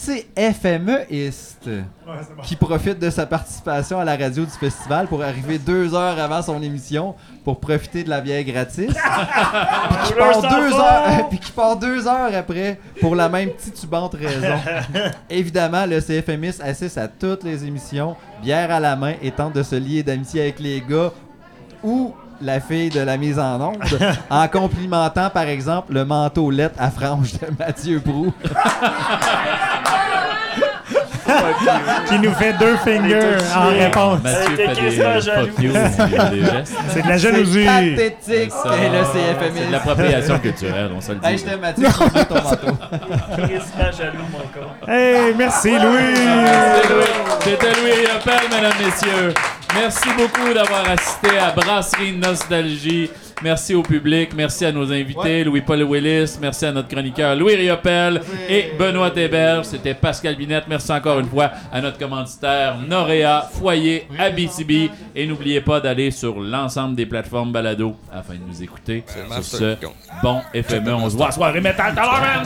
[0.00, 1.68] CFMEiste
[2.42, 6.40] qui profite de sa participation à la radio du festival pour arriver deux heures avant
[6.40, 7.14] son émission
[7.44, 8.86] pour profiter de la bière gratis.
[8.86, 14.14] puis, qui part deux heures, puis qui part deux heures après pour la même titubante
[14.14, 14.58] raison.
[15.30, 19.62] Évidemment, le CFMiste assiste à toutes les émissions, bière à la main, et tente de
[19.62, 21.12] se lier d'amitié avec les gars
[21.82, 23.76] ou la fille de la mise en onde,
[24.30, 28.32] en complimentant par exemple le manteau lettre à franges de Mathieu Brou.
[32.08, 34.18] Qui nous fait deux fingers en réponse.
[34.22, 36.74] Mathieu fait des fuck you, des gestes.
[36.88, 37.64] C'est de la jalousie.
[37.64, 38.50] Pathétique!
[38.50, 41.26] Ça, Et le C'est de l'appropriation culturelle, on se le dit.
[41.28, 42.66] Hey, je t'aime Mathieu, je veux ton manteau.
[43.96, 44.88] Jaloux, mon corps.
[44.88, 46.16] Hey, merci Louis.
[46.16, 47.04] C'était Louis,
[47.40, 49.34] c'était Louis Riopel, mesdames, messieurs.
[49.74, 53.10] Merci beaucoup d'avoir assisté à Brasserie Nostalgie.
[53.42, 58.20] Merci au public, merci à nos invités, Louis-Paul Willis, merci à notre chroniqueur Louis Riopel
[58.46, 59.64] et Benoît Héberge.
[59.64, 60.64] C'était Pascal Binette.
[60.68, 64.90] Merci encore une fois à notre commanditaire Noréa, Foyer, Abitibi.
[65.16, 69.04] Et n'oubliez pas d'aller sur l'ensemble des plateformes balado afin de nous écouter.
[69.32, 69.76] Sur ce,
[70.22, 72.42] bon FME, on se voit à soirée métal tout à l'heure, man!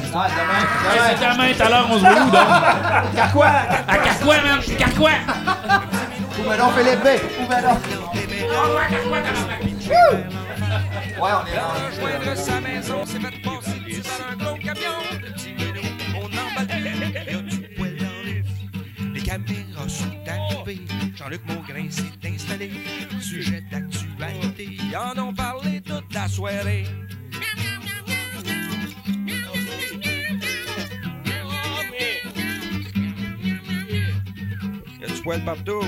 [1.21, 3.17] Demain, tout à l'heure, on se voit où, donc?
[3.17, 3.53] Carquois!
[3.89, 4.61] À Carquois, man!
[4.79, 5.11] Carquois!
[6.37, 7.79] Poubadon Philippe fait on emballe hein.
[9.87, 10.17] tout.
[19.15, 20.83] Les caméras sont arrivées,
[21.15, 22.71] Jean-Luc Maugrain s'est installé.
[23.21, 26.85] Sujet d'actualité, en ont parlé toute la soirée.
[35.01, 35.83] Y'a du poil partout.